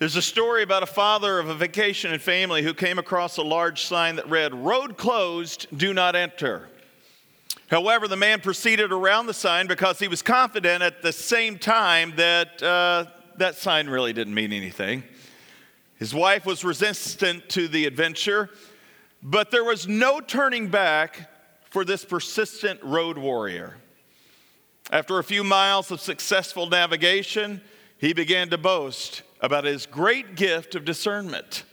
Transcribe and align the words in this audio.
There's 0.00 0.16
a 0.16 0.22
story 0.22 0.62
about 0.62 0.82
a 0.82 0.86
father 0.86 1.38
of 1.38 1.50
a 1.50 1.54
vacation 1.54 2.10
and 2.10 2.22
family 2.22 2.62
who 2.62 2.72
came 2.72 2.98
across 2.98 3.36
a 3.36 3.42
large 3.42 3.84
sign 3.84 4.16
that 4.16 4.26
read, 4.30 4.54
Road 4.54 4.96
closed, 4.96 5.66
do 5.76 5.92
not 5.92 6.16
enter. 6.16 6.70
However, 7.66 8.08
the 8.08 8.16
man 8.16 8.40
proceeded 8.40 8.92
around 8.92 9.26
the 9.26 9.34
sign 9.34 9.66
because 9.66 9.98
he 9.98 10.08
was 10.08 10.22
confident 10.22 10.82
at 10.82 11.02
the 11.02 11.12
same 11.12 11.58
time 11.58 12.14
that 12.16 12.62
uh, 12.62 13.04
that 13.36 13.56
sign 13.56 13.90
really 13.90 14.14
didn't 14.14 14.32
mean 14.32 14.54
anything. 14.54 15.02
His 15.98 16.14
wife 16.14 16.46
was 16.46 16.64
resistant 16.64 17.50
to 17.50 17.68
the 17.68 17.84
adventure, 17.84 18.48
but 19.22 19.50
there 19.50 19.64
was 19.64 19.86
no 19.86 20.22
turning 20.22 20.68
back 20.68 21.30
for 21.68 21.84
this 21.84 22.06
persistent 22.06 22.82
road 22.82 23.18
warrior. 23.18 23.76
After 24.90 25.18
a 25.18 25.24
few 25.24 25.44
miles 25.44 25.90
of 25.90 26.00
successful 26.00 26.66
navigation, 26.70 27.60
he 27.98 28.14
began 28.14 28.48
to 28.48 28.56
boast 28.56 29.24
about 29.40 29.64
his 29.64 29.86
great 29.86 30.36
gift 30.36 30.74
of 30.74 30.84
discernment. 30.84 31.64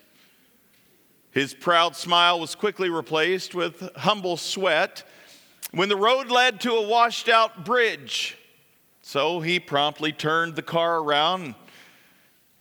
His 1.31 1.53
proud 1.53 1.95
smile 1.95 2.39
was 2.39 2.55
quickly 2.55 2.89
replaced 2.89 3.53
with 3.53 3.89
humble 3.97 4.37
sweat 4.37 5.03
when 5.71 5.89
the 5.89 5.95
road 5.95 6.29
led 6.29 6.61
to 6.61 6.73
a 6.73 6.87
washed 6.87 7.29
out 7.29 7.65
bridge. 7.65 8.37
So 9.01 9.41
he 9.41 9.59
promptly 9.59 10.11
turned 10.11 10.55
the 10.55 10.61
car 10.61 10.97
around 10.97 11.55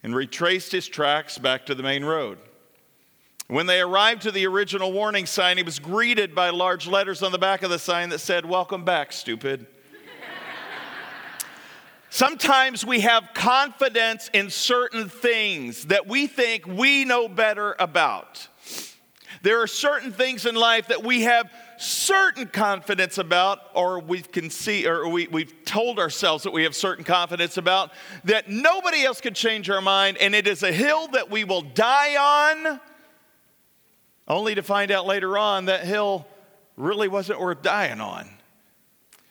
and 0.03 0.15
retraced 0.15 0.73
his 0.73 0.87
tracks 0.87 1.39
back 1.39 1.67
to 1.67 1.75
the 1.75 1.83
main 1.83 2.05
road. 2.05 2.39
When 3.49 3.67
they 3.67 3.81
arrived 3.81 4.23
to 4.23 4.33
the 4.33 4.47
original 4.47 4.93
warning 4.93 5.27
sign, 5.27 5.57
he 5.57 5.63
was 5.63 5.79
greeted 5.79 6.35
by 6.35 6.51
large 6.51 6.87
letters 6.87 7.23
on 7.23 7.31
the 7.33 7.39
back 7.39 7.63
of 7.63 7.71
the 7.71 7.79
sign 7.79 8.09
that 8.09 8.19
said, 8.19 8.45
Welcome 8.45 8.85
back, 8.85 9.13
stupid. 9.13 9.67
Sometimes 12.17 12.83
we 12.83 13.01
have 13.01 13.35
confidence 13.35 14.31
in 14.33 14.49
certain 14.49 15.11
things 15.11 15.85
that 15.89 16.07
we 16.07 16.27
think 16.27 16.67
we 16.67 17.05
know 17.05 17.29
better 17.29 17.77
about. 17.79 18.49
There 19.43 19.61
are 19.61 19.67
certain 19.67 20.13
things 20.13 20.47
in 20.47 20.55
life 20.55 20.89
that 20.89 21.05
we 21.05 21.25
have 21.25 21.53
certain 21.77 22.47
confidence 22.47 23.19
about, 23.19 23.59
or 23.75 24.01
we 24.01 24.23
can 24.23 24.49
see, 24.49 24.87
or 24.87 25.07
we, 25.07 25.27
we've 25.27 25.63
told 25.67 25.99
ourselves 25.99 26.45
that 26.45 26.55
we 26.55 26.63
have 26.63 26.75
certain 26.75 27.05
confidence 27.05 27.59
about, 27.59 27.93
that 28.25 28.49
nobody 28.49 29.05
else 29.05 29.21
can 29.21 29.35
change 29.35 29.69
our 29.69 29.83
mind, 29.83 30.17
and 30.17 30.35
it 30.35 30.47
is 30.47 30.63
a 30.63 30.73
hill 30.73 31.09
that 31.09 31.31
we 31.31 31.45
will 31.45 31.61
die 31.61 32.17
on, 32.65 32.81
only 34.27 34.55
to 34.55 34.63
find 34.63 34.91
out 34.91 35.05
later 35.05 35.37
on 35.37 35.67
that 35.67 35.85
hill 35.85 36.27
really 36.79 37.09
wasn't 37.09 37.39
worth 37.39 37.61
dying 37.61 38.01
on. 38.01 38.36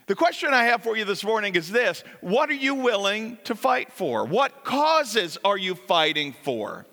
The 0.08 0.16
question 0.16 0.54
I 0.54 0.66
have 0.66 0.84
for 0.84 0.96
you 0.96 1.04
this 1.04 1.24
morning 1.24 1.56
is 1.56 1.72
this 1.72 2.04
What 2.22 2.50
are 2.50 2.54
you 2.54 2.76
willing 2.76 3.38
to 3.46 3.56
fight 3.56 3.92
for? 3.92 4.26
What 4.26 4.64
causes 4.64 5.38
are 5.44 5.58
you 5.58 5.76
fighting 5.76 6.36
for? 6.44 6.86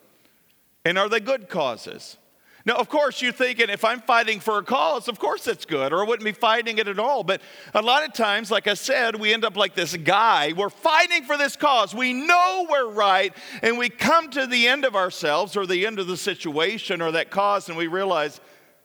And 0.85 0.99
are 0.99 1.09
they 1.09 1.21
good 1.21 1.49
causes? 1.49 2.17
Now, 2.65 2.77
of 2.77 2.89
course, 2.89 3.21
you're 3.21 3.33
thinking 3.33 3.71
if 3.71 3.85
I'm 3.85 4.01
fighting 4.01 4.39
for 4.39 4.59
a 4.59 4.63
cause, 4.63 5.09
of 5.09 5.19
course 5.19 5.49
it's 5.49 5.65
good, 5.65 5.93
or 5.93 6.05
I 6.05 6.09
wouldn't 6.09 6.25
be 6.25 6.33
fighting 6.33 6.79
it 6.79 6.87
at 6.87 6.99
all. 6.99 7.25
But 7.25 7.43
a 7.75 7.83
lot 7.83 8.07
of 8.07 8.13
times, 8.13 8.53
like 8.53 8.69
I 8.69 8.75
said, 8.75 9.17
we 9.17 9.35
end 9.35 9.45
up 9.45 9.57
like 9.57 9.75
this 9.75 9.97
guy. 9.97 10.53
We're 10.57 10.71
fighting 10.71 11.25
for 11.25 11.37
this 11.37 11.57
cause. 11.57 11.93
We 11.93 12.13
know 12.13 12.67
we're 12.71 12.91
right, 12.91 13.35
and 13.63 13.79
we 13.79 13.89
come 13.89 14.31
to 14.31 14.47
the 14.47 14.69
end 14.69 14.85
of 14.85 14.95
ourselves 14.95 15.57
or 15.57 15.67
the 15.67 15.87
end 15.87 15.99
of 15.99 16.07
the 16.07 16.17
situation 16.17 17.03
or 17.03 17.11
that 17.13 17.31
cause, 17.31 17.69
and 17.69 17.77
we 17.77 17.89
realize 17.89 18.41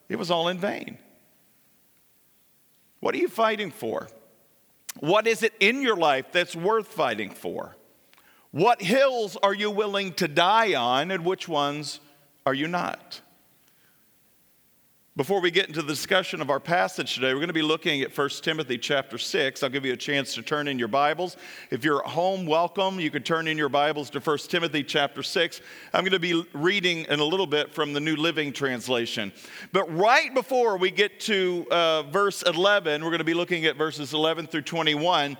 it 0.09 0.17
was 0.17 0.31
all 0.31 0.47
in 0.47 0.57
vain. 0.57 0.97
What 2.99 3.13
are 3.13 3.19
you 3.19 3.27
fighting 3.27 3.69
for? 3.69 4.07
What 4.99 5.27
is 5.27 5.43
it 5.43 5.53
in 5.59 5.81
your 5.81 5.95
life 5.95 6.31
that's 6.31 6.55
worth 6.55 6.87
fighting 6.87 7.29
for? 7.29 7.75
What 8.51 8.81
hills 8.81 9.37
are 9.43 9.53
you 9.53 9.69
willing 9.69 10.13
to 10.13 10.27
die 10.27 10.73
on, 10.73 11.11
and 11.11 11.25
which 11.25 11.47
ones 11.47 11.99
are 12.45 12.53
you 12.53 12.67
not? 12.67 13.21
Before 15.17 15.41
we 15.41 15.49
get 15.49 15.67
into 15.67 15.81
the 15.81 15.87
discussion 15.87 16.41
of 16.41 16.51
our 16.51 16.59
passage 16.59 17.15
today, 17.15 17.33
we're 17.33 17.39
going 17.39 17.47
to 17.47 17.53
be 17.53 17.63
looking 17.63 18.03
at 18.03 18.15
1 18.15 18.29
Timothy 18.43 18.77
chapter 18.77 19.17
6. 19.17 19.63
I'll 19.63 19.69
give 19.71 19.83
you 19.83 19.93
a 19.93 19.97
chance 19.97 20.35
to 20.35 20.43
turn 20.43 20.67
in 20.67 20.77
your 20.77 20.89
Bibles. 20.89 21.37
If 21.71 21.83
you're 21.83 22.05
at 22.05 22.11
home, 22.11 22.45
welcome. 22.45 22.99
You 22.99 23.09
can 23.09 23.23
turn 23.23 23.47
in 23.47 23.57
your 23.57 23.67
Bibles 23.67 24.11
to 24.11 24.19
1 24.19 24.37
Timothy 24.47 24.83
chapter 24.83 25.23
6. 25.23 25.61
I'm 25.91 26.03
going 26.03 26.11
to 26.11 26.19
be 26.19 26.45
reading 26.53 27.05
in 27.09 27.19
a 27.19 27.23
little 27.23 27.47
bit 27.47 27.73
from 27.73 27.93
the 27.93 27.99
New 27.99 28.15
Living 28.15 28.53
Translation. 28.53 29.33
But 29.71 29.91
right 29.91 30.31
before 30.35 30.77
we 30.77 30.91
get 30.91 31.19
to 31.21 31.65
uh, 31.71 32.03
verse 32.03 32.43
11, 32.43 33.03
we're 33.03 33.09
going 33.09 33.17
to 33.17 33.23
be 33.23 33.33
looking 33.33 33.65
at 33.65 33.75
verses 33.75 34.13
11 34.13 34.45
through 34.45 34.61
21. 34.61 35.35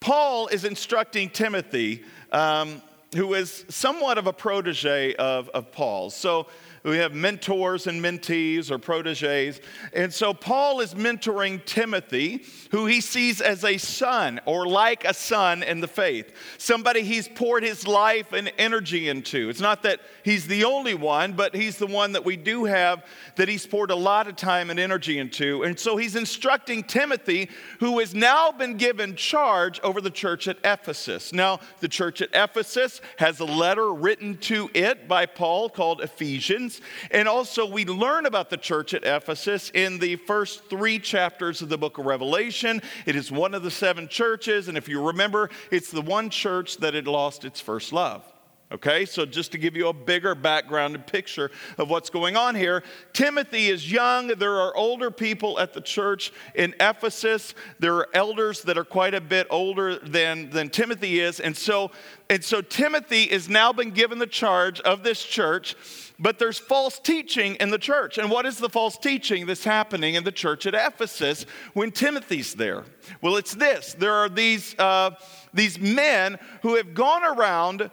Paul 0.00 0.48
is 0.48 0.66
instructing 0.66 1.30
Timothy, 1.30 2.04
um, 2.30 2.82
who 3.16 3.32
is 3.32 3.64
somewhat 3.70 4.18
of 4.18 4.26
a 4.26 4.34
protege 4.34 5.14
of, 5.14 5.48
of 5.48 5.72
Paul's. 5.72 6.14
So, 6.14 6.46
we 6.84 6.96
have 6.96 7.14
mentors 7.14 7.86
and 7.86 8.02
mentees 8.02 8.70
or 8.70 8.78
proteges. 8.78 9.60
And 9.92 10.12
so 10.12 10.34
Paul 10.34 10.80
is 10.80 10.94
mentoring 10.94 11.64
Timothy, 11.64 12.44
who 12.72 12.86
he 12.86 13.00
sees 13.00 13.40
as 13.40 13.64
a 13.64 13.78
son 13.78 14.40
or 14.46 14.66
like 14.66 15.04
a 15.04 15.14
son 15.14 15.62
in 15.62 15.80
the 15.80 15.86
faith, 15.86 16.32
somebody 16.58 17.02
he's 17.02 17.28
poured 17.28 17.62
his 17.62 17.86
life 17.86 18.32
and 18.32 18.52
energy 18.58 19.08
into. 19.08 19.48
It's 19.48 19.60
not 19.60 19.84
that 19.84 20.00
he's 20.24 20.46
the 20.46 20.64
only 20.64 20.94
one, 20.94 21.34
but 21.34 21.54
he's 21.54 21.76
the 21.76 21.86
one 21.86 22.12
that 22.12 22.24
we 22.24 22.36
do 22.36 22.64
have 22.64 23.04
that 23.36 23.48
he's 23.48 23.66
poured 23.66 23.90
a 23.90 23.96
lot 23.96 24.26
of 24.26 24.34
time 24.34 24.68
and 24.70 24.80
energy 24.80 25.18
into. 25.18 25.62
And 25.62 25.78
so 25.78 25.96
he's 25.96 26.16
instructing 26.16 26.82
Timothy, 26.82 27.48
who 27.78 28.00
has 28.00 28.14
now 28.14 28.50
been 28.50 28.76
given 28.76 29.14
charge 29.14 29.80
over 29.82 30.00
the 30.00 30.10
church 30.10 30.48
at 30.48 30.58
Ephesus. 30.64 31.32
Now, 31.32 31.60
the 31.80 31.88
church 31.88 32.20
at 32.22 32.30
Ephesus 32.32 33.00
has 33.18 33.38
a 33.38 33.44
letter 33.44 33.92
written 33.92 34.36
to 34.38 34.68
it 34.74 35.06
by 35.06 35.26
Paul 35.26 35.70
called 35.70 36.00
Ephesians. 36.00 36.71
And 37.10 37.28
also, 37.28 37.66
we 37.66 37.84
learn 37.84 38.26
about 38.26 38.50
the 38.50 38.56
church 38.56 38.94
at 38.94 39.04
Ephesus 39.04 39.70
in 39.74 39.98
the 39.98 40.16
first 40.16 40.64
three 40.70 40.98
chapters 40.98 41.62
of 41.62 41.68
the 41.68 41.78
book 41.78 41.98
of 41.98 42.06
Revelation. 42.06 42.80
It 43.06 43.16
is 43.16 43.30
one 43.30 43.54
of 43.54 43.62
the 43.62 43.70
seven 43.70 44.08
churches. 44.08 44.68
And 44.68 44.78
if 44.78 44.88
you 44.88 45.06
remember, 45.06 45.50
it's 45.70 45.90
the 45.90 46.02
one 46.02 46.30
church 46.30 46.78
that 46.78 46.94
had 46.94 47.06
lost 47.06 47.44
its 47.44 47.60
first 47.60 47.92
love. 47.92 48.31
Okay, 48.72 49.04
so 49.04 49.26
just 49.26 49.52
to 49.52 49.58
give 49.58 49.76
you 49.76 49.88
a 49.88 49.92
bigger 49.92 50.34
background 50.34 50.94
and 50.94 51.06
picture 51.06 51.50
of 51.76 51.90
what's 51.90 52.08
going 52.08 52.36
on 52.36 52.54
here, 52.54 52.82
Timothy 53.12 53.68
is 53.68 53.92
young. 53.92 54.28
There 54.28 54.58
are 54.60 54.74
older 54.74 55.10
people 55.10 55.58
at 55.58 55.74
the 55.74 55.82
church 55.82 56.32
in 56.54 56.74
Ephesus. 56.80 57.52
There 57.80 57.96
are 57.96 58.08
elders 58.14 58.62
that 58.62 58.78
are 58.78 58.84
quite 58.84 59.12
a 59.12 59.20
bit 59.20 59.46
older 59.50 59.98
than, 59.98 60.48
than 60.48 60.70
Timothy 60.70 61.20
is. 61.20 61.38
And 61.38 61.54
so, 61.54 61.90
and 62.30 62.42
so 62.42 62.62
Timothy 62.62 63.26
has 63.26 63.46
now 63.46 63.74
been 63.74 63.90
given 63.90 64.18
the 64.18 64.26
charge 64.26 64.80
of 64.80 65.02
this 65.02 65.22
church 65.22 65.76
but 66.18 66.38
there's 66.38 66.58
false 66.58 67.00
teaching 67.00 67.56
in 67.56 67.70
the 67.70 67.78
church. 67.78 68.16
And 68.16 68.30
what 68.30 68.46
is 68.46 68.58
the 68.58 68.68
false 68.68 68.96
teaching 68.96 69.44
that's 69.44 69.64
happening 69.64 70.14
in 70.14 70.22
the 70.22 70.30
church 70.30 70.66
at 70.66 70.74
Ephesus 70.74 71.46
when 71.72 71.90
Timothy's 71.90 72.54
there? 72.54 72.84
Well, 73.20 73.36
it's 73.36 73.56
this 73.56 73.94
there 73.94 74.14
are 74.14 74.28
these, 74.28 74.78
uh, 74.78 75.16
these 75.52 75.80
men 75.80 76.38
who 76.62 76.76
have 76.76 76.94
gone 76.94 77.24
around 77.24 77.90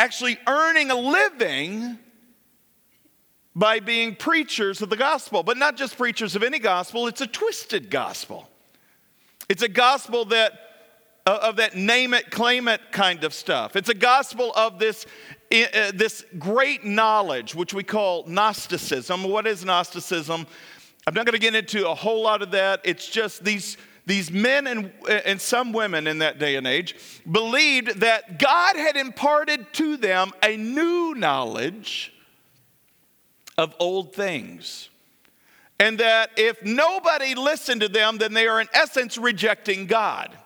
actually 0.00 0.38
earning 0.46 0.90
a 0.90 0.94
living 0.94 1.98
by 3.54 3.80
being 3.80 4.16
preachers 4.16 4.80
of 4.80 4.88
the 4.88 4.96
gospel, 4.96 5.42
but 5.42 5.58
not 5.58 5.76
just 5.76 5.98
preachers 5.98 6.34
of 6.34 6.42
any 6.42 6.58
gospel, 6.58 7.06
it's 7.06 7.20
a 7.20 7.26
twisted 7.26 7.90
gospel. 7.90 8.48
It's 9.50 9.62
a 9.62 9.68
gospel 9.68 10.24
that 10.26 10.52
of 11.26 11.56
that 11.56 11.76
name 11.76 12.14
it, 12.14 12.30
claim 12.30 12.66
it 12.66 12.80
kind 12.92 13.24
of 13.24 13.34
stuff. 13.34 13.76
It's 13.76 13.90
a 13.90 13.94
gospel 13.94 14.52
of 14.56 14.78
this 14.78 15.04
uh, 15.52 15.92
this 15.92 16.24
great 16.38 16.82
knowledge, 16.84 17.54
which 17.54 17.74
we 17.74 17.82
call 17.82 18.24
Gnosticism. 18.26 19.24
What 19.24 19.46
is 19.46 19.64
Gnosticism? 19.64 20.46
I'm 21.06 21.14
not 21.14 21.26
going 21.26 21.34
to 21.34 21.40
get 21.40 21.54
into 21.54 21.88
a 21.88 21.94
whole 21.94 22.22
lot 22.22 22.40
of 22.40 22.52
that. 22.52 22.80
It's 22.84 23.06
just 23.06 23.44
these, 23.44 23.76
these 24.10 24.30
men 24.30 24.66
and, 24.66 24.90
and 25.08 25.40
some 25.40 25.72
women 25.72 26.06
in 26.06 26.18
that 26.18 26.38
day 26.38 26.56
and 26.56 26.66
age 26.66 26.96
believed 27.30 28.00
that 28.00 28.38
God 28.38 28.76
had 28.76 28.96
imparted 28.96 29.72
to 29.74 29.96
them 29.96 30.32
a 30.42 30.56
new 30.56 31.14
knowledge 31.14 32.12
of 33.56 33.74
old 33.78 34.12
things. 34.14 34.88
And 35.78 35.98
that 35.98 36.30
if 36.36 36.62
nobody 36.62 37.34
listened 37.34 37.82
to 37.82 37.88
them, 37.88 38.18
then 38.18 38.34
they 38.34 38.48
are 38.48 38.60
in 38.60 38.68
essence 38.74 39.16
rejecting 39.16 39.86
God. 39.86 40.36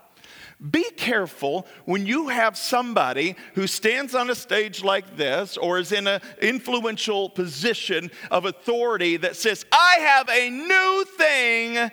Be 0.70 0.84
careful 0.92 1.66
when 1.84 2.06
you 2.06 2.28
have 2.28 2.56
somebody 2.56 3.34
who 3.54 3.66
stands 3.66 4.14
on 4.14 4.30
a 4.30 4.34
stage 4.34 4.84
like 4.84 5.16
this 5.16 5.56
or 5.56 5.78
is 5.78 5.90
in 5.90 6.06
an 6.06 6.20
influential 6.40 7.28
position 7.28 8.10
of 8.30 8.44
authority 8.44 9.16
that 9.16 9.36
says, 9.36 9.66
I 9.72 9.96
have 10.00 10.28
a 10.28 10.50
new 10.50 11.04
thing 11.16 11.90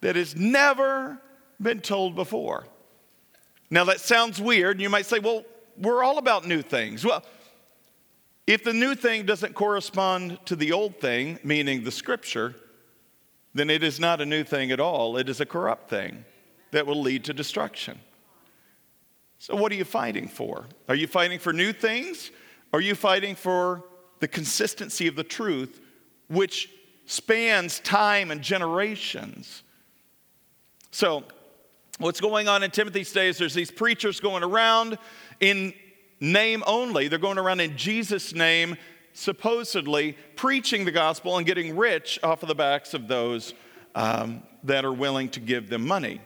that 0.00 0.16
has 0.16 0.34
never 0.36 1.20
been 1.60 1.80
told 1.80 2.14
before. 2.14 2.66
Now, 3.70 3.84
that 3.84 4.00
sounds 4.00 4.40
weird, 4.40 4.80
you 4.80 4.88
might 4.88 5.06
say, 5.06 5.18
well, 5.18 5.44
we're 5.76 6.02
all 6.02 6.18
about 6.18 6.46
new 6.46 6.62
things. 6.62 7.04
Well, 7.04 7.24
if 8.46 8.64
the 8.64 8.72
new 8.72 8.94
thing 8.94 9.26
doesn't 9.26 9.54
correspond 9.54 10.38
to 10.46 10.56
the 10.56 10.72
old 10.72 11.00
thing, 11.00 11.38
meaning 11.44 11.84
the 11.84 11.92
scripture, 11.92 12.56
then 13.54 13.70
it 13.70 13.82
is 13.82 14.00
not 14.00 14.20
a 14.20 14.26
new 14.26 14.42
thing 14.42 14.72
at 14.72 14.80
all. 14.80 15.16
It 15.16 15.28
is 15.28 15.40
a 15.40 15.46
corrupt 15.46 15.88
thing 15.88 16.24
that 16.72 16.86
will 16.86 17.00
lead 17.00 17.24
to 17.24 17.32
destruction. 17.32 17.98
So, 19.38 19.56
what 19.56 19.72
are 19.72 19.76
you 19.76 19.84
fighting 19.84 20.28
for? 20.28 20.66
Are 20.88 20.94
you 20.94 21.06
fighting 21.06 21.38
for 21.38 21.52
new 21.52 21.72
things? 21.72 22.30
Are 22.72 22.80
you 22.80 22.94
fighting 22.94 23.34
for 23.34 23.84
the 24.20 24.28
consistency 24.28 25.06
of 25.06 25.16
the 25.16 25.24
truth, 25.24 25.80
which 26.28 26.70
spans 27.06 27.80
time 27.80 28.30
and 28.30 28.42
generations? 28.42 29.62
So, 30.90 31.24
what's 31.98 32.20
going 32.20 32.48
on 32.48 32.62
in 32.62 32.70
Timothy's 32.70 33.12
days, 33.12 33.38
there's 33.38 33.54
these 33.54 33.70
preachers 33.70 34.18
going 34.18 34.42
around 34.42 34.98
in 35.38 35.72
name 36.18 36.64
only. 36.66 37.08
They're 37.08 37.18
going 37.18 37.38
around 37.38 37.60
in 37.60 37.76
Jesus' 37.76 38.34
name, 38.34 38.76
supposedly 39.12 40.16
preaching 40.36 40.84
the 40.84 40.90
gospel 40.90 41.36
and 41.36 41.46
getting 41.46 41.76
rich 41.76 42.18
off 42.22 42.42
of 42.42 42.48
the 42.48 42.54
backs 42.54 42.92
of 42.94 43.08
those 43.08 43.54
um, 43.94 44.42
that 44.64 44.84
are 44.84 44.92
willing 44.92 45.28
to 45.30 45.40
give 45.40 45.68
them 45.68 45.86
money. 45.86 46.20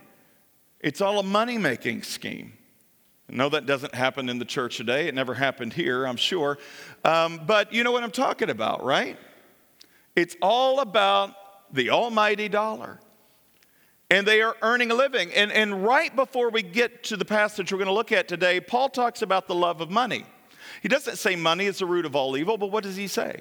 It's 0.80 1.00
all 1.00 1.18
a 1.18 1.22
money 1.22 1.58
making 1.58 2.02
scheme. 2.02 2.54
No, 3.28 3.48
that 3.48 3.64
doesn't 3.64 3.94
happen 3.94 4.28
in 4.28 4.38
the 4.38 4.44
church 4.44 4.76
today. 4.76 5.08
It 5.08 5.14
never 5.14 5.34
happened 5.34 5.72
here, 5.72 6.06
I'm 6.06 6.16
sure. 6.16 6.58
Um, 7.04 7.40
but 7.46 7.72
you 7.72 7.82
know 7.82 7.92
what 7.92 8.02
I'm 8.02 8.10
talking 8.10 8.50
about, 8.50 8.84
right? 8.84 9.16
It's 10.14 10.36
all 10.42 10.80
about 10.80 11.34
the 11.72 11.90
almighty 11.90 12.48
dollar. 12.48 13.00
And 14.14 14.28
they 14.28 14.42
are 14.42 14.56
earning 14.62 14.92
a 14.92 14.94
living. 14.94 15.32
And, 15.32 15.50
and 15.50 15.84
right 15.84 16.14
before 16.14 16.48
we 16.48 16.62
get 16.62 17.02
to 17.04 17.16
the 17.16 17.24
passage 17.24 17.72
we're 17.72 17.78
going 17.78 17.88
to 17.88 17.92
look 17.92 18.12
at 18.12 18.28
today, 18.28 18.60
Paul 18.60 18.88
talks 18.88 19.22
about 19.22 19.48
the 19.48 19.56
love 19.56 19.80
of 19.80 19.90
money. 19.90 20.24
He 20.82 20.88
doesn't 20.88 21.16
say 21.16 21.34
money 21.34 21.66
is 21.66 21.78
the 21.78 21.86
root 21.86 22.06
of 22.06 22.14
all 22.14 22.36
evil, 22.36 22.56
but 22.56 22.70
what 22.70 22.84
does 22.84 22.94
he 22.94 23.08
say? 23.08 23.40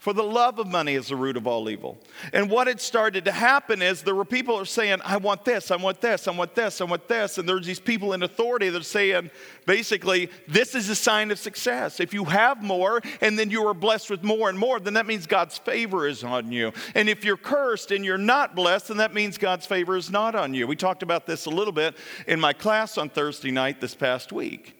For 0.00 0.14
the 0.14 0.22
love 0.22 0.58
of 0.58 0.66
money 0.66 0.94
is 0.94 1.08
the 1.08 1.16
root 1.16 1.36
of 1.36 1.46
all 1.46 1.68
evil. 1.68 1.98
And 2.32 2.48
what 2.48 2.68
had 2.68 2.80
started 2.80 3.26
to 3.26 3.32
happen 3.32 3.82
is 3.82 4.00
there 4.00 4.14
were 4.14 4.24
people 4.24 4.58
are 4.58 4.64
saying, 4.64 5.00
I 5.04 5.18
want 5.18 5.44
this, 5.44 5.70
I 5.70 5.76
want 5.76 6.00
this, 6.00 6.26
I 6.26 6.30
want 6.30 6.54
this, 6.54 6.80
I 6.80 6.84
want 6.84 7.06
this. 7.06 7.36
And 7.36 7.46
there's 7.46 7.66
these 7.66 7.78
people 7.78 8.14
in 8.14 8.22
authority 8.22 8.70
that 8.70 8.80
are 8.80 8.82
saying, 8.82 9.30
basically, 9.66 10.30
this 10.48 10.74
is 10.74 10.88
a 10.88 10.94
sign 10.94 11.30
of 11.30 11.38
success. 11.38 12.00
If 12.00 12.14
you 12.14 12.24
have 12.24 12.62
more 12.62 13.02
and 13.20 13.38
then 13.38 13.50
you 13.50 13.66
are 13.66 13.74
blessed 13.74 14.08
with 14.08 14.24
more 14.24 14.48
and 14.48 14.58
more, 14.58 14.80
then 14.80 14.94
that 14.94 15.06
means 15.06 15.26
God's 15.26 15.58
favor 15.58 16.08
is 16.08 16.24
on 16.24 16.50
you. 16.50 16.72
And 16.94 17.06
if 17.10 17.22
you're 17.22 17.36
cursed 17.36 17.90
and 17.90 18.02
you're 18.02 18.16
not 18.16 18.56
blessed, 18.56 18.88
then 18.88 18.96
that 18.96 19.12
means 19.12 19.36
God's 19.36 19.66
favor 19.66 19.98
is 19.98 20.10
not 20.10 20.34
on 20.34 20.54
you. 20.54 20.66
We 20.66 20.76
talked 20.76 21.02
about 21.02 21.26
this 21.26 21.44
a 21.44 21.50
little 21.50 21.74
bit 21.74 21.94
in 22.26 22.40
my 22.40 22.54
class 22.54 22.96
on 22.96 23.10
Thursday 23.10 23.50
night 23.50 23.82
this 23.82 23.94
past 23.94 24.32
week. 24.32 24.79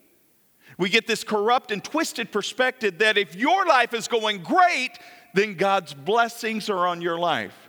We 0.80 0.88
get 0.88 1.06
this 1.06 1.24
corrupt 1.24 1.72
and 1.72 1.84
twisted 1.84 2.32
perspective 2.32 2.98
that 2.98 3.18
if 3.18 3.34
your 3.36 3.66
life 3.66 3.92
is 3.92 4.08
going 4.08 4.42
great, 4.42 4.92
then 5.34 5.54
God's 5.54 5.92
blessings 5.92 6.70
are 6.70 6.86
on 6.86 7.02
your 7.02 7.18
life. 7.18 7.68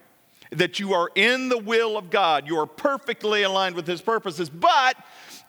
That 0.52 0.80
you 0.80 0.94
are 0.94 1.10
in 1.14 1.50
the 1.50 1.58
will 1.58 1.98
of 1.98 2.10
God, 2.10 2.48
you 2.48 2.58
are 2.58 2.66
perfectly 2.66 3.44
aligned 3.44 3.76
with 3.76 3.86
His 3.86 4.02
purposes. 4.02 4.50
But 4.50 4.96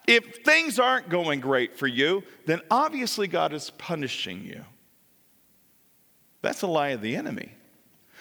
if 0.05 0.43
things 0.43 0.77
aren't 0.77 1.07
going 1.07 1.39
great 1.39 1.77
for 1.77 1.87
you, 1.87 2.23
then 2.45 2.59
obviously 2.69 3.29
God 3.29 3.53
is 3.53 3.69
punishing 3.69 4.43
you. 4.43 4.65
That's 6.41 6.63
a 6.63 6.67
lie 6.67 6.89
of 6.89 7.01
the 7.01 7.15
enemy. 7.15 7.53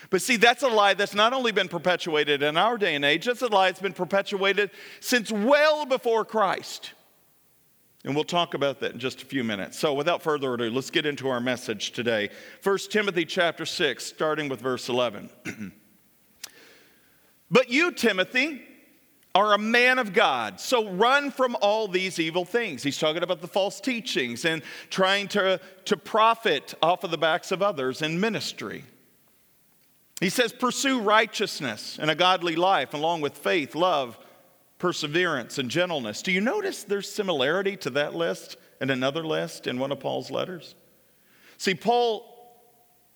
But 0.09 0.23
see, 0.23 0.37
that's 0.37 0.63
a 0.63 0.69
lie 0.69 0.95
that's 0.95 1.17
not 1.17 1.33
only 1.33 1.51
been 1.51 1.69
perpetuated 1.69 2.45
in 2.45 2.57
our 2.57 2.79
day 2.79 2.95
and 2.95 3.05
age, 3.05 3.27
that's 3.27 3.43
a 3.43 3.49
lie 3.49 3.71
that's 3.71 3.81
been 3.81 3.93
perpetuated 3.93 4.71
since 5.01 5.33
well 5.33 5.85
before 5.85 6.25
Christ. 6.25 6.93
And 8.05 8.15
we'll 8.15 8.25
talk 8.25 8.55
about 8.55 8.81
that 8.81 8.93
in 8.93 8.99
just 8.99 9.23
a 9.23 9.27
few 9.27 9.45
minutes. 9.45 9.79
So 9.79 9.95
without 9.95 10.23
further 10.23 10.53
ado, 10.55 10.71
let's 10.71 10.91
get 10.91 11.07
into 11.07 11.29
our 11.29 11.41
message 11.41 11.93
today. 11.93 12.31
1 12.63 12.79
Timothy 12.91 13.25
chapter 13.25 13.65
6, 13.65 14.05
starting 14.05 14.49
with 14.49 14.61
verse 14.61 14.89
11. 14.89 15.31
but 17.51 17.71
you, 17.71 17.93
Timothy, 17.93 18.63
are 19.35 19.55
a 19.55 19.59
man 19.59 19.99
of 19.99 20.13
God. 20.13 20.61
So 20.61 20.91
run 20.91 21.31
from 21.31 21.57
all 21.63 21.87
these 21.87 22.19
evil 22.19 22.45
things. 22.45 22.83
He's 22.83 22.99
talking 22.99 23.23
about 23.23 23.41
the 23.41 23.47
false 23.47 23.81
teachings 23.81 24.45
and 24.45 24.63
trying 24.91 25.29
to, 25.29 25.61
to 25.87 25.97
profit 25.97 26.75
off 26.83 27.05
of 27.05 27.11
the 27.13 27.19
backs 27.19 27.53
of 27.53 27.63
others 27.63 28.03
in 28.03 28.21
ministry. 28.21 28.85
He 30.21 30.29
says, 30.29 30.53
pursue 30.53 31.01
righteousness 31.01 31.99
and 32.01 32.11
a 32.11 32.15
godly 32.15 32.57
life, 32.57 32.95
along 32.95 33.23
with 33.23 33.39
faith, 33.39 33.75
love, 33.75 34.19
perseverance, 34.83 35.59
and 35.59 35.71
gentleness. 35.71 36.23
Do 36.23 36.33
you 36.33 36.41
notice 36.41 36.83
there's 36.83 37.09
similarity 37.09 37.77
to 37.77 37.91
that 37.91 38.17
list 38.17 38.57
and 38.81 38.91
another 38.91 39.25
list 39.25 39.69
in 39.69 39.79
one 39.79 39.93
of 39.93 40.01
Paul's 40.01 40.29
letters? 40.29 40.75
See, 41.57 41.77
Paul 41.77 42.29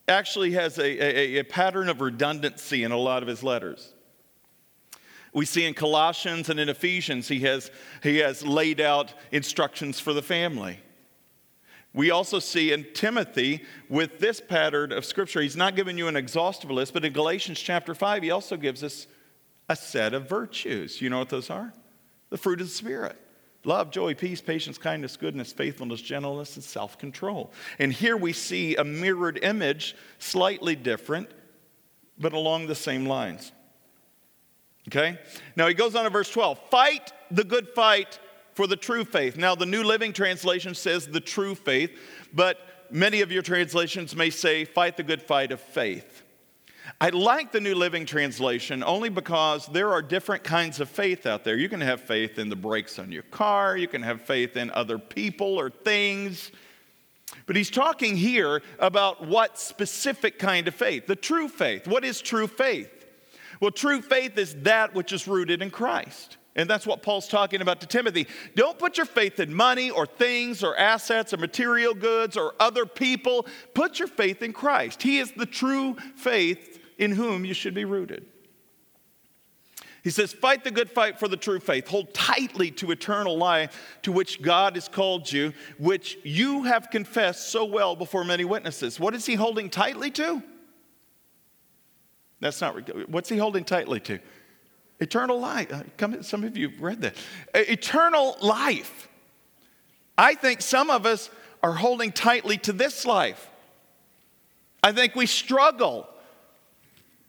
actually 0.07 0.53
has 0.53 0.79
a, 0.79 0.85
a, 0.85 1.39
a 1.41 1.43
pattern 1.43 1.89
of 1.89 2.01
redundancy 2.01 2.85
in 2.85 2.93
a 2.93 2.97
lot 2.97 3.25
of 3.25 3.29
his 3.29 3.43
letters. 3.43 3.95
We 5.33 5.45
see 5.45 5.65
in 5.65 5.75
Colossians 5.75 6.49
and 6.51 6.61
in 6.61 6.69
Ephesians, 6.69 7.27
he 7.27 7.41
has, 7.41 7.73
he 8.01 8.19
has 8.19 8.47
laid 8.47 8.81
out 8.81 9.13
instructions 9.33 9.99
for 9.99 10.13
the 10.13 10.23
family. 10.23 10.79
We 11.93 12.13
also 12.13 12.39
see 12.39 12.71
in 12.71 12.87
Timothy 12.95 13.65
with 13.89 14.21
this 14.21 14.41
pattern 14.41 14.93
of 14.93 15.05
scripture, 15.05 15.41
he's 15.41 15.57
not 15.57 15.75
giving 15.75 15.99
you 15.99 16.07
an 16.07 16.15
exhaustive 16.15 16.71
list, 16.71 16.95
but 16.95 17.05
in 17.05 17.13
Galatians 17.13 17.59
chapter 17.59 17.93
5, 17.93 18.23
he 18.23 18.31
also 18.31 18.57
gives 18.57 18.85
us 18.85 19.09
a 19.69 19.77
set 19.77 20.15
of 20.15 20.29
virtues. 20.29 21.01
You 21.01 21.11
know 21.11 21.19
what 21.19 21.29
those 21.29 21.51
are? 21.51 21.73
The 22.31 22.39
fruit 22.39 22.61
of 22.61 22.69
the 22.69 22.73
Spirit 22.73 23.17
love, 23.65 23.91
joy, 23.91 24.15
peace, 24.15 24.41
patience, 24.41 24.79
kindness, 24.79 25.17
goodness, 25.17 25.53
faithfulness, 25.53 26.01
gentleness, 26.01 26.55
and 26.55 26.65
self 26.65 26.99
control. 26.99 27.53
And 27.79 27.93
here 27.93 28.17
we 28.17 28.33
see 28.33 28.77
a 28.77 28.85
mirrored 28.85 29.41
image, 29.43 29.97
slightly 30.19 30.77
different, 30.77 31.29
but 32.19 32.33
along 32.33 32.69
the 32.69 32.75
same 32.75 33.07
lines. 33.07 33.53
Okay? 34.89 35.19
Now 35.57 35.67
he 35.67 35.75
goes 35.75 35.97
on 35.97 36.05
to 36.05 36.11
verse 36.11 36.31
12 36.31 36.59
fight 36.71 37.13
the 37.31 37.45
good 37.45 37.69
fight 37.71 38.21
for 38.55 38.67
the 38.67 38.77
true 38.77 39.05
faith. 39.05 39.37
Now, 39.37 39.55
the 39.55 39.67
New 39.67 39.83
Living 39.83 40.15
Translation 40.15 40.75
says 40.75 41.07
the 41.07 41.21
true 41.21 41.55
faith, 41.55 41.99
but 42.33 42.59
many 42.91 43.21
of 43.21 43.31
your 43.31 43.43
translations 43.43 44.17
may 44.17 44.31
say 44.31 44.65
fight 44.65 44.97
the 44.97 45.03
good 45.03 45.23
fight 45.23 45.53
of 45.53 45.61
faith. 45.61 46.23
I 47.01 47.11
like 47.11 47.53
the 47.53 47.61
New 47.61 47.75
Living 47.75 48.07
Translation 48.07 48.83
only 48.85 49.09
because 49.09 49.67
there 49.67 49.93
are 49.93 50.03
different 50.03 50.45
kinds 50.45 50.81
of 50.81 50.89
faith 50.89 51.27
out 51.27 51.45
there. 51.45 51.57
You 51.57 51.69
can 51.69 51.81
have 51.81 52.01
faith 52.01 52.39
in 52.39 52.49
the 52.49 52.57
brakes 52.57 52.99
on 52.99 53.13
your 53.13 53.25
car, 53.25 53.77
you 53.77 53.89
can 53.89 54.03
have 54.03 54.23
faith 54.23 54.57
in 54.57 54.71
other 54.71 54.99
people 54.99 55.59
or 55.59 55.71
things. 55.71 56.53
But 57.47 57.57
he's 57.57 57.71
talking 57.71 58.17
here 58.17 58.63
about 58.79 59.27
what 59.27 59.59
specific 59.59 60.39
kind 60.39 60.69
of 60.69 60.75
faith? 60.75 61.07
The 61.07 61.17
true 61.17 61.49
faith. 61.49 61.87
What 61.87 62.05
is 62.05 62.21
true 62.21 62.47
faith? 62.47 62.91
Well, 63.61 63.71
true 63.71 64.01
faith 64.01 64.39
is 64.39 64.55
that 64.63 64.95
which 64.95 65.13
is 65.13 65.27
rooted 65.27 65.63
in 65.63 65.71
Christ. 65.71 66.37
And 66.57 66.71
that's 66.71 66.87
what 66.87 67.03
Paul's 67.03 67.29
talking 67.29 67.61
about 67.61 67.83
to 67.83 67.87
Timothy. 67.87 68.27
Don't 68.55 68.79
put 68.79 68.97
your 68.97 69.07
faith 69.07 69.41
in 69.41 69.53
money 69.53 69.91
or 69.91 70.07
things 70.07 70.65
or 70.65 70.77
assets 70.77 71.35
or 71.35 71.37
material 71.37 71.93
goods 71.93 72.37
or 72.37 72.55
other 72.59 72.87
people. 72.87 73.47
Put 73.75 73.99
your 73.99 74.09
faith 74.09 74.43
in 74.43 74.55
Christ. 74.55 75.03
He 75.03 75.19
is 75.19 75.33
the 75.33 75.45
true 75.45 75.97
faith 76.17 76.76
in 76.99 77.13
whom 77.13 77.45
you 77.45 77.55
should 77.55 77.75
be 77.75 77.85
rooted. 77.85 78.27
He 80.03 80.11
says, 80.11 80.33
Fight 80.33 80.63
the 80.63 80.71
good 80.71 80.89
fight 80.89 81.19
for 81.19 81.27
the 81.27 81.37
true 81.37 81.59
faith. 81.59 81.89
Hold 81.89 82.15
tightly 82.15 82.71
to 82.71 82.93
eternal 82.93 83.37
life 83.37 83.99
to 84.03 84.13
which 84.13 84.41
God 84.41 84.77
has 84.77 84.87
called 84.87 85.31
you, 85.33 85.53
which 85.79 86.17
you 86.23 86.63
have 86.63 86.91
confessed 86.91 87.49
so 87.49 87.65
well 87.65 87.97
before 87.97 88.23
many 88.23 88.45
witnesses. 88.45 89.01
What 89.01 89.15
is 89.15 89.27
he 89.27 89.35
holding 89.35 89.69
tightly 89.69 90.13
to? 90.13 90.43
That's 92.39 92.61
not, 92.61 93.09
what's 93.09 93.29
he 93.29 93.37
holding 93.37 93.65
tightly 93.65 93.99
to? 94.01 94.21
Eternal 95.01 95.41
life. 95.41 95.73
Uh, 95.73 96.23
some 96.23 96.45
of 96.45 96.57
you 96.57 96.71
read 96.79 97.03
that. 97.03 97.17
Eternal 97.53 98.37
life. 98.41 99.09
I 100.17 100.35
think 100.35 100.63
some 100.63 100.89
of 100.89 101.05
us 101.05 101.31
are 101.65 101.73
holding 101.73 102.13
tightly 102.13 102.59
to 102.59 102.73
this 102.73 103.05
life. 103.05 103.51
I 104.85 104.93
think 104.93 105.17
we 105.17 105.27
struggle 105.27 106.07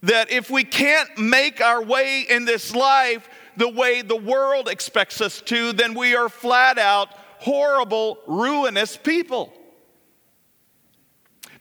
that 0.04 0.32
if 0.32 0.50
we 0.50 0.63
can't 0.63 1.18
make 1.18 1.62
our 1.62 1.84
way 1.84 2.25
in 2.30 2.46
this 2.46 2.75
life 2.75 3.27
the 3.58 3.70
way 3.70 4.01
the 4.01 4.16
world 4.16 4.70
expects 4.70 5.20
us 5.20 5.42
to, 5.42 5.74
then 5.74 5.96
we 5.96 6.16
are 6.16 6.30
flat 6.30 6.77
out 6.77 7.10
horrible, 7.39 8.20
ruinous 8.27 8.98
people. 8.98 9.54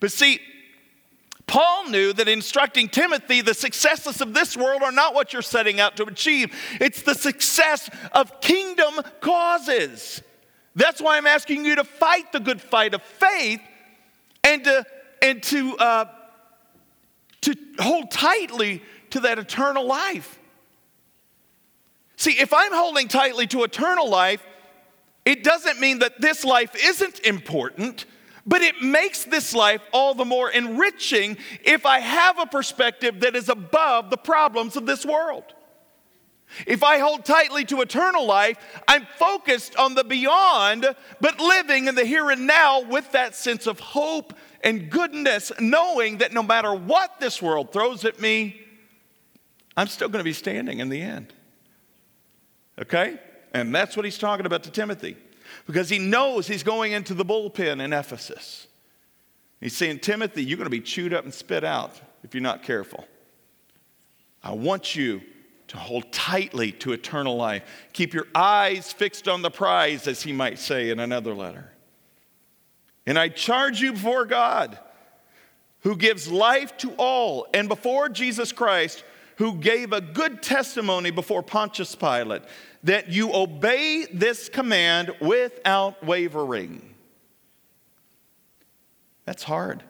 But 0.00 0.12
see, 0.12 0.40
Paul 1.46 1.88
knew 1.88 2.12
that 2.12 2.28
instructing 2.28 2.88
Timothy, 2.88 3.40
the 3.40 3.54
successes 3.54 4.20
of 4.20 4.34
this 4.34 4.56
world 4.56 4.82
are 4.82 4.92
not 4.92 5.14
what 5.14 5.32
you're 5.32 5.42
setting 5.42 5.80
out 5.80 5.96
to 5.96 6.04
achieve, 6.04 6.54
it's 6.80 7.02
the 7.02 7.14
success 7.14 7.88
of 8.12 8.40
kingdom 8.40 8.94
causes. 9.20 10.22
That's 10.74 11.00
why 11.00 11.16
I'm 11.16 11.26
asking 11.26 11.64
you 11.64 11.76
to 11.76 11.84
fight 11.84 12.32
the 12.32 12.40
good 12.40 12.60
fight 12.60 12.92
of 12.92 13.02
faith 13.02 13.60
and 14.44 14.64
to, 14.64 14.84
and 15.22 15.42
to, 15.44 15.76
uh, 15.78 16.04
to 17.46 17.56
hold 17.78 18.10
tightly 18.10 18.82
to 19.10 19.20
that 19.20 19.38
eternal 19.38 19.86
life. 19.86 20.38
See, 22.16 22.32
if 22.32 22.52
I'm 22.52 22.72
holding 22.72 23.06
tightly 23.06 23.46
to 23.48 23.62
eternal 23.62 24.10
life, 24.10 24.44
it 25.24 25.44
doesn't 25.44 25.78
mean 25.78 26.00
that 26.00 26.20
this 26.20 26.44
life 26.44 26.72
isn't 26.74 27.20
important, 27.20 28.04
but 28.46 28.62
it 28.62 28.82
makes 28.82 29.24
this 29.24 29.54
life 29.54 29.80
all 29.92 30.14
the 30.14 30.24
more 30.24 30.50
enriching 30.50 31.36
if 31.64 31.86
I 31.86 32.00
have 32.00 32.38
a 32.38 32.46
perspective 32.46 33.20
that 33.20 33.36
is 33.36 33.48
above 33.48 34.10
the 34.10 34.16
problems 34.16 34.76
of 34.76 34.86
this 34.86 35.06
world. 35.06 35.44
If 36.66 36.82
I 36.82 36.98
hold 36.98 37.24
tightly 37.24 37.64
to 37.66 37.80
eternal 37.80 38.26
life, 38.26 38.56
I'm 38.88 39.06
focused 39.18 39.76
on 39.76 39.94
the 39.94 40.04
beyond, 40.04 40.86
but 41.20 41.38
living 41.38 41.86
in 41.86 41.94
the 41.94 42.04
here 42.04 42.30
and 42.30 42.46
now 42.46 42.82
with 42.82 43.12
that 43.12 43.36
sense 43.36 43.66
of 43.66 43.78
hope 43.78 44.32
and 44.66 44.90
goodness, 44.90 45.52
knowing 45.60 46.18
that 46.18 46.32
no 46.32 46.42
matter 46.42 46.74
what 46.74 47.20
this 47.20 47.40
world 47.40 47.72
throws 47.72 48.04
at 48.04 48.20
me, 48.20 48.60
I'm 49.76 49.86
still 49.86 50.08
going 50.08 50.18
to 50.18 50.24
be 50.24 50.32
standing 50.32 50.80
in 50.80 50.88
the 50.88 51.00
end. 51.00 51.32
Okay? 52.76 53.20
And 53.54 53.72
that's 53.72 53.96
what 53.96 54.04
he's 54.04 54.18
talking 54.18 54.44
about 54.44 54.64
to 54.64 54.72
Timothy 54.72 55.16
because 55.68 55.88
he 55.88 56.00
knows 56.00 56.48
he's 56.48 56.64
going 56.64 56.90
into 56.90 57.14
the 57.14 57.24
bullpen 57.24 57.80
in 57.80 57.92
Ephesus. 57.92 58.66
He's 59.60 59.76
saying, 59.76 60.00
Timothy, 60.00 60.44
you're 60.44 60.58
going 60.58 60.66
to 60.66 60.70
be 60.70 60.80
chewed 60.80 61.14
up 61.14 61.22
and 61.22 61.32
spit 61.32 61.62
out 61.62 62.00
if 62.24 62.34
you're 62.34 62.42
not 62.42 62.64
careful. 62.64 63.06
I 64.42 64.52
want 64.52 64.96
you 64.96 65.22
to 65.68 65.76
hold 65.76 66.10
tightly 66.12 66.72
to 66.72 66.90
eternal 66.90 67.36
life. 67.36 67.62
Keep 67.92 68.14
your 68.14 68.26
eyes 68.34 68.92
fixed 68.92 69.28
on 69.28 69.42
the 69.42 69.50
prize, 69.50 70.08
as 70.08 70.22
he 70.22 70.32
might 70.32 70.58
say 70.58 70.90
in 70.90 70.98
another 70.98 71.34
letter. 71.34 71.70
And 73.06 73.18
I 73.18 73.28
charge 73.28 73.80
you 73.80 73.92
before 73.92 74.24
God, 74.24 74.78
who 75.80 75.96
gives 75.96 76.30
life 76.30 76.76
to 76.78 76.92
all, 76.98 77.46
and 77.54 77.68
before 77.68 78.08
Jesus 78.08 78.50
Christ, 78.50 79.04
who 79.36 79.54
gave 79.54 79.92
a 79.92 80.00
good 80.00 80.42
testimony 80.42 81.10
before 81.10 81.42
Pontius 81.42 81.94
Pilate, 81.94 82.42
that 82.82 83.10
you 83.10 83.32
obey 83.32 84.06
this 84.12 84.48
command 84.48 85.14
without 85.20 86.04
wavering. 86.04 86.94
That's 89.24 89.42
hard. 89.42 89.84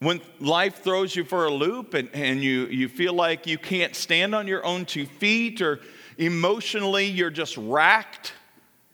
When 0.00 0.20
life 0.38 0.82
throws 0.84 1.16
you 1.16 1.24
for 1.24 1.46
a 1.46 1.50
loop 1.50 1.94
and, 1.94 2.08
and 2.12 2.42
you, 2.42 2.66
you 2.66 2.88
feel 2.88 3.14
like 3.14 3.46
you 3.46 3.58
can't 3.58 3.96
stand 3.96 4.34
on 4.34 4.46
your 4.46 4.64
own 4.64 4.84
two 4.84 5.06
feet, 5.06 5.60
or 5.60 5.80
emotionally 6.18 7.06
you're 7.06 7.30
just 7.30 7.56
racked, 7.56 8.32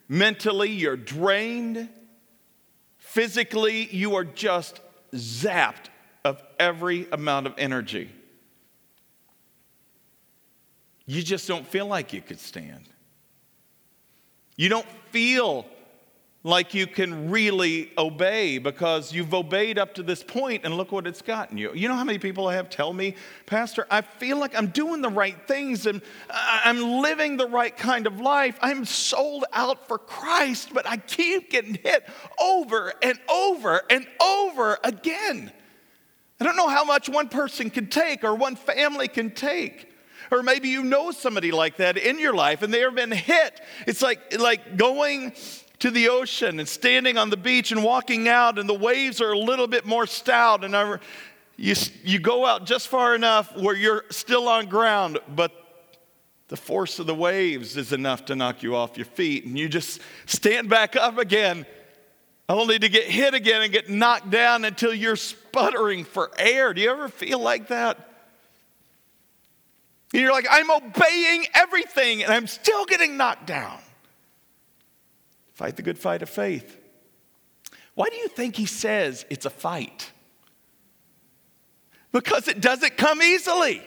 mentally 0.09 0.71
you're 0.71 0.97
drained, 0.97 1.90
physically 3.14 3.87
you 3.87 4.16
are 4.16 4.25
just 4.25 4.80
zapped 5.12 5.88
of 6.25 6.42
every 6.59 7.06
amount 7.12 7.47
of 7.47 7.54
energy 7.56 8.11
you 11.06 11.23
just 11.23 11.47
don't 11.47 11.66
feel 11.66 11.87
like 11.87 12.12
you 12.12 12.23
could 12.23 12.40
stand. 12.40 12.88
You 14.56 14.68
don't 14.68 14.88
feel 15.11 15.66
like 16.46 16.74
you 16.74 16.86
can 16.86 17.30
really 17.30 17.90
obey 17.96 18.58
because 18.58 19.14
you've 19.14 19.32
obeyed 19.32 19.78
up 19.78 19.94
to 19.94 20.02
this 20.02 20.22
point 20.22 20.62
and 20.64 20.76
look 20.76 20.92
what 20.92 21.06
it's 21.06 21.22
gotten 21.22 21.56
you. 21.56 21.72
You 21.72 21.88
know 21.88 21.94
how 21.94 22.04
many 22.04 22.18
people 22.18 22.46
I 22.46 22.54
have 22.54 22.68
tell 22.68 22.92
me, 22.92 23.16
Pastor, 23.46 23.86
I 23.90 24.02
feel 24.02 24.38
like 24.38 24.54
I'm 24.54 24.66
doing 24.66 25.00
the 25.00 25.08
right 25.08 25.36
things 25.48 25.86
and 25.86 26.02
I'm 26.28 27.00
living 27.00 27.38
the 27.38 27.48
right 27.48 27.74
kind 27.74 28.06
of 28.06 28.20
life. 28.20 28.58
I'm 28.60 28.84
sold 28.84 29.46
out 29.54 29.88
for 29.88 29.96
Christ, 29.96 30.68
but 30.74 30.86
I 30.86 30.98
keep 30.98 31.50
getting 31.50 31.74
hit 31.74 32.06
over 32.38 32.92
and 33.02 33.18
over 33.30 33.80
and 33.88 34.06
over 34.20 34.78
again. 34.84 35.50
I 36.40 36.44
don't 36.44 36.56
know 36.56 36.68
how 36.68 36.84
much 36.84 37.08
one 37.08 37.30
person 37.30 37.70
can 37.70 37.86
take 37.86 38.22
or 38.22 38.34
one 38.34 38.56
family 38.56 39.08
can 39.08 39.30
take. 39.30 39.90
Or 40.30 40.42
maybe 40.42 40.68
you 40.68 40.84
know 40.84 41.10
somebody 41.10 41.52
like 41.52 41.76
that 41.78 41.96
in 41.96 42.18
your 42.18 42.34
life 42.34 42.60
and 42.62 42.72
they 42.72 42.80
have 42.80 42.94
been 42.94 43.12
hit. 43.12 43.60
It's 43.86 44.02
like, 44.02 44.38
like 44.38 44.76
going 44.76 45.32
to 45.81 45.90
the 45.90 46.09
ocean 46.09 46.59
and 46.61 46.69
standing 46.69 47.19
on 47.19 47.31
the 47.31 47.37
beach 47.37 47.73
and 47.73 47.83
walking 47.83 48.28
out, 48.28 48.59
and 48.59 48.69
the 48.69 48.75
waves 48.75 49.21
are 49.21 49.33
a 49.33 49.38
little 49.38 49.66
bit 49.66 49.85
more 49.85 50.07
stout, 50.07 50.64
and 50.64 51.00
you, 51.57 51.75
you 52.02 52.19
go 52.19 52.47
out 52.47 52.66
just 52.66 52.88
far 52.88 53.14
enough 53.14 53.57
where 53.57 53.75
you're 53.75 54.04
still 54.11 54.49
on 54.49 54.66
ground, 54.66 55.19
but 55.35 55.52
the 56.49 56.57
force 56.57 56.99
of 56.99 57.07
the 57.07 57.14
waves 57.14 57.76
is 57.76 57.93
enough 57.93 58.26
to 58.26 58.37
knock 58.37 58.62
you 58.62 58.76
off 58.76 58.97
your 58.97 59.07
feet, 59.07 59.45
and 59.45 59.59
you 59.59 59.69
just 59.69 60.00
stand 60.26 60.69
back 60.69 60.97
up 60.97 61.19
again, 61.19 61.66
only 62.49 62.78
to 62.78 62.88
get 62.88 63.04
hit 63.04 63.35
again 63.35 63.62
and 63.62 63.73
get 63.73 63.88
knocked 63.88 64.31
down 64.31 64.64
until 64.64 64.93
you're 64.93 65.16
sputtering 65.16 66.04
for 66.04 66.31
air. 66.38 66.75
Do 66.75 66.83
you 66.83 66.90
ever 66.90 67.09
feel 67.09 67.38
like 67.38 67.69
that? 67.69 68.11
And 70.12 70.23
you're 70.23 70.33
like, 70.33 70.47
I'm 70.49 70.71
obeying 70.71 71.47
everything 71.54 72.23
and 72.23 72.33
I'm 72.33 72.47
still 72.47 72.85
getting 72.85 73.16
knocked 73.16 73.47
down. 73.47 73.78
Fight 75.54 75.76
the 75.76 75.82
good 75.82 75.99
fight 75.99 76.23
of 76.23 76.28
faith. 76.28 76.78
Why 77.94 78.08
do 78.08 78.16
you 78.16 78.28
think 78.28 78.56
he 78.56 78.66
says 78.66 79.25
it's 79.30 79.46
a 79.46 79.50
fight? 79.50 80.11
Because 82.12 82.49
it 82.49 82.61
doesn't 82.61 82.96
come 82.96 83.23
easily. 83.23 83.82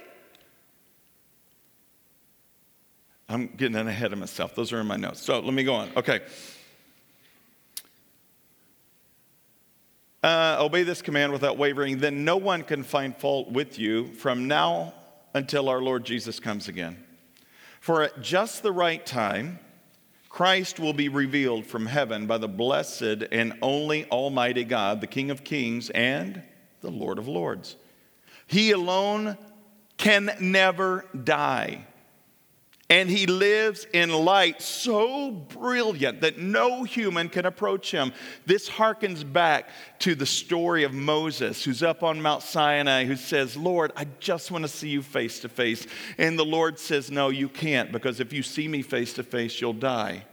I'm 3.30 3.48
getting 3.48 3.76
ahead 3.76 4.14
of 4.14 4.20
myself. 4.20 4.56
Those 4.56 4.72
are 4.72 4.80
in 4.80 4.88
my 4.88 4.96
notes. 4.96 5.22
So 5.22 5.40
let 5.40 5.54
me 5.54 5.64
go 5.64 5.76
on. 5.76 5.90
Okay. 5.98 6.22
Uh, 10.24 10.58
obey 10.60 10.84
this 10.84 11.02
command 11.02 11.32
without 11.32 11.58
wavering, 11.58 12.00
then 12.00 12.26
no 12.26 12.38
one 12.38 12.64
can 12.64 12.84
find 12.84 13.16
fault 13.16 13.52
with 13.52 13.78
you 13.78 14.08
from 14.14 14.48
now 14.48 14.94
until 15.34 15.70
our 15.70 15.82
Lord 15.82 16.06
Jesus 16.06 16.40
comes 16.40 16.68
again. 16.68 17.04
For 17.80 18.02
at 18.02 18.22
just 18.22 18.64
the 18.64 18.72
right 18.72 19.06
time, 19.06 19.60
Christ 20.30 20.80
will 20.80 20.94
be 20.94 21.10
revealed 21.10 21.66
from 21.66 21.86
heaven 21.86 22.28
by 22.28 22.38
the 22.38 22.48
blessed 22.48 23.24
and 23.32 23.54
only 23.62 24.06
Almighty 24.10 24.64
God, 24.64 25.02
the 25.02 25.08
King 25.08 25.32
of 25.32 25.44
kings 25.44 25.90
and 25.90 26.44
the 26.82 26.92
Lord 26.92 27.18
of 27.18 27.28
lords. 27.28 27.76
He 28.46 28.72
alone 28.72 29.38
can 29.98 30.32
never 30.40 31.06
die. 31.24 31.86
And 32.90 33.10
he 33.10 33.26
lives 33.26 33.86
in 33.92 34.14
light 34.14 34.62
so 34.62 35.30
brilliant 35.30 36.22
that 36.22 36.38
no 36.38 36.84
human 36.84 37.28
can 37.28 37.46
approach 37.46 37.92
him. 37.92 38.14
This 38.46 38.70
harkens 38.70 39.30
back 39.30 39.70
to 40.00 40.16
the 40.16 40.26
story 40.26 40.86
of 40.86 40.94
Moses, 40.94 41.62
who's 41.66 41.84
up 41.84 42.02
on 42.02 42.22
Mount 42.22 42.44
Sinai, 42.44 43.04
who 43.04 43.18
says, 43.18 43.58
Lord, 43.58 43.92
I 43.98 44.06
just 44.22 44.52
want 44.52 44.64
to 44.64 44.70
see 44.70 44.88
you 44.88 45.02
face 45.02 45.42
to 45.42 45.50
face. 45.50 45.86
And 46.18 46.40
the 46.40 46.46
Lord 46.46 46.80
says, 46.80 47.12
No, 47.12 47.28
you 47.28 47.50
can't, 47.50 47.92
because 47.92 48.22
if 48.22 48.32
you 48.32 48.42
see 48.42 48.70
me 48.70 48.82
face 48.82 49.12
to 49.14 49.24
face, 49.24 49.60
you'll 49.60 49.74
die. 49.74 50.24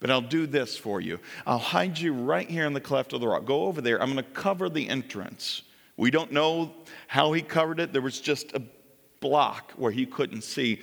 But 0.00 0.10
I'll 0.10 0.22
do 0.22 0.46
this 0.46 0.78
for 0.78 1.02
you. 1.02 1.20
I'll 1.46 1.58
hide 1.58 1.98
you 1.98 2.14
right 2.14 2.48
here 2.48 2.64
in 2.64 2.72
the 2.72 2.80
cleft 2.80 3.12
of 3.12 3.20
the 3.20 3.28
rock. 3.28 3.44
Go 3.44 3.64
over 3.64 3.82
there. 3.82 4.00
I'm 4.00 4.12
going 4.12 4.24
to 4.24 4.30
cover 4.30 4.70
the 4.70 4.88
entrance. 4.88 5.62
We 5.98 6.10
don't 6.10 6.32
know 6.32 6.72
how 7.08 7.32
he 7.32 7.42
covered 7.42 7.80
it. 7.80 7.92
There 7.92 8.00
was 8.00 8.20
just 8.20 8.54
a 8.54 8.62
block 9.20 9.72
where 9.72 9.90
he 9.90 10.06
couldn't 10.06 10.42
see. 10.42 10.80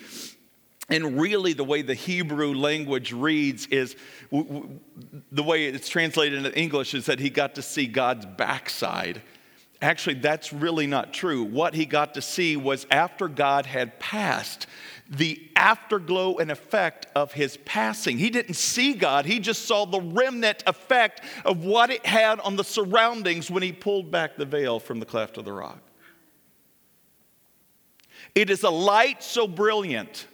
And 0.88 1.20
really, 1.20 1.54
the 1.54 1.64
way 1.64 1.82
the 1.82 1.96
Hebrew 1.96 2.54
language 2.54 3.12
reads 3.12 3.66
is 3.68 3.96
the 4.32 5.44
way 5.44 5.66
it's 5.66 5.90
translated 5.90 6.46
into 6.46 6.58
English 6.58 6.94
is 6.94 7.08
that 7.08 7.20
he 7.20 7.32
got 7.32 7.56
to 7.56 7.64
see 7.64 7.88
God's 7.88 8.26
backside. 8.26 9.22
Actually, 9.82 10.16
that's 10.16 10.54
really 10.54 10.86
not 10.86 11.12
true. 11.12 11.44
What 11.44 11.74
he 11.74 11.86
got 11.86 12.14
to 12.14 12.22
see 12.22 12.56
was 12.56 12.86
after 12.92 13.28
God 13.28 13.66
had 13.66 14.00
passed, 14.00 14.68
the 15.10 15.42
afterglow 15.56 16.38
and 16.38 16.52
effect 16.52 17.08
of 17.16 17.34
his 17.34 17.58
passing. 17.58 18.18
He 18.18 18.30
didn't 18.30 18.56
see 18.56 18.94
God, 18.94 19.26
he 19.26 19.40
just 19.40 19.66
saw 19.66 19.86
the 19.86 20.02
remnant 20.02 20.64
effect 20.68 21.22
of 21.46 21.64
what 21.64 21.90
it 21.90 22.06
had 22.06 22.40
on 22.42 22.56
the 22.56 22.64
surroundings 22.64 23.50
when 23.50 23.64
he 23.64 23.72
pulled 23.72 24.12
back 24.12 24.38
the 24.38 24.46
veil 24.46 24.80
from 24.80 25.00
the 25.00 25.06
cleft 25.06 25.38
of 25.38 25.46
the 25.46 25.54
rock. 25.54 25.80
It 28.36 28.50
is 28.50 28.64
a 28.64 28.70
light 28.70 29.24
so 29.24 29.48
brilliant 29.48 30.28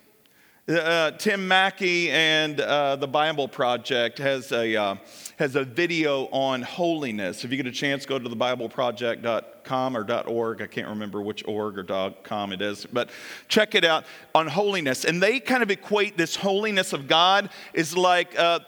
uh, 0.68 1.12
Tim 1.12 1.48
Mackie 1.48 2.12
and 2.12 2.60
uh, 2.60 2.96
the 2.96 3.08
Bible 3.08 3.48
Project 3.48 4.20
has 4.20 4.51
a, 4.51 4.75
uh, 4.75 4.96
has 5.38 5.56
a 5.56 5.63
video 5.63 6.25
on 6.25 6.62
holiness. 6.62 7.44
If 7.44 7.51
you 7.51 7.58
get 7.58 7.65
a 7.65 7.72
chance, 7.72 8.06
go 8.06 8.20
to 8.20 8.30
the 8.30 8.36
BibleProject.com 8.36 9.98
or 9.98 10.24
.org. 10.27 10.62
I 10.62 10.68
can't 10.68 10.88
remember 10.88 11.22
which 11.22 11.44
org 11.48 11.77
or 11.80 12.13
.com 12.24 12.53
it 12.53 12.62
is, 12.62 12.86
but 12.86 13.10
check 13.48 13.75
it 13.75 13.84
out 13.84 14.06
on 14.36 14.48
holiness. 14.48 15.03
And 15.06 15.22
they 15.22 15.39
kind 15.39 15.63
of 15.63 15.72
equate 15.72 16.18
this 16.18 16.36
holiness 16.36 16.94
of 16.94 17.08
God 17.08 17.50
is 17.74 17.98
like 17.98 18.38
uh, 18.38 18.60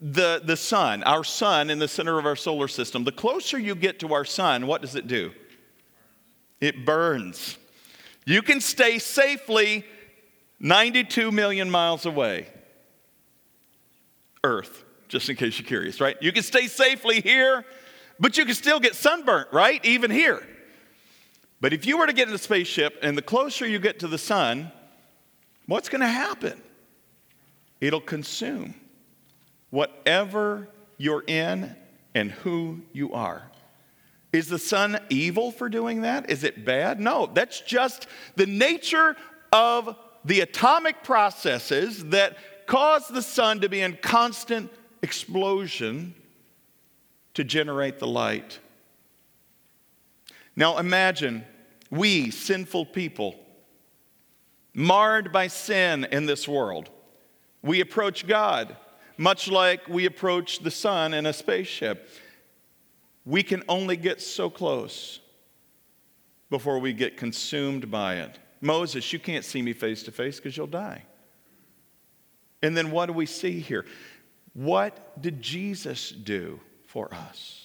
the, 0.00 0.42
the 0.44 0.56
sun, 0.56 1.02
our 1.04 1.24
sun 1.24 1.70
in 1.70 1.78
the 1.78 1.88
center 1.88 2.18
of 2.18 2.26
our 2.26 2.36
solar 2.36 2.68
system, 2.68 3.04
the 3.04 3.12
closer 3.12 3.58
you 3.58 3.74
get 3.74 4.00
to 4.00 4.12
our 4.12 4.24
sun, 4.24 4.66
what 4.66 4.82
does 4.82 4.96
it 4.96 5.06
do? 5.06 5.32
It 6.60 6.84
burns. 6.84 7.56
You 8.26 8.42
can 8.42 8.60
stay 8.60 8.98
safely 8.98 9.84
92 10.60 11.32
million 11.32 11.70
miles 11.70 12.06
away. 12.06 12.48
Earth, 14.42 14.84
just 15.08 15.28
in 15.28 15.36
case 15.36 15.58
you're 15.58 15.66
curious, 15.66 16.00
right? 16.00 16.16
You 16.20 16.32
can 16.32 16.42
stay 16.42 16.66
safely 16.66 17.20
here, 17.20 17.64
but 18.20 18.36
you 18.36 18.44
can 18.44 18.54
still 18.54 18.80
get 18.80 18.94
sunburnt, 18.94 19.48
right? 19.52 19.84
Even 19.84 20.10
here. 20.10 20.46
But 21.60 21.72
if 21.72 21.86
you 21.86 21.98
were 21.98 22.06
to 22.06 22.12
get 22.12 22.28
in 22.28 22.34
a 22.34 22.38
spaceship 22.38 22.98
and 23.02 23.16
the 23.16 23.22
closer 23.22 23.66
you 23.66 23.78
get 23.78 24.00
to 24.00 24.08
the 24.08 24.18
sun, 24.18 24.70
what's 25.66 25.88
going 25.88 26.02
to 26.02 26.06
happen? 26.06 26.60
It'll 27.80 28.00
consume 28.00 28.74
whatever 29.70 30.68
you're 30.98 31.24
in 31.26 31.74
and 32.14 32.30
who 32.30 32.82
you 32.92 33.12
are. 33.12 33.42
Is 34.32 34.48
the 34.48 34.58
sun 34.58 34.98
evil 35.10 35.52
for 35.52 35.68
doing 35.68 36.02
that? 36.02 36.28
Is 36.28 36.44
it 36.44 36.64
bad? 36.64 37.00
No, 37.00 37.26
that's 37.32 37.60
just 37.60 38.06
the 38.36 38.46
nature 38.46 39.16
of 39.52 39.96
the 40.24 40.40
atomic 40.40 41.02
processes 41.02 42.04
that 42.06 42.36
cause 42.66 43.08
the 43.08 43.22
sun 43.22 43.60
to 43.60 43.68
be 43.68 43.80
in 43.80 43.96
constant 43.96 44.72
explosion 45.02 46.14
to 47.34 47.44
generate 47.44 47.98
the 47.98 48.06
light. 48.06 48.58
Now 50.56 50.78
imagine 50.78 51.44
we, 51.90 52.30
sinful 52.30 52.86
people, 52.86 53.36
marred 54.72 55.32
by 55.32 55.48
sin 55.48 56.04
in 56.10 56.26
this 56.26 56.48
world, 56.48 56.90
we 57.62 57.80
approach 57.80 58.26
God 58.26 58.76
much 59.16 59.48
like 59.48 59.88
we 59.88 60.06
approach 60.06 60.60
the 60.60 60.70
sun 60.70 61.14
in 61.14 61.26
a 61.26 61.32
spaceship. 61.32 62.08
We 63.24 63.42
can 63.42 63.62
only 63.68 63.96
get 63.96 64.20
so 64.20 64.50
close 64.50 65.20
before 66.50 66.78
we 66.78 66.92
get 66.92 67.16
consumed 67.16 67.90
by 67.90 68.16
it. 68.16 68.38
Moses, 68.64 69.12
you 69.12 69.18
can't 69.18 69.44
see 69.44 69.62
me 69.62 69.72
face 69.72 70.02
to 70.04 70.12
face 70.12 70.36
because 70.36 70.56
you'll 70.56 70.66
die. 70.66 71.04
And 72.62 72.76
then 72.76 72.90
what 72.90 73.06
do 73.06 73.12
we 73.12 73.26
see 73.26 73.60
here? 73.60 73.84
What 74.54 75.20
did 75.20 75.42
Jesus 75.42 76.10
do 76.10 76.60
for 76.86 77.12
us? 77.12 77.60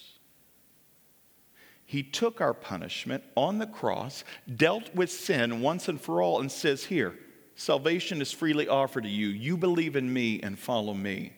He 1.86 2.02
took 2.02 2.40
our 2.40 2.54
punishment 2.54 3.24
on 3.36 3.58
the 3.58 3.66
cross, 3.66 4.24
dealt 4.56 4.94
with 4.94 5.10
sin 5.10 5.60
once 5.60 5.88
and 5.88 6.00
for 6.00 6.22
all, 6.22 6.40
and 6.40 6.52
says, 6.52 6.84
Here, 6.84 7.18
salvation 7.56 8.20
is 8.20 8.30
freely 8.30 8.68
offered 8.68 9.04
to 9.04 9.08
you. 9.08 9.28
You 9.28 9.56
believe 9.56 9.96
in 9.96 10.12
me 10.12 10.40
and 10.42 10.58
follow 10.58 10.94
me 10.94 11.32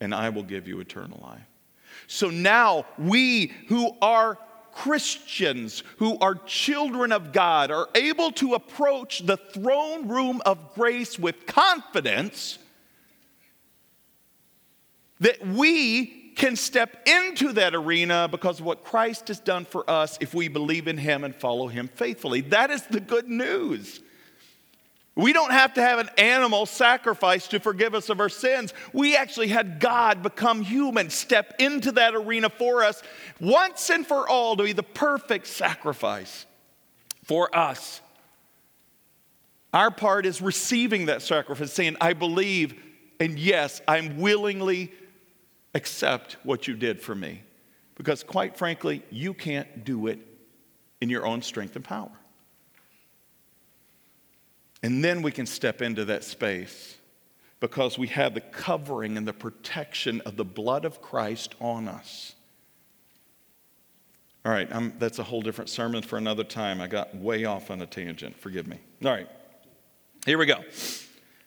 and 0.00 0.14
I 0.14 0.30
will 0.30 0.42
give 0.42 0.66
you 0.66 0.80
eternal 0.80 1.20
life. 1.22 1.46
So 2.06 2.30
now 2.30 2.86
we 2.98 3.52
who 3.68 3.96
are 4.00 4.38
Christians, 4.72 5.82
who 5.98 6.18
are 6.18 6.34
children 6.34 7.12
of 7.12 7.32
God, 7.32 7.70
are 7.70 7.88
able 7.94 8.32
to 8.32 8.54
approach 8.54 9.20
the 9.26 9.36
throne 9.36 10.08
room 10.08 10.40
of 10.46 10.74
grace 10.74 11.18
with 11.18 11.46
confidence 11.46 12.58
that 15.20 15.46
we 15.46 16.32
can 16.36 16.56
step 16.56 17.06
into 17.06 17.52
that 17.52 17.74
arena 17.74 18.26
because 18.30 18.60
of 18.60 18.66
what 18.66 18.82
Christ 18.82 19.28
has 19.28 19.38
done 19.38 19.66
for 19.66 19.88
us 19.88 20.16
if 20.20 20.32
we 20.32 20.48
believe 20.48 20.88
in 20.88 20.96
Him 20.96 21.24
and 21.24 21.34
follow 21.34 21.66
Him 21.66 21.88
faithfully. 21.88 22.40
That 22.40 22.70
is 22.70 22.82
the 22.86 23.00
good 23.00 23.28
news. 23.28 24.00
We 25.16 25.34
don't 25.34 25.50
have 25.50 25.74
to 25.74 25.82
have 25.82 25.98
an 25.98 26.08
animal 26.16 26.64
sacrifice 26.64 27.48
to 27.48 27.60
forgive 27.60 27.94
us 27.94 28.08
of 28.08 28.20
our 28.20 28.28
sins. 28.30 28.72
We 28.94 29.16
actually 29.16 29.48
had 29.48 29.80
God 29.80 30.22
become 30.22 30.62
human, 30.62 31.10
step 31.10 31.56
into 31.58 31.92
that 31.92 32.14
arena 32.14 32.48
for 32.48 32.82
us 32.82 33.02
once 33.40 33.90
and 33.90 34.06
for 34.06 34.28
all 34.28 34.56
to 34.56 34.64
be 34.64 34.72
the 34.72 34.82
perfect 34.82 35.46
sacrifice 35.46 36.46
for 37.24 37.54
us. 37.56 38.00
Our 39.72 39.90
part 39.90 40.26
is 40.26 40.42
receiving 40.42 41.06
that 41.06 41.22
sacrifice, 41.22 41.72
saying, 41.72 41.96
I 42.00 42.12
believe, 42.12 42.74
and 43.20 43.38
yes, 43.38 43.80
I'm 43.86 44.18
willingly 44.18 44.92
accept 45.74 46.36
what 46.42 46.66
you 46.66 46.74
did 46.74 47.00
for 47.00 47.14
me. 47.14 47.42
Because 47.94 48.24
quite 48.24 48.56
frankly, 48.56 49.02
you 49.10 49.34
can't 49.34 49.84
do 49.84 50.06
it 50.08 50.18
in 51.00 51.08
your 51.08 51.26
own 51.26 51.42
strength 51.42 51.76
and 51.76 51.84
power. 51.84 52.10
And 54.82 55.04
then 55.04 55.22
we 55.22 55.30
can 55.30 55.46
step 55.46 55.82
into 55.82 56.06
that 56.06 56.24
space 56.24 56.96
because 57.60 57.98
we 57.98 58.08
have 58.08 58.34
the 58.34 58.40
covering 58.40 59.16
and 59.18 59.28
the 59.28 59.32
protection 59.32 60.22
of 60.22 60.36
the 60.36 60.44
blood 60.44 60.84
of 60.84 61.02
Christ 61.02 61.54
on 61.60 61.86
us. 61.86 62.34
All 64.44 64.52
right, 64.52 64.68
I'm, 64.72 64.94
that's 64.98 65.18
a 65.18 65.22
whole 65.22 65.42
different 65.42 65.68
sermon 65.68 66.02
for 66.02 66.16
another 66.16 66.44
time. 66.44 66.80
I 66.80 66.86
got 66.86 67.14
way 67.14 67.44
off 67.44 67.70
on 67.70 67.82
a 67.82 67.86
tangent. 67.86 68.38
Forgive 68.38 68.66
me. 68.66 68.78
All 69.04 69.10
right, 69.10 69.28
here 70.24 70.38
we 70.38 70.46
go. 70.46 70.62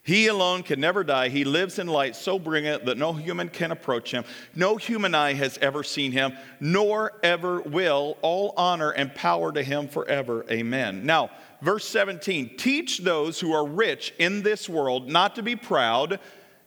He 0.06 0.28
alone 0.28 0.64
can 0.64 0.82
never 0.82 1.06
die. 1.06 1.30
He 1.30 1.46
lives 1.46 1.80
in 1.80 1.88
light 1.88 2.18
so 2.18 2.38
brilliant 2.38 2.86
that 2.86 2.98
no 2.98 3.14
human 3.14 3.48
can 3.48 3.72
approach 3.72 4.12
him. 4.12 4.26
No 4.54 4.76
human 4.76 5.16
eye 5.16 5.34
has 5.34 5.58
ever 5.60 5.82
seen 5.82 6.12
him, 6.12 6.34
nor 6.60 7.14
ever 7.24 7.62
will. 7.62 8.18
All 8.22 8.54
honor 8.58 8.92
and 8.92 9.16
power 9.16 9.54
to 9.54 9.64
him 9.64 9.88
forever. 9.88 10.46
Amen. 10.52 11.06
Now, 11.06 11.32
verse 11.62 11.88
17 11.88 12.58
teach 12.58 13.00
those 13.00 13.40
who 13.40 13.54
are 13.54 13.66
rich 13.66 14.14
in 14.20 14.44
this 14.44 14.68
world 14.68 15.10
not 15.10 15.36
to 15.36 15.42
be 15.42 15.56
proud 15.56 16.20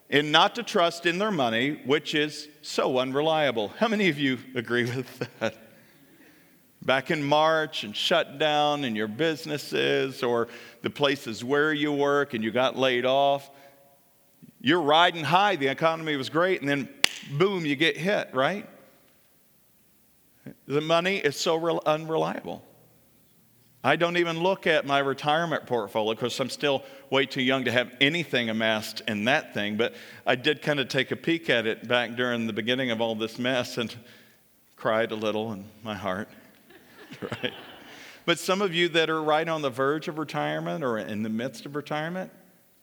and 0.09 0.33
not 0.33 0.55
to 0.55 0.63
trust 0.63 1.05
in 1.05 1.19
their 1.19 1.33
money, 1.33 1.83
which 1.85 2.15
is 2.15 2.49
so 2.63 2.99
unreliable. 2.99 3.69
How 3.69 3.89
many 3.89 4.09
of 4.09 4.19
you 4.19 4.39
agree 4.55 4.85
with 4.85 5.29
that? 5.41 5.66
Back 6.87 7.11
in 7.11 7.23
March 7.23 7.83
and 7.83 7.97
shut 7.97 8.39
down 8.39 8.85
in 8.85 8.95
your 8.95 9.09
businesses 9.09 10.23
or 10.23 10.47
the 10.83 10.91
places 10.91 11.43
where 11.43 11.73
you 11.73 11.93
work 11.93 12.33
and 12.33 12.45
you 12.45 12.53
got 12.53 12.79
laid 12.79 13.05
off. 13.05 13.51
You're 14.61 14.81
riding 14.81 15.25
high, 15.25 15.57
the 15.57 15.67
economy 15.67 16.15
was 16.15 16.29
great, 16.29 16.61
and 16.61 16.71
then 16.71 16.89
boom, 17.33 17.67
you 17.67 17.75
get 17.75 17.97
hit, 17.97 18.31
right? 18.33 18.69
The 20.69 20.81
money 20.81 21.17
is 21.17 21.37
so 21.37 21.81
unreliable. 21.85 22.65
I 23.83 23.97
don't 23.97 24.17
even 24.17 24.41
look 24.41 24.69
at 24.69 24.87
my 24.87 25.01
retirement 25.01 25.67
portfolio 25.67 26.15
because 26.15 26.39
I'm 26.39 26.51
still 26.51 26.85
way 27.11 27.27
too 27.27 27.43
young 27.43 27.65
to 27.65 27.73
have 27.73 27.97
anything 28.01 28.49
amassed 28.49 29.03
in 29.09 29.25
that 29.25 29.55
thing. 29.55 29.77
But 29.77 29.95
I 30.25 30.37
did 30.37 30.63
kind 30.63 30.79
of 30.79 30.89
take 30.89 31.11
a 31.11 31.17
peek 31.17 31.51
at 31.51 31.67
it 31.67 31.87
back 31.87 32.15
during 32.15 32.47
the 32.47 32.53
beginning 32.53 32.93
of 32.93 33.01
all 33.01 33.17
this 33.17 33.41
mess 33.41 33.77
and 33.77 33.95
cried 34.77 35.11
a 35.11 35.17
little 35.17 35.53
in 35.53 35.65
my 35.83 35.95
heart. 35.95 36.29
right? 37.21 37.53
But 38.25 38.39
some 38.39 38.61
of 38.61 38.75
you 38.75 38.89
that 38.91 39.09
are 39.09 39.23
right 39.23 39.49
on 39.49 39.63
the 39.63 39.71
verge 39.71 40.09
of 40.09 40.19
retirement 40.19 40.83
or 40.83 40.99
in 40.99 41.23
the 41.23 41.29
midst 41.29 41.65
of 41.65 41.77
retirement, 41.77 42.33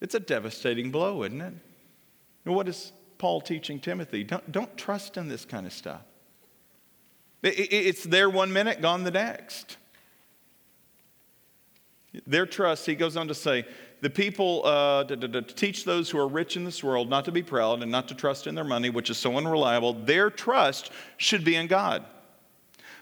it's 0.02 0.16
a 0.16 0.20
devastating 0.20 0.92
blow, 0.92 1.24
isn't 1.24 1.42
it? 1.42 1.54
And 2.46 2.56
what 2.56 2.68
is 2.68 2.92
Paul 3.18 3.42
teaching 3.42 3.80
Timothy? 3.80 4.24
Don't, 4.24 4.52
don't 4.52 4.76
trust 4.78 5.18
in 5.18 5.28
this 5.28 5.46
kind 5.46 5.66
of 5.66 5.74
stuff. 5.74 6.02
It's 7.42 8.04
there 8.04 8.30
one 8.30 8.54
minute, 8.54 8.82
gone 8.82 9.04
the 9.04 9.12
next. 9.12 9.78
Their 12.26 12.46
trust, 12.46 12.86
he 12.86 12.96
goes 12.96 13.18
on 13.18 13.28
to 13.28 13.36
say, 13.36 13.66
the 14.02 14.10
people 14.10 14.66
uh, 14.66 15.06
to, 15.06 15.42
teach 15.42 15.86
those 15.86 16.10
who 16.10 16.20
are 16.20 16.28
rich 16.28 16.58
in 16.58 16.64
this 16.64 16.84
world 16.84 17.10
not 17.10 17.26
to 17.26 17.32
be 17.32 17.42
proud 17.42 17.82
and 17.82 17.92
not 17.92 18.10
to 18.10 18.16
trust 18.16 18.48
in 18.48 18.56
their 18.56 18.64
money, 18.64 18.90
which 18.90 19.10
is 19.10 19.18
so 19.18 19.38
unreliable. 19.38 19.94
Their 19.94 20.30
trust 20.30 20.92
should 21.18 21.44
be 21.44 21.56
in 21.56 21.68
God, 21.68 22.06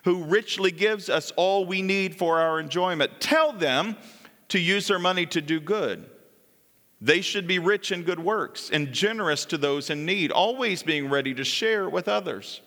who 0.03 0.23
richly 0.23 0.71
gives 0.71 1.09
us 1.09 1.31
all 1.35 1.65
we 1.65 1.81
need 1.81 2.15
for 2.15 2.39
our 2.39 2.59
enjoyment. 2.59 3.19
Tell 3.19 3.53
them 3.53 3.95
to 4.49 4.59
use 4.59 4.87
their 4.87 4.99
money 4.99 5.25
to 5.27 5.41
do 5.41 5.59
good. 5.59 6.09
They 6.99 7.21
should 7.21 7.47
be 7.47 7.59
rich 7.59 7.91
in 7.91 8.03
good 8.03 8.19
works 8.19 8.69
and 8.71 8.91
generous 8.91 9.45
to 9.45 9.57
those 9.57 9.89
in 9.89 10.05
need, 10.05 10.31
always 10.31 10.83
being 10.83 11.09
ready 11.09 11.33
to 11.33 11.43
share 11.43 11.89
with 11.89 12.07
others. 12.07 12.61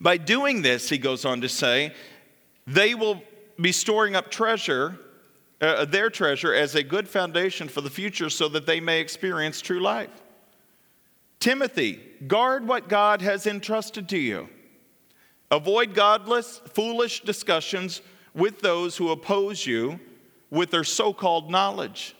By 0.00 0.16
doing 0.16 0.62
this, 0.62 0.88
he 0.88 0.98
goes 0.98 1.24
on 1.24 1.40
to 1.40 1.48
say, 1.48 1.92
they 2.66 2.94
will 2.94 3.22
be 3.60 3.72
storing 3.72 4.14
up 4.14 4.30
treasure 4.30 4.98
uh, 5.60 5.84
their 5.84 6.10
treasure 6.10 6.54
as 6.54 6.74
a 6.74 6.82
good 6.82 7.08
foundation 7.08 7.68
for 7.68 7.80
the 7.80 7.90
future 7.90 8.30
so 8.30 8.48
that 8.48 8.66
they 8.66 8.80
may 8.80 9.00
experience 9.00 9.60
true 9.60 9.80
life. 9.80 10.22
Timothy, 11.40 12.00
guard 12.26 12.66
what 12.66 12.88
God 12.88 13.22
has 13.22 13.46
entrusted 13.46 14.08
to 14.10 14.18
you. 14.18 14.48
Avoid 15.50 15.94
godless, 15.94 16.60
foolish 16.74 17.22
discussions 17.22 18.02
with 18.34 18.60
those 18.60 18.96
who 18.96 19.10
oppose 19.10 19.66
you 19.66 19.98
with 20.50 20.70
their 20.70 20.84
so 20.84 21.12
called 21.12 21.50
knowledge. 21.50 22.14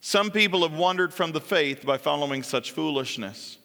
Some 0.00 0.30
people 0.30 0.62
have 0.68 0.76
wandered 0.76 1.12
from 1.12 1.32
the 1.32 1.40
faith 1.40 1.84
by 1.84 1.98
following 1.98 2.42
such 2.42 2.72
foolishness. 2.72 3.58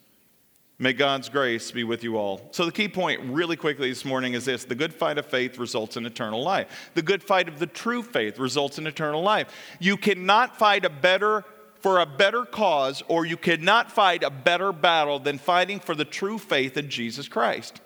May 0.80 0.94
God's 0.94 1.30
grace 1.30 1.72
be 1.72 1.84
with 1.84 2.04
you 2.04 2.18
all. 2.18 2.50
So, 2.52 2.66
the 2.66 2.72
key 2.72 2.88
point, 2.88 3.22
really 3.24 3.56
quickly 3.56 3.90
this 3.90 4.04
morning, 4.04 4.34
is 4.34 4.46
this 4.46 4.66
the 4.66 4.76
good 4.76 4.94
fight 4.94 5.18
of 5.18 5.26
faith 5.26 5.58
results 5.60 5.98
in 5.98 6.06
eternal 6.06 6.44
life. 6.44 6.92
The 6.96 7.04
good 7.04 7.24
fight 7.24 7.48
of 7.48 7.60
the 7.60 7.68
true 7.68 8.02
faith 8.02 8.40
results 8.40 8.80
in 8.80 8.88
eternal 8.88 9.22
life. 9.22 9.48
You 9.80 9.98
cannot 9.98 10.58
fight 10.58 10.84
a 10.84 10.90
better 10.90 11.46
for 11.80 12.00
a 12.00 12.06
better 12.06 12.46
cause, 12.46 13.04
or 13.08 13.26
you 13.26 13.38
cannot 13.38 13.92
fight 13.92 14.24
a 14.24 14.30
better 14.30 14.72
battle 14.72 15.20
than 15.20 15.38
fighting 15.38 15.80
for 15.80 15.94
the 15.94 16.06
true 16.06 16.40
faith 16.40 16.78
in 16.78 16.90
Jesus 16.90 17.28
Christ 17.28 17.82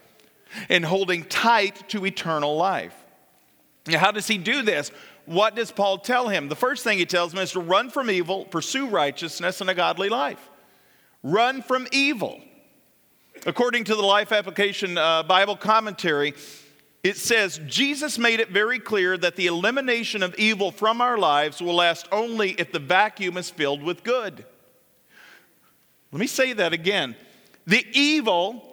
and 0.70 0.86
holding 0.86 1.24
tight 1.24 1.88
to 1.90 2.06
eternal 2.06 2.56
life. 2.56 2.96
Now, 3.88 4.00
how 4.00 4.12
does 4.12 4.28
he 4.28 4.38
do 4.38 4.62
this? 4.62 4.92
What 5.26 5.56
does 5.56 5.72
Paul 5.72 5.98
tell 5.98 6.30
him? 6.30 6.48
The 6.50 6.56
first 6.56 6.84
thing 6.84 6.98
he 6.98 7.06
tells 7.06 7.34
him 7.34 7.40
is 7.40 7.52
to 7.52 7.60
run 7.60 7.90
from 7.90 8.10
evil, 8.10 8.46
pursue 8.46 8.88
righteousness, 8.88 9.62
and 9.62 9.70
a 9.70 9.76
godly 9.76 10.10
life. 10.10 10.50
Run 11.24 11.62
from 11.62 11.88
evil. 11.92 12.42
According 13.46 13.86
to 13.86 13.96
the 13.96 14.02
Life 14.02 14.32
Application 14.32 14.98
uh, 14.98 15.24
Bible 15.24 15.56
commentary, 15.56 16.34
it 17.04 17.18
says 17.18 17.62
Jesus 17.68 18.18
made 18.18 18.40
it 18.40 18.50
very 18.50 18.80
clear 18.80 19.18
that 19.18 19.36
the 19.36 19.48
elimination 19.48 20.24
of 20.24 20.36
evil 20.36 20.72
from 20.72 21.02
our 21.02 21.18
lives 21.18 21.62
will 21.62 21.76
last 21.76 22.08
only 22.12 22.52
if 22.52 22.72
the 22.72 22.80
vacuum 22.80 23.38
is 23.38 23.50
filled 23.50 23.84
with 23.84 24.04
good. 24.04 24.46
Let 26.12 26.20
me 26.20 26.28
say 26.28 26.54
that 26.54 26.74
again. 26.74 27.16
The 27.66 27.86
evil 27.92 28.67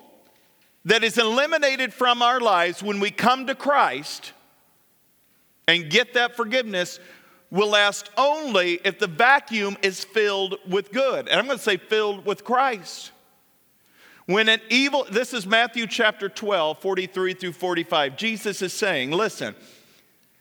that 0.85 1.03
is 1.03 1.19
eliminated 1.19 1.93
from 1.93 2.23
our 2.23 2.41
lives 2.41 2.83
when 2.83 3.01
we 3.01 3.11
come 3.11 3.47
to 3.47 3.55
Christ 3.55 4.33
and 5.67 5.91
get 5.91 6.15
that 6.15 6.37
forgiveness 6.37 6.99
will 7.51 7.71
last 7.71 8.11
only 8.17 8.81
if 8.85 8.99
the 8.99 9.07
vacuum 9.07 9.77
is 9.83 10.05
filled 10.05 10.57
with 10.69 10.93
good. 10.93 11.29
And 11.29 11.39
I'm 11.39 11.47
going 11.47 11.59
to 11.59 11.65
say 11.65 11.77
filled 11.77 12.27
with 12.27 12.45
Christ. 12.45 13.13
When 14.27 14.49
an 14.49 14.61
evil, 14.71 15.07
this 15.11 15.35
is 15.35 15.47
Matthew 15.47 15.87
chapter 15.87 16.29
12, 16.29 16.79
43 16.79 17.35
through 17.35 17.53
45. 17.53 18.17
Jesus 18.17 18.63
is 18.63 18.73
saying, 18.73 19.11
listen, 19.11 19.55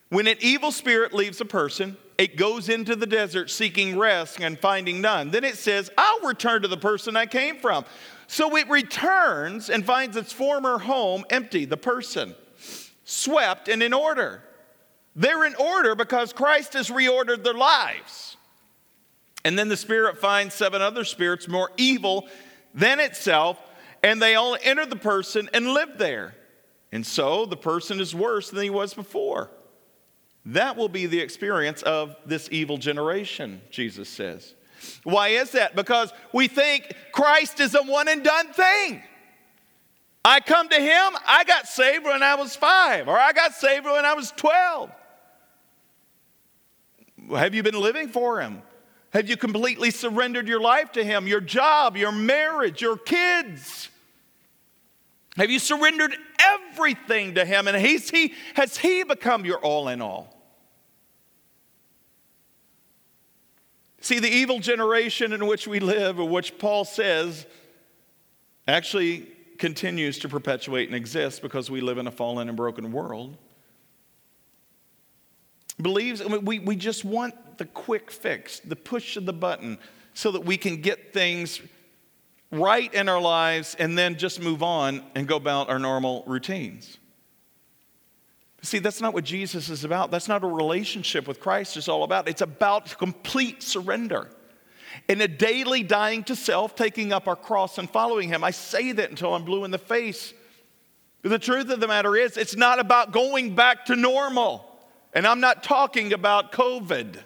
when 0.10 0.28
an 0.28 0.38
evil 0.40 0.72
spirit 0.72 1.14
leaves 1.14 1.42
a 1.42 1.46
person, 1.46 1.98
it 2.18 2.38
goes 2.38 2.70
into 2.70 2.96
the 2.96 3.06
desert 3.06 3.50
seeking 3.50 3.98
rest 3.98 4.40
and 4.40 4.58
finding 4.58 5.02
none. 5.02 5.32
Then 5.32 5.44
it 5.44 5.56
says, 5.56 5.90
I'll 5.98 6.22
return 6.22 6.62
to 6.62 6.68
the 6.68 6.78
person 6.78 7.18
I 7.18 7.26
came 7.26 7.58
from. 7.58 7.86
So 8.34 8.58
it 8.58 8.68
returns 8.68 9.70
and 9.70 9.86
finds 9.86 10.18
its 10.18 10.34
former 10.34 10.80
home 10.80 11.24
empty, 11.30 11.66
the 11.66 11.78
person, 11.78 12.34
swept 13.04 13.68
and 13.68 13.84
in 13.84 13.94
order. 13.94 14.42
They're 15.16 15.46
in 15.46 15.54
order 15.54 15.94
because 15.94 16.34
Christ 16.34 16.74
has 16.74 16.90
reordered 16.90 17.44
their 17.44 17.54
lives. 17.54 18.36
And 19.46 19.56
then 19.56 19.70
the 19.70 19.78
spirit 19.78 20.18
finds 20.18 20.56
seven 20.56 20.82
other 20.82 21.04
spirits 21.04 21.48
more 21.48 21.70
evil 21.78 22.28
than 22.74 23.00
itself 23.00 23.60
and 24.02 24.20
they 24.20 24.34
all 24.34 24.58
enter 24.64 24.88
the 24.88 24.96
person 24.96 25.48
and 25.54 25.68
live 25.68 26.00
there. 26.00 26.34
And 26.92 27.06
so 27.06 27.46
the 27.46 27.56
person 27.56 28.00
is 28.00 28.16
worse 28.16 28.50
than 28.50 28.64
he 28.64 28.72
was 28.72 28.96
before. 28.96 29.52
That 30.48 30.76
will 30.76 30.90
be 30.90 31.06
the 31.06 31.20
experience 31.20 31.84
of 31.84 32.16
this 32.26 32.50
evil 32.52 32.80
generation, 32.80 33.62
Jesus 33.70 34.10
says. 34.10 34.56
Why 35.04 35.30
is 35.30 35.52
that? 35.52 35.76
Because 35.76 36.12
we 36.32 36.48
think 36.48 36.94
Christ 37.12 37.60
is 37.60 37.76
a 37.76 37.84
one 37.84 38.08
and 38.08 38.24
done 38.24 38.54
thing. 38.54 39.02
I 40.26 40.40
come 40.40 40.70
to 40.70 40.80
him, 40.80 41.14
I 41.28 41.44
got 41.46 41.68
saved 41.68 42.06
when 42.06 42.24
I 42.24 42.36
was 42.36 42.56
five, 42.56 43.08
or 43.08 43.18
I 43.18 43.34
got 43.34 43.54
saved 43.54 43.86
when 43.86 44.06
I 44.06 44.14
was 44.14 44.32
12. 44.38 44.90
Have 47.32 47.54
you 47.54 47.64
been 47.64 47.80
living 47.80 48.08
for 48.08 48.40
him? 48.40 48.62
Have 49.12 49.30
you 49.30 49.38
completely 49.38 49.92
surrendered 49.92 50.48
your 50.48 50.62
life 50.62 50.94
to 50.94 51.04
him, 51.04 51.28
your 51.28 51.42
job, 51.42 51.98
your 51.98 52.12
marriage, 52.12 52.82
your 52.82 52.98
kids? 52.98 53.90
Have 55.38 55.50
you 55.50 55.60
surrendered 55.60 56.16
everything 56.40 57.36
to 57.36 57.46
Him? 57.46 57.68
And 57.68 57.78
he, 57.78 58.34
has 58.56 58.78
He 58.78 59.04
become 59.04 59.46
your 59.46 59.58
all 59.60 59.88
in 59.88 60.02
all? 60.02 60.30
See, 64.04 64.20
the 64.20 64.28
evil 64.28 64.60
generation 64.60 65.32
in 65.32 65.48
which 65.48 65.66
we 65.66 65.80
live, 65.80 66.20
or 66.20 66.28
which 66.28 66.58
Paul 66.58 66.84
says 66.84 67.46
actually 68.68 69.30
continues 69.58 70.20
to 70.20 70.30
perpetuate 70.30 70.90
and 70.90 70.96
exist 70.96 71.42
because 71.42 71.72
we 71.72 71.80
live 71.80 71.98
in 71.98 72.06
a 72.06 72.12
fallen 72.12 72.50
and 72.50 72.58
broken 72.58 72.92
world, 72.92 73.38
believes 75.82 76.22
I 76.22 76.26
mean, 76.26 76.44
we, 76.44 76.60
we 76.60 76.76
just 76.76 77.06
want 77.06 77.58
the 77.58 77.64
quick 77.64 78.12
fix, 78.12 78.60
the 78.60 78.76
push 78.76 79.16
of 79.16 79.26
the 79.26 79.32
button, 79.32 79.78
so 80.14 80.32
that 80.32 80.42
we 80.42 80.58
can 80.58 80.82
get 80.82 81.14
things 81.14 81.62
right 82.52 82.94
in 82.94 83.08
our 83.08 83.22
lives 83.22 83.74
and 83.80 83.98
then 83.98 84.18
just 84.18 84.42
move 84.42 84.62
on 84.62 85.02
and 85.16 85.30
go 85.30 85.38
about 85.38 85.70
our 85.70 85.80
normal 85.80 86.26
routines. 86.28 86.98
See, 88.64 88.80
that's 88.80 89.02
not 89.02 89.14
what 89.14 89.26
Jesus 89.26 89.70
is 89.70 89.84
about. 89.84 90.10
That's 90.10 90.30
not 90.30 90.44
a 90.44 90.48
relationship 90.48 91.28
with 91.28 91.42
Christ 91.42 91.76
is 91.76 91.90
all 91.90 92.04
about. 92.04 92.30
It's 92.30 92.42
about 92.42 92.98
complete 92.98 93.62
surrender 93.62 94.30
and 95.10 95.22
a 95.22 95.28
daily 95.28 95.84
dying 95.84 96.24
to 96.24 96.36
self, 96.36 96.76
taking 96.76 97.12
up 97.12 97.28
our 97.28 97.36
cross 97.36 97.78
and 97.78 97.90
following 97.90 98.30
Him. 98.30 98.44
I 98.44 98.52
say 98.52 98.94
that 98.94 99.10
until 99.10 99.36
I'm 99.36 99.44
blue 99.44 99.66
in 99.66 99.72
the 99.72 99.78
face. 99.78 100.34
But 101.22 101.30
the 101.30 101.40
truth 101.40 101.70
of 101.70 101.82
the 101.82 101.88
matter 101.88 102.16
is, 102.16 102.38
it's 102.38 102.56
not 102.56 102.80
about 102.80 103.12
going 103.12 103.54
back 103.54 103.86
to 103.86 103.96
normal. 103.96 104.66
And 105.14 105.28
I'm 105.28 105.42
not 105.42 105.64
talking 105.64 106.14
about 106.14 106.52
COVID. 106.54 107.18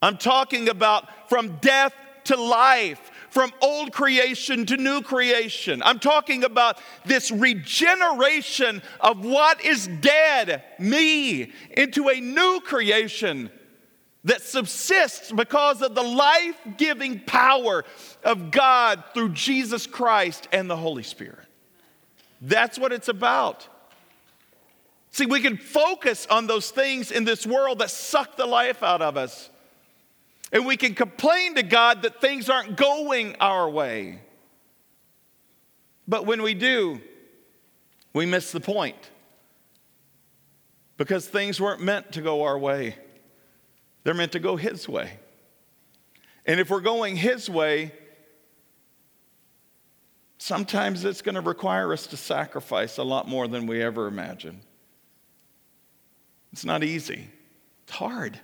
I'm 0.00 0.16
talking 0.16 0.68
about 0.68 1.28
from 1.28 1.56
death 1.56 1.94
to 2.24 2.36
life, 2.36 3.10
from 3.34 3.52
old 3.60 3.92
creation 3.92 4.64
to 4.64 4.76
new 4.76 5.02
creation. 5.02 5.82
I'm 5.84 5.98
talking 5.98 6.44
about 6.44 6.78
this 7.04 7.32
regeneration 7.32 8.80
of 9.00 9.24
what 9.24 9.62
is 9.64 9.88
dead, 9.88 10.62
me, 10.78 11.50
into 11.72 12.10
a 12.10 12.20
new 12.20 12.60
creation 12.64 13.50
that 14.22 14.40
subsists 14.40 15.32
because 15.32 15.82
of 15.82 15.96
the 15.96 16.02
life 16.02 16.56
giving 16.76 17.18
power 17.18 17.84
of 18.22 18.52
God 18.52 19.02
through 19.14 19.30
Jesus 19.30 19.88
Christ 19.88 20.46
and 20.52 20.70
the 20.70 20.76
Holy 20.76 21.02
Spirit. 21.02 21.44
That's 22.40 22.78
what 22.78 22.92
it's 22.92 23.08
about. 23.08 23.66
See, 25.10 25.26
we 25.26 25.40
can 25.40 25.56
focus 25.56 26.28
on 26.30 26.46
those 26.46 26.70
things 26.70 27.10
in 27.10 27.24
this 27.24 27.44
world 27.44 27.80
that 27.80 27.90
suck 27.90 28.36
the 28.36 28.46
life 28.46 28.84
out 28.84 29.02
of 29.02 29.16
us. 29.16 29.50
And 30.54 30.64
we 30.64 30.76
can 30.76 30.94
complain 30.94 31.56
to 31.56 31.64
God 31.64 32.02
that 32.02 32.20
things 32.20 32.48
aren't 32.48 32.76
going 32.76 33.34
our 33.40 33.68
way. 33.68 34.20
But 36.06 36.26
when 36.26 36.42
we 36.42 36.54
do, 36.54 37.00
we 38.12 38.24
miss 38.24 38.52
the 38.52 38.60
point. 38.60 39.10
Because 40.96 41.26
things 41.26 41.60
weren't 41.60 41.80
meant 41.80 42.12
to 42.12 42.20
go 42.20 42.44
our 42.44 42.56
way, 42.56 42.96
they're 44.04 44.14
meant 44.14 44.32
to 44.32 44.38
go 44.38 44.54
His 44.54 44.88
way. 44.88 45.18
And 46.46 46.60
if 46.60 46.70
we're 46.70 46.80
going 46.80 47.16
His 47.16 47.50
way, 47.50 47.92
sometimes 50.38 51.04
it's 51.04 51.20
going 51.20 51.34
to 51.34 51.40
require 51.40 51.92
us 51.92 52.06
to 52.08 52.16
sacrifice 52.16 52.98
a 52.98 53.02
lot 53.02 53.26
more 53.26 53.48
than 53.48 53.66
we 53.66 53.82
ever 53.82 54.06
imagined. 54.06 54.60
It's 56.52 56.64
not 56.64 56.84
easy, 56.84 57.26
it's 57.82 57.92
hard. 57.92 58.38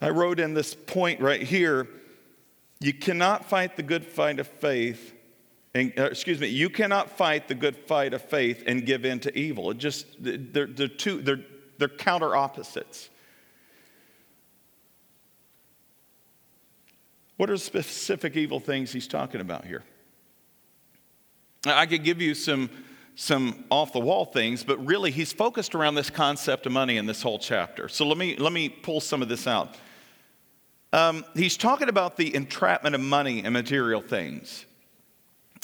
I 0.00 0.10
wrote 0.10 0.40
in 0.40 0.54
this 0.54 0.74
point 0.74 1.20
right 1.20 1.42
here 1.42 1.88
you 2.80 2.92
cannot 2.92 3.46
fight 3.46 3.76
the 3.76 3.82
good 3.82 4.04
fight 4.04 4.38
of 4.38 4.46
faith. 4.46 5.14
And, 5.74 5.92
uh, 5.98 6.04
excuse 6.04 6.40
me, 6.40 6.48
you 6.48 6.70
cannot 6.70 7.10
fight 7.10 7.48
the 7.48 7.54
good 7.54 7.76
fight 7.76 8.14
of 8.14 8.22
faith 8.22 8.64
and 8.66 8.84
give 8.84 9.04
in 9.04 9.20
to 9.20 9.38
evil. 9.38 9.70
It 9.70 9.78
just, 9.78 10.06
they're, 10.18 10.66
they're, 10.66 10.88
two, 10.88 11.22
they're, 11.22 11.40
they're 11.78 11.88
counter 11.88 12.36
opposites. 12.36 13.10
What 17.36 17.50
are 17.50 17.56
specific 17.58 18.36
evil 18.36 18.60
things 18.60 18.92
he's 18.92 19.08
talking 19.08 19.40
about 19.40 19.66
here? 19.66 19.84
I 21.66 21.84
could 21.86 22.04
give 22.04 22.22
you 22.22 22.34
some, 22.34 22.70
some 23.14 23.64
off 23.70 23.92
the 23.92 24.00
wall 24.00 24.24
things, 24.24 24.64
but 24.64 24.84
really 24.86 25.10
he's 25.10 25.32
focused 25.32 25.74
around 25.74 25.96
this 25.96 26.08
concept 26.08 26.64
of 26.64 26.72
money 26.72 26.96
in 26.96 27.06
this 27.06 27.22
whole 27.22 27.38
chapter. 27.38 27.88
So 27.88 28.06
let 28.06 28.16
me, 28.16 28.36
let 28.36 28.52
me 28.52 28.68
pull 28.68 29.00
some 29.00 29.20
of 29.20 29.28
this 29.28 29.46
out. 29.46 29.76
Um, 30.96 31.26
he's 31.34 31.58
talking 31.58 31.90
about 31.90 32.16
the 32.16 32.34
entrapment 32.34 32.94
of 32.94 33.02
money 33.02 33.42
and 33.44 33.52
material 33.52 34.00
things. 34.00 34.64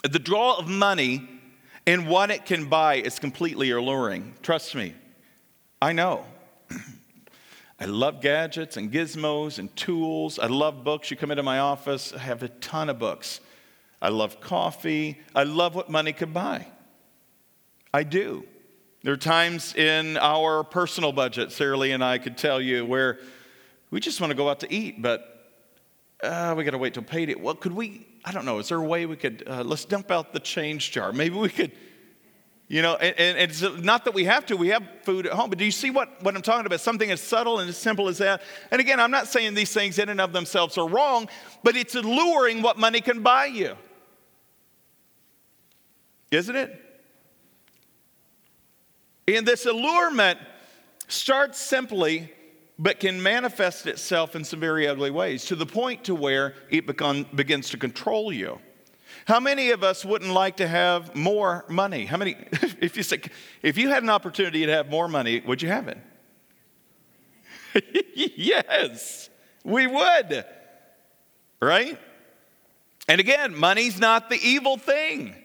The 0.03 0.19
draw 0.19 0.59
of 0.59 0.69
money 0.69 1.27
and 1.87 2.07
what 2.07 2.31
it 2.31 2.45
can 2.45 2.67
buy 2.67 2.97
is 2.97 3.19
completely 3.19 3.71
alluring. 3.71 4.35
Trust 4.43 4.75
me, 4.75 4.95
I 5.81 5.95
know. 5.95 6.27
I 7.81 7.87
love 7.87 8.21
gadgets 8.21 8.77
and 8.77 8.93
gizmos 8.93 9.59
and 9.59 9.75
tools. 9.75 10.39
I 10.39 10.49
love 10.49 10.85
books. 10.85 11.11
You 11.11 11.17
come 11.17 11.31
into 11.31 11.43
my 11.43 11.61
office, 11.61 12.13
I 12.13 12.19
have 12.19 12.43
a 12.43 12.49
ton 12.49 12.91
of 12.91 12.99
books. 12.99 13.41
I 14.03 14.11
love 14.11 14.39
coffee. 14.39 15.19
I 15.35 15.45
love 15.45 15.75
what 15.75 15.89
money 15.89 16.13
can 16.13 16.35
buy. 16.35 16.67
I 17.95 18.03
do. 18.03 18.45
There 19.03 19.15
are 19.15 19.17
times 19.17 19.75
in 19.75 20.19
our 20.19 20.63
personal 20.63 21.13
budget, 21.13 21.53
Sarah 21.53 21.79
Lee 21.79 21.93
and 21.93 22.05
I 22.05 22.19
could 22.19 22.37
tell 22.37 22.61
you, 22.61 22.85
where 22.85 23.19
we 23.93 24.01
just 24.01 24.21
want 24.21 24.33
to 24.33 24.35
go 24.35 24.49
out 24.49 24.59
to 24.61 24.73
eat, 24.73 25.01
but 25.01 25.55
uh, 26.25 26.55
we 26.57 26.65
got 26.65 26.71
to 26.71 26.79
wait 26.79 26.95
till 26.95 27.03
payday. 27.05 27.37
Well, 27.37 27.55
could 27.55 27.73
we? 27.73 28.07
I 28.25 28.33
don't 28.33 28.45
know. 28.45 28.59
Is 28.59 28.71
there 28.71 28.79
a 28.79 28.85
way 28.85 29.07
we 29.07 29.17
could, 29.17 29.45
uh, 29.47 29.63
let's 29.63 29.85
dump 29.85 30.11
out 30.11 30.33
the 30.33 30.41
change 30.41 30.91
jar. 30.91 31.13
Maybe 31.13 31.37
we 31.37 31.49
could, 31.49 31.73
You 32.69 32.81
know, 32.81 32.95
and, 32.95 33.15
and, 33.19 33.51
it's 33.51 33.61
not 33.61 34.07
that 34.07 34.15
we 34.15 34.25
have 34.25 34.47
to, 34.47 34.57
we 34.57 34.69
have 34.69 34.83
food 35.03 35.27
at 35.27 35.33
home, 35.33 35.51
but 35.51 35.59
do 35.59 35.65
you 35.67 35.71
see 35.71 35.91
what, 35.91 36.23
what 36.23 36.35
I'm 36.35 36.41
talking 36.41 36.65
about? 36.65 36.81
Something 36.81 37.11
as 37.11 37.21
subtle 37.21 37.59
and 37.59 37.69
as 37.69 37.77
simple 37.77 38.09
as 38.09 38.17
that. 38.17 38.41
And 38.71 38.81
again, 38.81 38.99
I'm 38.99 39.11
not 39.11 39.29
saying 39.29 39.53
these 39.53 39.75
things 39.75 39.99
in 39.99 40.09
and 40.09 40.23
of 40.23 40.33
themselves 40.33 40.79
are 40.79 40.89
wrong, 40.89 41.29
but 41.63 41.77
it's 41.77 41.95
alluring 41.95 42.63
what 42.63 42.79
money 42.79 43.03
can 43.03 43.21
buy 43.23 43.45
you. 43.45 43.77
Isn't 46.31 46.57
it? 46.57 46.81
And 49.29 49.47
this 49.47 49.67
allurement 49.67 50.39
starts 51.09 51.61
simply, 51.61 52.33
but 52.83 52.99
can 52.99 53.23
manifest 53.23 53.87
itself 53.87 54.35
in 54.35 54.43
some 54.43 54.59
very 54.59 54.89
ugly 54.89 55.13
ways 55.13 55.45
to 55.45 55.55
the 55.55 55.65
point 55.65 56.03
to 56.03 56.17
where 56.17 56.55
it 56.69 56.85
become, 56.85 57.25
begins 57.33 57.71
to 57.71 57.77
control 57.77 58.33
you. 58.33 58.59
How 59.25 59.39
many 59.39 59.71
of 59.71 59.85
us 59.85 60.05
wouldn't 60.05 60.33
like 60.33 60.57
to 60.57 60.67
have 60.67 61.15
more 61.15 61.65
money? 61.69 62.07
How 62.07 62.17
many, 62.17 62.33
if 62.81 62.97
you, 62.97 63.05
say, 63.05 63.21
if 63.63 63.79
you 63.79 63.89
had 63.89 64.03
an 64.03 64.11
opportunity 64.11 64.67
to 64.67 64.73
have 64.73 64.91
more 64.91 65.07
money, 65.07 65.41
would 65.47 65.63
you 65.63 65.69
have 65.69 65.87
it? 65.87 65.99
yes, 68.17 69.31
we 69.63 69.87
would. 69.87 70.45
Right? 71.61 72.01
And 73.07 73.21
again, 73.21 73.55
money's 73.55 74.01
not 74.01 74.29
the 74.29 74.41
evil 74.43 74.77
thing. 74.77 75.37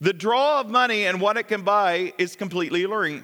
The 0.00 0.12
draw 0.12 0.60
of 0.60 0.68
money 0.68 1.06
and 1.06 1.20
what 1.20 1.36
it 1.36 1.44
can 1.44 1.62
buy 1.62 2.14
is 2.18 2.34
completely 2.34 2.82
alluring. 2.82 3.22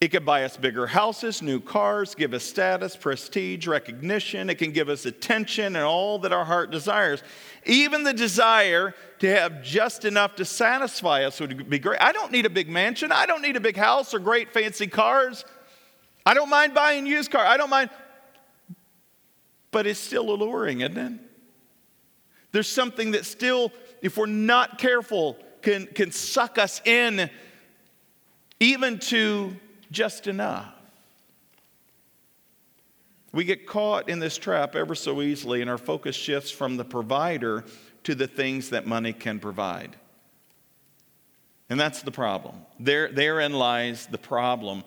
It 0.00 0.08
can 0.08 0.24
buy 0.24 0.44
us 0.44 0.56
bigger 0.56 0.86
houses, 0.86 1.40
new 1.40 1.60
cars, 1.60 2.14
give 2.14 2.34
us 2.34 2.44
status, 2.44 2.96
prestige, 2.96 3.66
recognition. 3.66 4.50
It 4.50 4.56
can 4.56 4.72
give 4.72 4.88
us 4.88 5.06
attention 5.06 5.76
and 5.76 5.84
all 5.84 6.18
that 6.20 6.32
our 6.32 6.44
heart 6.44 6.70
desires. 6.70 7.22
Even 7.64 8.02
the 8.02 8.12
desire 8.12 8.94
to 9.20 9.30
have 9.30 9.62
just 9.62 10.04
enough 10.04 10.36
to 10.36 10.44
satisfy 10.44 11.24
us 11.24 11.40
would 11.40 11.70
be 11.70 11.78
great. 11.78 12.00
I 12.02 12.12
don't 12.12 12.32
need 12.32 12.44
a 12.44 12.50
big 12.50 12.68
mansion. 12.68 13.12
I 13.12 13.24
don't 13.24 13.40
need 13.40 13.56
a 13.56 13.60
big 13.60 13.76
house 13.76 14.12
or 14.12 14.18
great 14.18 14.52
fancy 14.52 14.88
cars. 14.88 15.44
I 16.26 16.34
don't 16.34 16.50
mind 16.50 16.74
buying 16.74 17.06
used 17.06 17.30
car. 17.30 17.46
I 17.46 17.56
don't 17.56 17.70
mind. 17.70 17.90
But 19.70 19.86
it's 19.86 20.00
still 20.00 20.30
alluring, 20.30 20.80
isn't 20.82 20.98
it? 20.98 21.20
There's 22.52 22.68
something 22.68 23.12
that 23.12 23.24
still, 23.24 23.72
if 24.02 24.16
we're 24.16 24.26
not 24.26 24.78
careful, 24.78 25.38
can, 25.62 25.86
can 25.86 26.12
suck 26.12 26.58
us 26.58 26.80
in 26.84 27.30
even 28.60 28.98
to 28.98 29.56
just 29.94 30.26
enough. 30.26 30.72
We 33.32 33.44
get 33.44 33.66
caught 33.66 34.08
in 34.08 34.18
this 34.18 34.36
trap 34.36 34.76
ever 34.76 34.94
so 34.94 35.22
easily, 35.22 35.60
and 35.60 35.70
our 35.70 35.78
focus 35.78 36.14
shifts 36.14 36.50
from 36.50 36.76
the 36.76 36.84
provider 36.84 37.64
to 38.04 38.14
the 38.14 38.26
things 38.26 38.70
that 38.70 38.86
money 38.86 39.12
can 39.12 39.40
provide. 39.40 39.96
And 41.70 41.80
that's 41.80 42.02
the 42.02 42.12
problem. 42.12 42.56
There, 42.78 43.10
therein 43.10 43.52
lies 43.52 44.06
the 44.06 44.18
problem 44.18 44.84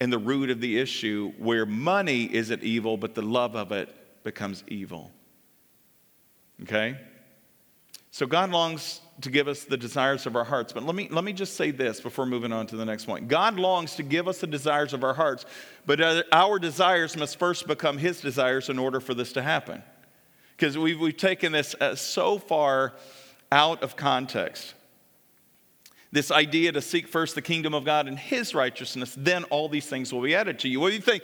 and 0.00 0.12
the 0.12 0.18
root 0.18 0.50
of 0.50 0.60
the 0.60 0.78
issue 0.78 1.32
where 1.38 1.66
money 1.66 2.32
isn't 2.32 2.62
evil, 2.62 2.96
but 2.96 3.14
the 3.14 3.22
love 3.22 3.56
of 3.56 3.72
it 3.72 3.88
becomes 4.22 4.62
evil. 4.68 5.10
Okay? 6.62 6.98
So 8.10 8.26
God 8.26 8.50
longs 8.50 9.00
to 9.20 9.30
give 9.30 9.48
us 9.48 9.64
the 9.64 9.76
desires 9.76 10.26
of 10.26 10.36
our 10.36 10.44
hearts. 10.44 10.72
But 10.72 10.84
let 10.84 10.94
me, 10.94 11.08
let 11.10 11.24
me 11.24 11.32
just 11.32 11.56
say 11.56 11.70
this 11.70 12.00
before 12.00 12.24
moving 12.24 12.52
on 12.52 12.66
to 12.68 12.76
the 12.76 12.84
next 12.84 13.04
point. 13.04 13.28
God 13.28 13.58
longs 13.58 13.96
to 13.96 14.02
give 14.02 14.28
us 14.28 14.38
the 14.38 14.46
desires 14.46 14.92
of 14.92 15.04
our 15.04 15.14
hearts, 15.14 15.44
but 15.86 16.00
our 16.32 16.58
desires 16.58 17.16
must 17.16 17.38
first 17.38 17.66
become 17.66 17.98
His 17.98 18.20
desires 18.20 18.68
in 18.68 18.78
order 18.78 19.00
for 19.00 19.14
this 19.14 19.32
to 19.34 19.42
happen. 19.42 19.82
Because 20.56 20.78
we've, 20.78 20.98
we've 20.98 21.16
taken 21.16 21.52
this 21.52 21.74
uh, 21.80 21.94
so 21.94 22.38
far 22.38 22.94
out 23.52 23.82
of 23.82 23.96
context. 23.96 24.74
This 26.10 26.30
idea 26.30 26.72
to 26.72 26.80
seek 26.80 27.06
first 27.06 27.34
the 27.34 27.42
kingdom 27.42 27.74
of 27.74 27.84
God 27.84 28.08
and 28.08 28.18
His 28.18 28.54
righteousness, 28.54 29.14
then 29.16 29.44
all 29.44 29.68
these 29.68 29.86
things 29.86 30.12
will 30.12 30.22
be 30.22 30.34
added 30.34 30.58
to 30.60 30.68
you. 30.68 30.80
What 30.80 30.88
do 30.88 30.94
you 30.94 31.02
think? 31.02 31.22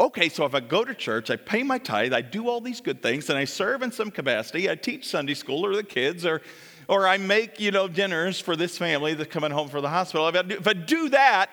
Okay, 0.00 0.30
so 0.30 0.46
if 0.46 0.54
I 0.54 0.60
go 0.60 0.82
to 0.82 0.94
church, 0.94 1.30
I 1.30 1.36
pay 1.36 1.62
my 1.62 1.76
tithe, 1.76 2.14
I 2.14 2.22
do 2.22 2.48
all 2.48 2.62
these 2.62 2.80
good 2.80 3.02
things, 3.02 3.28
and 3.28 3.38
I 3.38 3.44
serve 3.44 3.82
in 3.82 3.92
some 3.92 4.10
capacity, 4.10 4.70
I 4.70 4.74
teach 4.74 5.06
Sunday 5.06 5.34
school 5.34 5.64
or 5.66 5.76
the 5.76 5.82
kids, 5.84 6.24
or 6.24 6.40
or 6.88 7.06
I 7.06 7.18
make, 7.18 7.60
you 7.60 7.70
know, 7.70 7.86
dinners 7.86 8.40
for 8.40 8.56
this 8.56 8.76
family 8.76 9.14
that's 9.14 9.30
coming 9.30 9.52
home 9.52 9.68
from 9.68 9.82
the 9.82 9.88
hospital. 9.88 10.26
If 10.26 10.34
I, 10.34 10.42
do, 10.42 10.56
if 10.56 10.66
I 10.66 10.72
do 10.72 11.08
that, 11.10 11.48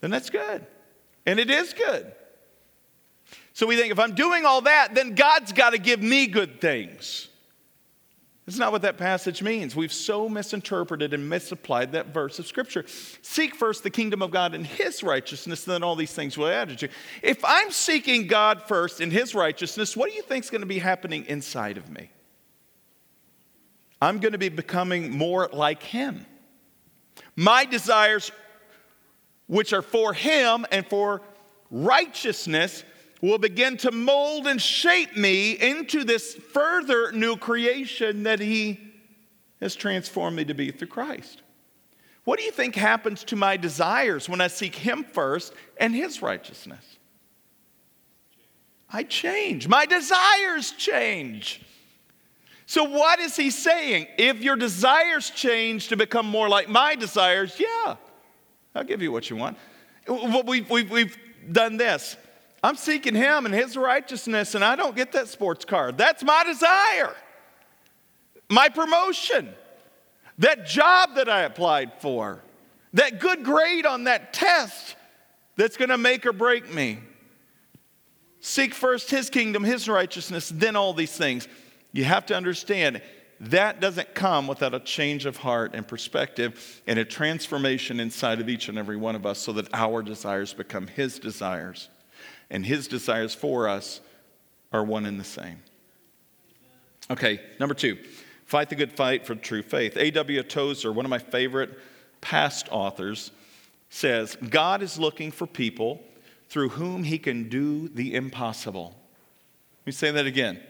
then 0.00 0.10
that's 0.10 0.30
good. 0.30 0.66
And 1.24 1.38
it 1.38 1.48
is 1.48 1.74
good. 1.74 2.12
So 3.52 3.68
we 3.68 3.76
think 3.76 3.92
if 3.92 4.00
I'm 4.00 4.16
doing 4.16 4.44
all 4.44 4.62
that, 4.62 4.96
then 4.96 5.14
God's 5.14 5.52
got 5.52 5.70
to 5.70 5.78
give 5.78 6.02
me 6.02 6.26
good 6.26 6.60
things. 6.60 7.27
That's 8.48 8.58
not 8.58 8.72
what 8.72 8.80
that 8.80 8.96
passage 8.96 9.42
means. 9.42 9.76
We've 9.76 9.92
so 9.92 10.26
misinterpreted 10.26 11.12
and 11.12 11.28
misapplied 11.28 11.92
that 11.92 12.14
verse 12.14 12.38
of 12.38 12.46
Scripture. 12.46 12.86
Seek 13.20 13.54
first 13.54 13.82
the 13.82 13.90
kingdom 13.90 14.22
of 14.22 14.30
God 14.30 14.54
and 14.54 14.66
His 14.66 15.02
righteousness, 15.02 15.66
and 15.66 15.74
then 15.74 15.82
all 15.82 15.94
these 15.94 16.14
things 16.14 16.38
will 16.38 16.48
added 16.48 16.78
to 16.78 16.86
you. 16.86 16.92
If 17.20 17.44
I'm 17.44 17.70
seeking 17.70 18.26
God 18.26 18.62
first 18.62 19.02
in 19.02 19.10
His 19.10 19.34
righteousness, 19.34 19.94
what 19.94 20.08
do 20.08 20.16
you 20.16 20.22
think 20.22 20.44
is 20.44 20.50
going 20.50 20.62
to 20.62 20.66
be 20.66 20.78
happening 20.78 21.26
inside 21.26 21.76
of 21.76 21.90
me? 21.90 22.08
I'm 24.00 24.18
going 24.18 24.32
to 24.32 24.38
be 24.38 24.48
becoming 24.48 25.10
more 25.10 25.50
like 25.52 25.82
Him. 25.82 26.24
My 27.36 27.66
desires, 27.66 28.32
which 29.46 29.74
are 29.74 29.82
for 29.82 30.14
Him 30.14 30.64
and 30.72 30.86
for 30.86 31.20
righteousness, 31.70 32.82
will 33.20 33.38
begin 33.38 33.76
to 33.78 33.90
mold 33.90 34.46
and 34.46 34.60
shape 34.60 35.16
me 35.16 35.52
into 35.52 36.04
this 36.04 36.34
further 36.34 37.12
new 37.12 37.36
creation 37.36 38.22
that 38.24 38.40
He 38.40 38.80
has 39.60 39.74
transformed 39.74 40.36
me 40.36 40.44
to 40.44 40.54
be 40.54 40.70
through 40.70 40.88
Christ. 40.88 41.42
What 42.24 42.38
do 42.38 42.44
you 42.44 42.52
think 42.52 42.74
happens 42.74 43.24
to 43.24 43.36
my 43.36 43.56
desires 43.56 44.28
when 44.28 44.40
I 44.40 44.48
seek 44.48 44.74
Him 44.74 45.04
first 45.04 45.52
and 45.78 45.94
His 45.94 46.22
righteousness? 46.22 46.84
I 48.90 49.02
change. 49.02 49.68
My 49.68 49.86
desires 49.86 50.72
change. 50.72 51.62
So, 52.66 52.84
what 52.84 53.18
is 53.18 53.34
he 53.34 53.50
saying? 53.50 54.08
If 54.18 54.42
your 54.42 54.56
desires 54.56 55.30
change 55.30 55.88
to 55.88 55.96
become 55.96 56.26
more 56.26 56.48
like 56.50 56.68
my 56.68 56.94
desires, 56.94 57.58
yeah, 57.58 57.96
I'll 58.74 58.84
give 58.84 59.00
you 59.00 59.10
what 59.10 59.30
you 59.30 59.36
want. 59.36 59.56
We've, 60.06 60.68
we've, 60.68 60.90
we've 60.90 61.18
done 61.50 61.78
this. 61.78 62.16
I'm 62.62 62.76
seeking 62.76 63.14
him 63.14 63.46
and 63.46 63.54
his 63.54 63.76
righteousness, 63.76 64.54
and 64.54 64.64
I 64.64 64.76
don't 64.76 64.96
get 64.96 65.12
that 65.12 65.28
sports 65.28 65.64
car. 65.64 65.92
That's 65.92 66.24
my 66.24 66.44
desire. 66.44 67.14
My 68.48 68.68
promotion, 68.68 69.54
that 70.38 70.66
job 70.66 71.14
that 71.16 71.28
I 71.28 71.42
applied 71.42 71.92
for, 72.00 72.42
that 72.94 73.20
good 73.20 73.44
grade 73.44 73.86
on 73.86 74.04
that 74.04 74.32
test 74.32 74.96
that's 75.56 75.76
going 75.76 75.90
to 75.90 75.98
make 75.98 76.26
or 76.26 76.32
break 76.32 76.72
me. 76.72 76.98
Seek 78.40 78.74
first 78.74 79.10
his 79.10 79.30
kingdom, 79.30 79.64
his 79.64 79.88
righteousness, 79.88 80.50
then 80.54 80.76
all 80.76 80.92
these 80.92 81.16
things. 81.16 81.46
You 81.92 82.04
have 82.04 82.26
to 82.26 82.36
understand 82.36 83.02
that 83.40 83.80
doesn't 83.80 84.14
come 84.14 84.48
without 84.48 84.74
a 84.74 84.80
change 84.80 85.26
of 85.26 85.36
heart 85.36 85.74
and 85.74 85.86
perspective 85.86 86.82
and 86.86 86.98
a 86.98 87.04
transformation 87.04 88.00
inside 88.00 88.40
of 88.40 88.48
each 88.48 88.68
and 88.68 88.76
every 88.76 88.96
one 88.96 89.14
of 89.14 89.26
us 89.26 89.38
so 89.38 89.52
that 89.52 89.68
our 89.72 90.02
desires 90.02 90.52
become 90.52 90.86
His 90.88 91.18
desires. 91.18 91.88
And 92.50 92.64
His 92.64 92.88
desires 92.88 93.34
for 93.34 93.68
us 93.68 94.00
are 94.72 94.84
one 94.84 95.06
and 95.06 95.18
the 95.18 95.24
same. 95.24 95.62
Okay, 97.10 97.40
number 97.58 97.74
two, 97.74 97.98
fight 98.44 98.68
the 98.68 98.76
good 98.76 98.92
fight 98.92 99.26
for 99.26 99.34
true 99.34 99.62
faith. 99.62 99.96
A.W. 99.96 100.42
Tozer, 100.42 100.92
one 100.92 101.04
of 101.04 101.10
my 101.10 101.18
favorite 101.18 101.78
past 102.20 102.68
authors, 102.70 103.30
says 103.90 104.36
God 104.36 104.82
is 104.82 104.98
looking 104.98 105.30
for 105.30 105.46
people 105.46 106.02
through 106.48 106.70
whom 106.70 107.04
He 107.04 107.18
can 107.18 107.48
do 107.48 107.88
the 107.88 108.14
impossible. 108.14 108.94
Let 109.80 109.86
me 109.86 109.92
say 109.92 110.10
that 110.10 110.26
again. 110.26 110.60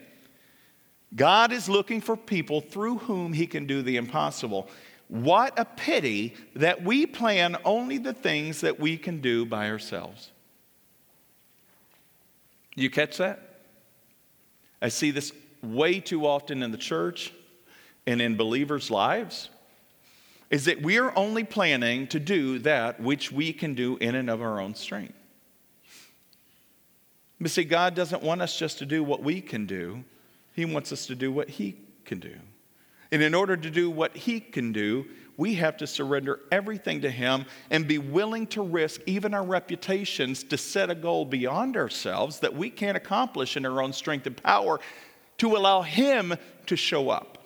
God 1.15 1.53
is 1.53 1.69
looking 1.69 2.01
for 2.01 2.17
people 2.17 2.61
through 2.61 2.99
whom 2.99 3.33
he 3.33 3.47
can 3.47 3.67
do 3.67 3.83
the 3.83 3.97
impossible. 3.97 4.69
What 5.09 5.59
a 5.59 5.65
pity 5.65 6.35
that 6.55 6.83
we 6.83 7.07
plan 7.07 7.57
only 7.65 7.99
the 7.99 8.13
things 8.13 8.61
that 8.61 8.79
we 8.79 8.99
can 8.99 9.21
do 9.21 9.47
by 9.47 9.71
ourselves. 9.71 10.33
You 12.79 12.91
catch 12.91 13.17
that? 13.17 13.41
I 14.81 14.89
see 14.89 15.11
this 15.11 15.33
way 15.63 15.99
too 15.99 16.27
often 16.27 16.63
in 16.63 16.71
the 16.71 16.79
church 16.79 17.33
and 18.07 18.23
in 18.23 18.37
believers' 18.37 18.91
lives 18.91 19.51
is 20.51 20.65
that 20.67 20.81
we 20.81 20.99
are 20.99 21.13
only 21.17 21.45
planning 21.45 22.07
to 22.07 22.21
do 22.21 22.59
that 22.61 23.01
which 23.01 23.33
we 23.33 23.53
can 23.53 23.75
do 23.75 23.97
in 23.97 24.15
and 24.15 24.31
of 24.31 24.41
our 24.41 24.61
own 24.61 24.75
strength. 24.75 25.15
But 27.41 27.51
see, 27.51 27.65
God 27.65 27.95
doesn't 27.95 28.23
want 28.23 28.43
us 28.43 28.57
just 28.59 28.79
to 28.79 28.87
do 28.87 29.03
what 29.03 29.23
we 29.23 29.41
can 29.41 29.67
do. 29.67 30.05
He 30.55 30.65
wants 30.65 30.93
us 30.93 31.07
to 31.07 31.15
do 31.15 31.31
what 31.31 31.49
He 31.51 31.77
can 32.05 32.19
do. 32.19 32.35
And 33.11 33.23
in 33.23 33.35
order 33.35 33.57
to 33.57 33.71
do 33.71 33.91
what 33.91 34.17
He 34.17 34.41
can 34.41 34.73
do, 34.73 35.07
we 35.37 35.55
have 35.55 35.77
to 35.79 35.87
surrender 35.87 36.41
everything 36.51 37.01
to 37.03 37.11
Him 37.11 37.47
and 37.71 37.87
be 37.87 37.99
willing 37.99 38.47
to 38.49 38.63
risk 38.63 39.01
even 39.07 39.35
our 39.35 39.45
reputations 39.45 40.43
to 40.45 40.59
set 40.59 40.91
a 40.91 40.95
goal 40.95 41.25
beyond 41.25 41.77
ourselves 41.77 42.41
that 42.41 42.55
we 42.55 42.71
can't 42.71 42.97
accomplish 42.97 43.57
in 43.57 43.65
our 43.65 43.81
own 43.81 43.93
strength 43.93 44.27
and 44.27 44.37
power 44.37 44.81
to 45.39 45.57
allow 45.57 45.83
Him 45.83 46.35
to 46.67 46.77
show 46.77 47.09
up. 47.09 47.39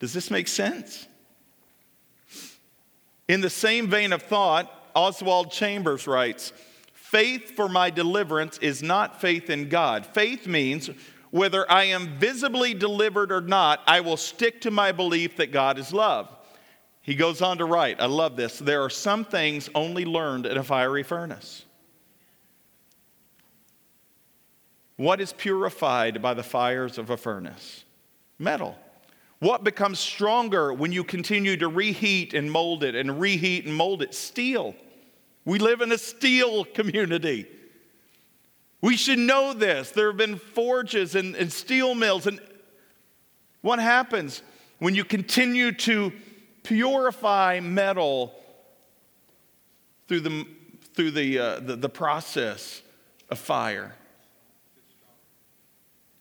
Does 0.00 0.12
this 0.12 0.30
make 0.30 0.48
sense? 0.48 1.06
In 3.28 3.40
the 3.40 3.50
same 3.50 3.88
vein 3.88 4.12
of 4.12 4.22
thought, 4.22 4.72
Oswald 4.94 5.52
Chambers 5.52 6.06
writes 6.06 6.52
Faith 6.92 7.52
for 7.56 7.68
my 7.68 7.90
deliverance 7.90 8.58
is 8.58 8.82
not 8.82 9.20
faith 9.20 9.48
in 9.48 9.68
God. 9.68 10.04
Faith 10.04 10.46
means 10.46 10.90
whether 11.30 11.70
I 11.70 11.84
am 11.84 12.18
visibly 12.18 12.74
delivered 12.74 13.32
or 13.32 13.40
not, 13.40 13.80
I 13.86 14.00
will 14.00 14.16
stick 14.16 14.60
to 14.62 14.70
my 14.70 14.92
belief 14.92 15.36
that 15.36 15.52
God 15.52 15.78
is 15.78 15.92
love. 15.92 16.28
He 17.02 17.14
goes 17.14 17.40
on 17.40 17.58
to 17.58 17.64
write, 17.64 18.00
I 18.00 18.06
love 18.06 18.36
this. 18.36 18.58
There 18.58 18.82
are 18.82 18.90
some 18.90 19.24
things 19.24 19.70
only 19.74 20.04
learned 20.04 20.46
in 20.46 20.58
a 20.58 20.64
fiery 20.64 21.02
furnace. 21.02 21.64
What 24.96 25.20
is 25.20 25.32
purified 25.32 26.20
by 26.20 26.34
the 26.34 26.42
fires 26.42 26.98
of 26.98 27.10
a 27.10 27.16
furnace? 27.16 27.84
Metal. 28.38 28.76
What 29.38 29.62
becomes 29.62 30.00
stronger 30.00 30.72
when 30.72 30.90
you 30.90 31.04
continue 31.04 31.56
to 31.58 31.68
reheat 31.68 32.34
and 32.34 32.50
mold 32.50 32.82
it 32.82 32.96
and 32.96 33.20
reheat 33.20 33.64
and 33.64 33.74
mold 33.74 34.02
it? 34.02 34.14
Steel. 34.14 34.74
We 35.44 35.60
live 35.60 35.80
in 35.80 35.92
a 35.92 35.98
steel 35.98 36.64
community. 36.64 37.46
We 38.80 38.96
should 38.96 39.18
know 39.18 39.52
this. 39.52 39.90
There 39.90 40.08
have 40.08 40.16
been 40.16 40.36
forges 40.36 41.14
and, 41.14 41.34
and 41.34 41.52
steel 41.52 41.94
mills. 41.94 42.26
And 42.26 42.40
what 43.60 43.78
happens 43.80 44.42
when 44.78 44.94
you 44.94 45.04
continue 45.04 45.72
to 45.72 46.12
purify 46.62 47.60
metal 47.60 48.34
through 50.06 50.20
the, 50.20 50.46
through 50.94 51.10
the, 51.10 51.38
uh, 51.38 51.60
the, 51.60 51.76
the 51.76 51.88
process 51.88 52.82
of 53.30 53.38
fire? 53.38 53.94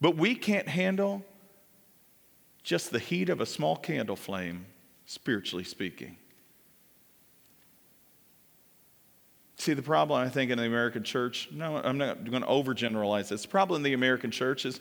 But 0.02 0.16
we 0.16 0.36
can't 0.36 0.68
handle 0.68 1.24
just 2.64 2.92
the 2.92 3.00
heat 3.00 3.30
of 3.30 3.40
a 3.40 3.46
small 3.46 3.76
candle 3.76 4.16
flame, 4.16 4.66
spiritually 5.06 5.64
speaking. 5.64 6.18
See, 9.58 9.74
the 9.74 9.82
problem, 9.82 10.22
I 10.22 10.30
think, 10.30 10.52
in 10.52 10.60
the 10.60 10.66
American 10.66 11.04
church, 11.04 11.50
no, 11.52 11.78
I'm 11.78 11.98
not 11.98 12.30
going 12.30 12.44
to 12.44 12.48
overgeneralize 12.48 13.30
this. 13.30 13.42
The 13.42 13.48
problem 13.48 13.80
in 13.80 13.84
the 13.84 13.94
American 13.94 14.30
church 14.30 14.66
is 14.66 14.80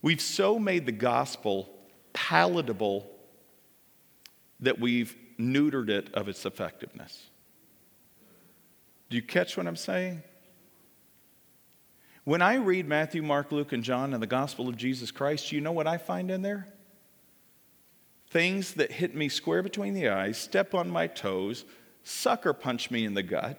we've 0.00 0.20
so 0.20 0.58
made 0.58 0.86
the 0.86 0.92
gospel 0.92 1.68
palatable 2.14 3.06
that 4.60 4.80
we've 4.80 5.14
neutered 5.38 5.90
it 5.90 6.12
of 6.14 6.28
its 6.28 6.44
effectiveness. 6.46 7.26
Do 9.10 9.16
you 9.16 9.22
catch 9.22 9.56
what 9.56 9.66
I'm 9.66 9.76
saying? 9.76 10.22
When 12.24 12.42
I 12.42 12.56
read 12.56 12.86
Matthew, 12.88 13.22
Mark, 13.22 13.52
Luke, 13.52 13.72
and 13.72 13.82
John 13.82 14.12
and 14.12 14.22
the 14.22 14.26
gospel 14.26 14.68
of 14.68 14.76
Jesus 14.76 15.10
Christ, 15.10 15.52
you 15.52 15.60
know 15.60 15.72
what 15.72 15.86
I 15.86 15.96
find 15.96 16.30
in 16.30 16.42
there? 16.42 16.66
Things 18.30 18.74
that 18.74 18.90
hit 18.92 19.14
me 19.14 19.28
square 19.28 19.62
between 19.62 19.94
the 19.94 20.08
eyes, 20.08 20.36
step 20.36 20.74
on 20.74 20.90
my 20.90 21.06
toes, 21.06 21.64
sucker 22.08 22.52
punch 22.52 22.90
me 22.90 23.04
in 23.04 23.14
the 23.14 23.22
gut. 23.22 23.58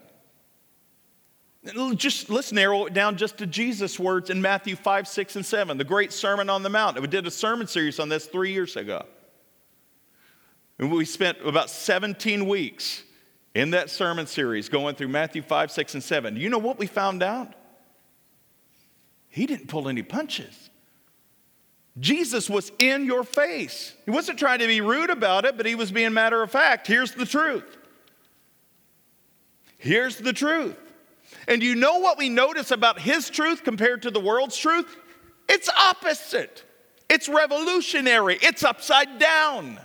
Just 1.95 2.29
let's 2.29 2.51
narrow 2.51 2.85
it 2.85 2.93
down 2.93 3.17
just 3.17 3.38
to 3.39 3.45
Jesus' 3.45 3.99
words 3.99 4.29
in 4.29 4.41
Matthew 4.41 4.75
5, 4.75 5.07
6, 5.07 5.35
and 5.35 5.45
7, 5.45 5.77
the 5.77 5.83
great 5.83 6.13
Sermon 6.13 6.49
on 6.49 6.63
the 6.63 6.69
Mount. 6.69 6.99
We 6.99 7.07
did 7.07 7.27
a 7.27 7.31
sermon 7.31 7.67
series 7.67 7.99
on 7.99 8.07
this 8.09 8.25
three 8.25 8.53
years 8.53 8.75
ago. 8.77 9.05
And 10.77 10.89
we 10.89 11.03
spent 11.03 11.38
about 11.43 11.69
17 11.69 12.47
weeks 12.47 13.03
in 13.53 13.71
that 13.71 13.89
sermon 13.89 14.25
series 14.25 14.69
going 14.69 14.95
through 14.95 15.09
Matthew 15.09 15.41
5, 15.41 15.71
6, 15.71 15.93
and 15.95 16.03
7. 16.03 16.38
You 16.38 16.49
know 16.49 16.57
what 16.57 16.79
we 16.79 16.88
found 16.88 17.21
out? 17.21 17.53
He 19.27 19.45
didn't 19.45 19.67
pull 19.67 19.89
any 19.89 20.01
punches. 20.01 20.69
Jesus 21.99 22.49
was 22.49 22.71
in 22.79 23.05
your 23.05 23.25
face. 23.25 23.93
He 24.05 24.12
wasn't 24.12 24.39
trying 24.39 24.59
to 24.59 24.67
be 24.67 24.79
rude 24.79 25.09
about 25.09 25.43
it, 25.43 25.57
but 25.57 25.65
he 25.65 25.75
was 25.75 25.91
being 25.91 26.13
matter 26.13 26.41
of 26.41 26.49
fact. 26.49 26.88
Here's 26.88 27.12
the 27.12 27.25
truth. 27.25 27.75
Here's 29.79 30.17
the 30.17 30.33
truth. 30.33 30.77
And 31.47 31.63
you 31.63 31.73
know 31.73 31.99
what 31.99 32.17
we 32.17 32.29
notice 32.29 32.69
about 32.69 32.99
his 32.99 33.29
truth 33.29 33.63
compared 33.63 34.03
to 34.03 34.11
the 34.11 34.19
world's 34.19 34.57
truth? 34.57 34.95
It's 35.47 35.69
opposite. 35.69 36.63
It's 37.09 37.27
revolutionary. 37.27 38.37
It's 38.41 38.63
upside 38.63 39.17
down. 39.17 39.79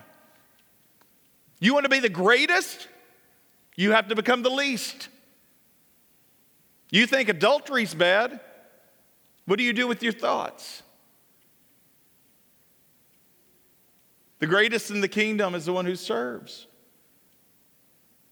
You 1.60 1.72
want 1.72 1.84
to 1.84 1.90
be 1.90 2.00
the 2.00 2.10
greatest? 2.10 2.88
You 3.76 3.92
have 3.92 4.08
to 4.08 4.16
become 4.16 4.42
the 4.42 4.50
least. 4.50 5.08
You 6.90 7.06
think 7.06 7.28
adultery's 7.28 7.94
bad? 7.94 8.40
What 9.46 9.58
do 9.58 9.64
you 9.64 9.72
do 9.72 9.86
with 9.86 10.02
your 10.02 10.12
thoughts? 10.12 10.82
The 14.40 14.46
greatest 14.46 14.90
in 14.90 15.00
the 15.00 15.08
kingdom 15.08 15.54
is 15.54 15.64
the 15.64 15.72
one 15.72 15.86
who 15.86 15.96
serves. 15.96 16.66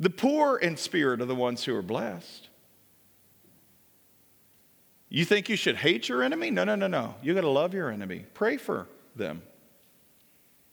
The 0.03 0.11
poor 0.11 0.57
in 0.57 0.77
spirit 0.77 1.21
are 1.21 1.27
the 1.27 1.35
ones 1.37 1.63
who 1.63 1.77
are 1.77 1.83
blessed. 1.83 2.49
You 5.09 5.25
think 5.25 5.49
you 5.49 5.55
should 5.55 5.77
hate 5.77 6.09
your 6.09 6.25
enemy? 6.25 6.51
No, 6.51 6.65
no, 6.65 6.75
no, 6.75 6.89
no. 6.89 7.15
You 7.23 7.35
got 7.35 7.43
to 7.43 7.49
love 7.49 7.73
your 7.73 7.89
enemy. 7.89 8.27
Pray 8.35 8.57
for 8.57 8.89
them. 9.15 9.43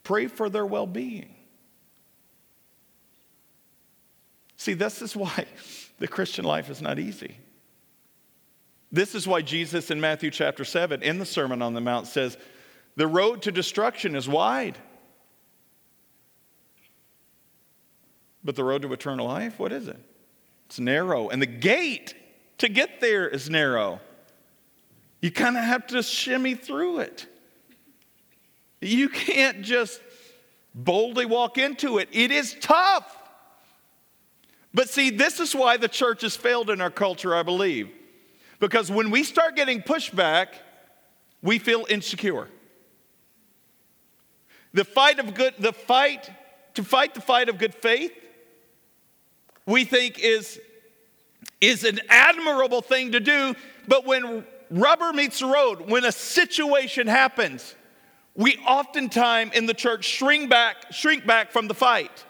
Pray 0.02 0.26
for 0.26 0.50
their 0.50 0.66
well 0.66 0.88
being. 0.88 1.32
See, 4.56 4.74
this 4.74 5.00
is 5.00 5.14
why 5.14 5.46
the 6.00 6.08
Christian 6.08 6.44
life 6.44 6.68
is 6.68 6.82
not 6.82 6.98
easy. 6.98 7.36
This 8.90 9.14
is 9.14 9.28
why 9.28 9.42
Jesus 9.42 9.92
in 9.92 10.00
Matthew 10.00 10.32
chapter 10.32 10.64
7 10.64 11.04
in 11.04 11.20
the 11.20 11.24
Sermon 11.24 11.62
on 11.62 11.74
the 11.74 11.80
Mount 11.80 12.08
says, 12.08 12.36
The 12.96 13.06
road 13.06 13.42
to 13.42 13.52
destruction 13.52 14.16
is 14.16 14.28
wide. 14.28 14.76
But 18.42 18.56
the 18.56 18.64
road 18.64 18.82
to 18.82 18.92
eternal 18.92 19.26
life, 19.26 19.58
what 19.58 19.72
is 19.72 19.88
it? 19.88 19.98
It's 20.66 20.78
narrow. 20.78 21.28
And 21.28 21.42
the 21.42 21.46
gate 21.46 22.14
to 22.58 22.68
get 22.68 23.00
there 23.00 23.28
is 23.28 23.50
narrow. 23.50 24.00
You 25.20 25.30
kind 25.30 25.56
of 25.56 25.64
have 25.64 25.86
to 25.88 26.02
shimmy 26.02 26.54
through 26.54 27.00
it. 27.00 27.26
You 28.80 29.08
can't 29.08 29.62
just 29.62 30.00
boldly 30.74 31.26
walk 31.26 31.58
into 31.58 31.98
it. 31.98 32.08
It 32.12 32.30
is 32.30 32.56
tough. 32.60 33.16
But 34.72 34.88
see, 34.88 35.10
this 35.10 35.40
is 35.40 35.54
why 35.54 35.76
the 35.76 35.88
church 35.88 36.22
has 36.22 36.36
failed 36.36 36.70
in 36.70 36.80
our 36.80 36.90
culture, 36.90 37.34
I 37.34 37.42
believe. 37.42 37.90
Because 38.60 38.90
when 38.90 39.10
we 39.10 39.24
start 39.24 39.56
getting 39.56 39.82
pushback, 39.82 40.48
we 41.42 41.58
feel 41.58 41.86
insecure. 41.88 42.48
The 44.72 44.84
fight 44.84 45.18
of 45.18 45.34
good, 45.34 45.54
the 45.58 45.72
fight, 45.72 46.30
to 46.74 46.84
fight 46.84 47.14
the 47.14 47.20
fight 47.20 47.48
of 47.48 47.58
good 47.58 47.74
faith, 47.74 48.12
we 49.66 49.84
think 49.84 50.18
is, 50.18 50.60
is 51.60 51.84
an 51.84 52.00
admirable 52.08 52.82
thing 52.82 53.12
to 53.12 53.20
do, 53.20 53.54
but 53.88 54.06
when 54.06 54.44
rubber 54.70 55.12
meets 55.12 55.40
the 55.40 55.46
road, 55.46 55.88
when 55.88 56.04
a 56.04 56.12
situation 56.12 57.06
happens, 57.06 57.74
we 58.34 58.56
oftentimes 58.66 59.54
in 59.54 59.66
the 59.66 59.74
church 59.74 60.04
shrink 60.04 60.48
back, 60.48 60.92
shrink 60.92 61.26
back 61.26 61.50
from 61.50 61.68
the 61.68 61.74
fight. 61.74 62.24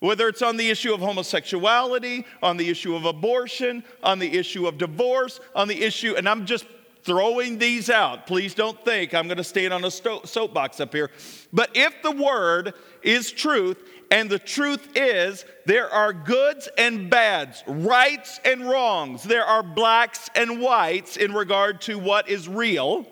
Whether 0.00 0.28
it's 0.28 0.40
on 0.40 0.56
the 0.56 0.70
issue 0.70 0.94
of 0.94 1.00
homosexuality, 1.00 2.24
on 2.42 2.56
the 2.56 2.70
issue 2.70 2.96
of 2.96 3.04
abortion, 3.04 3.84
on 4.02 4.18
the 4.18 4.38
issue 4.38 4.66
of 4.66 4.78
divorce, 4.78 5.40
on 5.54 5.68
the 5.68 5.82
issue, 5.82 6.14
and 6.16 6.26
I'm 6.26 6.46
just 6.46 6.64
throwing 7.02 7.58
these 7.58 7.90
out. 7.90 8.26
Please 8.26 8.54
don't 8.54 8.82
think 8.84 9.14
I'm 9.14 9.26
going 9.26 9.36
to 9.36 9.44
stand 9.44 9.74
on 9.74 9.84
a 9.84 9.90
soapbox 9.90 10.80
up 10.80 10.94
here. 10.94 11.10
But 11.52 11.70
if 11.74 12.02
the 12.02 12.12
word 12.12 12.74
is 13.02 13.30
truth, 13.30 13.76
and 14.10 14.28
the 14.28 14.38
truth 14.38 14.96
is 14.96 15.44
there 15.66 15.88
are 15.88 16.12
goods 16.12 16.68
and 16.76 17.08
bads, 17.08 17.62
rights 17.66 18.40
and 18.44 18.68
wrongs, 18.68 19.22
there 19.22 19.44
are 19.44 19.62
blacks 19.62 20.28
and 20.34 20.60
whites 20.60 21.16
in 21.16 21.32
regard 21.32 21.80
to 21.82 21.98
what 21.98 22.28
is 22.28 22.48
real, 22.48 23.06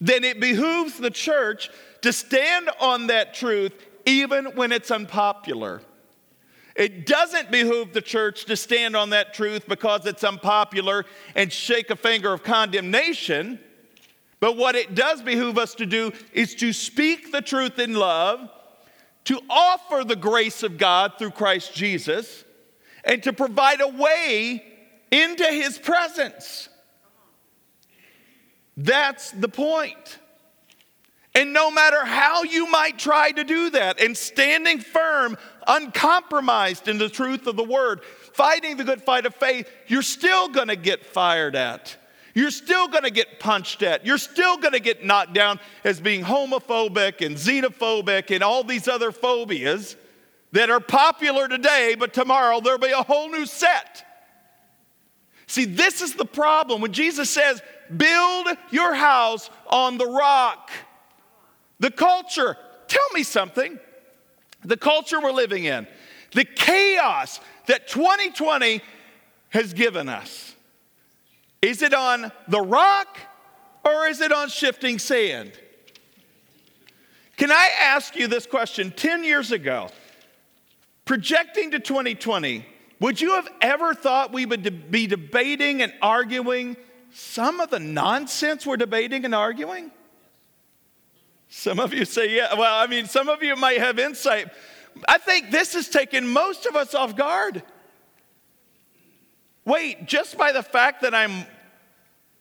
then 0.00 0.22
it 0.22 0.38
behooves 0.38 0.98
the 0.98 1.10
church 1.10 1.70
to 2.02 2.12
stand 2.12 2.70
on 2.80 3.08
that 3.08 3.34
truth 3.34 3.72
even 4.06 4.46
when 4.56 4.72
it's 4.72 4.90
unpopular. 4.90 5.82
It 6.76 7.06
doesn't 7.06 7.50
behoove 7.50 7.92
the 7.92 8.00
church 8.00 8.44
to 8.44 8.56
stand 8.56 8.94
on 8.94 9.10
that 9.10 9.34
truth 9.34 9.66
because 9.66 10.06
it's 10.06 10.22
unpopular 10.22 11.04
and 11.34 11.52
shake 11.52 11.90
a 11.90 11.96
finger 11.96 12.32
of 12.32 12.44
condemnation. 12.44 13.58
But 14.38 14.56
what 14.56 14.76
it 14.76 14.94
does 14.94 15.20
behoove 15.20 15.58
us 15.58 15.74
to 15.76 15.86
do 15.86 16.12
is 16.32 16.54
to 16.56 16.72
speak 16.72 17.32
the 17.32 17.42
truth 17.42 17.80
in 17.80 17.94
love, 17.94 18.48
to 19.28 19.42
offer 19.50 20.04
the 20.04 20.16
grace 20.16 20.62
of 20.62 20.78
God 20.78 21.12
through 21.18 21.32
Christ 21.32 21.74
Jesus, 21.74 22.44
and 23.04 23.22
to 23.24 23.32
provide 23.34 23.82
a 23.82 23.88
way 23.88 24.64
into 25.10 25.44
his 25.44 25.76
presence. 25.76 26.70
That's 28.74 29.30
the 29.32 29.50
point. 29.50 30.18
And 31.34 31.52
no 31.52 31.70
matter 31.70 32.02
how 32.06 32.42
you 32.44 32.70
might 32.70 32.98
try 32.98 33.30
to 33.32 33.44
do 33.44 33.68
that, 33.68 34.00
and 34.00 34.16
standing 34.16 34.80
firm, 34.80 35.36
uncompromised 35.66 36.88
in 36.88 36.96
the 36.96 37.10
truth 37.10 37.46
of 37.46 37.56
the 37.56 37.64
word, 37.64 38.02
fighting 38.32 38.78
the 38.78 38.84
good 38.84 39.02
fight 39.02 39.26
of 39.26 39.34
faith, 39.34 39.70
you're 39.88 40.00
still 40.00 40.48
gonna 40.48 40.74
get 40.74 41.04
fired 41.04 41.54
at. 41.54 41.98
You're 42.38 42.52
still 42.52 42.86
going 42.86 43.02
to 43.02 43.10
get 43.10 43.40
punched 43.40 43.82
at. 43.82 44.06
You're 44.06 44.16
still 44.16 44.58
going 44.58 44.72
to 44.72 44.78
get 44.78 45.04
knocked 45.04 45.32
down 45.32 45.58
as 45.82 46.00
being 46.00 46.22
homophobic 46.22 47.26
and 47.26 47.34
xenophobic 47.34 48.32
and 48.32 48.44
all 48.44 48.62
these 48.62 48.86
other 48.86 49.10
phobias 49.10 49.96
that 50.52 50.70
are 50.70 50.78
popular 50.78 51.48
today, 51.48 51.96
but 51.98 52.14
tomorrow 52.14 52.60
there'll 52.60 52.78
be 52.78 52.92
a 52.92 53.02
whole 53.02 53.28
new 53.28 53.44
set. 53.44 54.04
See, 55.48 55.64
this 55.64 56.00
is 56.00 56.14
the 56.14 56.24
problem. 56.24 56.80
When 56.80 56.92
Jesus 56.92 57.28
says, 57.28 57.60
build 57.96 58.46
your 58.70 58.94
house 58.94 59.50
on 59.66 59.98
the 59.98 60.06
rock, 60.06 60.70
the 61.80 61.90
culture, 61.90 62.56
tell 62.86 63.08
me 63.14 63.24
something. 63.24 63.80
The 64.64 64.76
culture 64.76 65.20
we're 65.20 65.32
living 65.32 65.64
in, 65.64 65.88
the 66.36 66.44
chaos 66.44 67.40
that 67.66 67.88
2020 67.88 68.80
has 69.48 69.72
given 69.72 70.08
us, 70.08 70.54
is 71.62 71.82
it 71.82 71.94
on 71.94 72.30
the 72.46 72.60
rock 72.60 73.18
or 73.84 74.06
is 74.06 74.20
it 74.20 74.32
on 74.32 74.48
shifting 74.48 74.98
sand? 74.98 75.52
Can 77.36 77.52
I 77.52 77.68
ask 77.82 78.16
you 78.16 78.26
this 78.26 78.46
question? 78.46 78.90
10 78.90 79.22
years 79.22 79.52
ago, 79.52 79.90
projecting 81.04 81.70
to 81.70 81.78
2020, 81.78 82.66
would 83.00 83.20
you 83.20 83.34
have 83.34 83.48
ever 83.60 83.94
thought 83.94 84.32
we 84.32 84.44
would 84.44 84.90
be 84.90 85.06
debating 85.06 85.82
and 85.82 85.92
arguing 86.02 86.76
some 87.12 87.60
of 87.60 87.70
the 87.70 87.78
nonsense 87.78 88.66
we're 88.66 88.76
debating 88.76 89.24
and 89.24 89.34
arguing? 89.34 89.92
Some 91.48 91.78
of 91.78 91.94
you 91.94 92.04
say, 92.04 92.34
yeah. 92.34 92.54
Well, 92.54 92.74
I 92.74 92.86
mean, 92.86 93.06
some 93.06 93.28
of 93.28 93.42
you 93.42 93.56
might 93.56 93.78
have 93.78 93.98
insight. 93.98 94.48
I 95.06 95.18
think 95.18 95.50
this 95.50 95.74
has 95.74 95.88
taken 95.88 96.26
most 96.26 96.66
of 96.66 96.76
us 96.76 96.94
off 96.94 97.16
guard. 97.16 97.62
Wait, 99.68 100.06
just 100.06 100.38
by 100.38 100.50
the 100.50 100.62
fact 100.62 101.02
that 101.02 101.14
I'm 101.14 101.44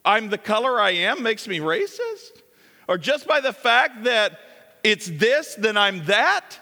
I'm 0.06 0.30
the 0.30 0.38
color 0.38 0.80
I 0.80 0.92
am 0.92 1.22
makes 1.22 1.46
me 1.46 1.60
racist? 1.60 2.42
Or 2.88 2.98
just 2.98 3.28
by 3.28 3.42
the 3.42 3.52
fact 3.52 4.06
that 4.06 4.40
it's 4.82 5.08
this, 5.08 5.54
then 5.56 5.76
I'm 5.76 6.06
that? 6.06 6.58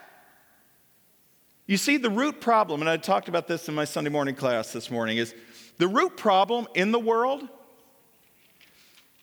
You 1.68 1.78
see, 1.78 1.98
the 1.98 2.10
root 2.10 2.42
problem, 2.42 2.82
and 2.82 2.90
I 2.90 2.98
talked 2.98 3.30
about 3.30 3.48
this 3.48 3.70
in 3.70 3.76
my 3.76 3.86
Sunday 3.86 4.10
morning 4.10 4.34
class 4.34 4.74
this 4.74 4.90
morning, 4.90 5.18
is 5.18 5.36
the 5.78 5.88
root 5.88 6.18
problem 6.18 6.68
in 6.74 6.92
the 6.92 7.00
world 7.00 7.48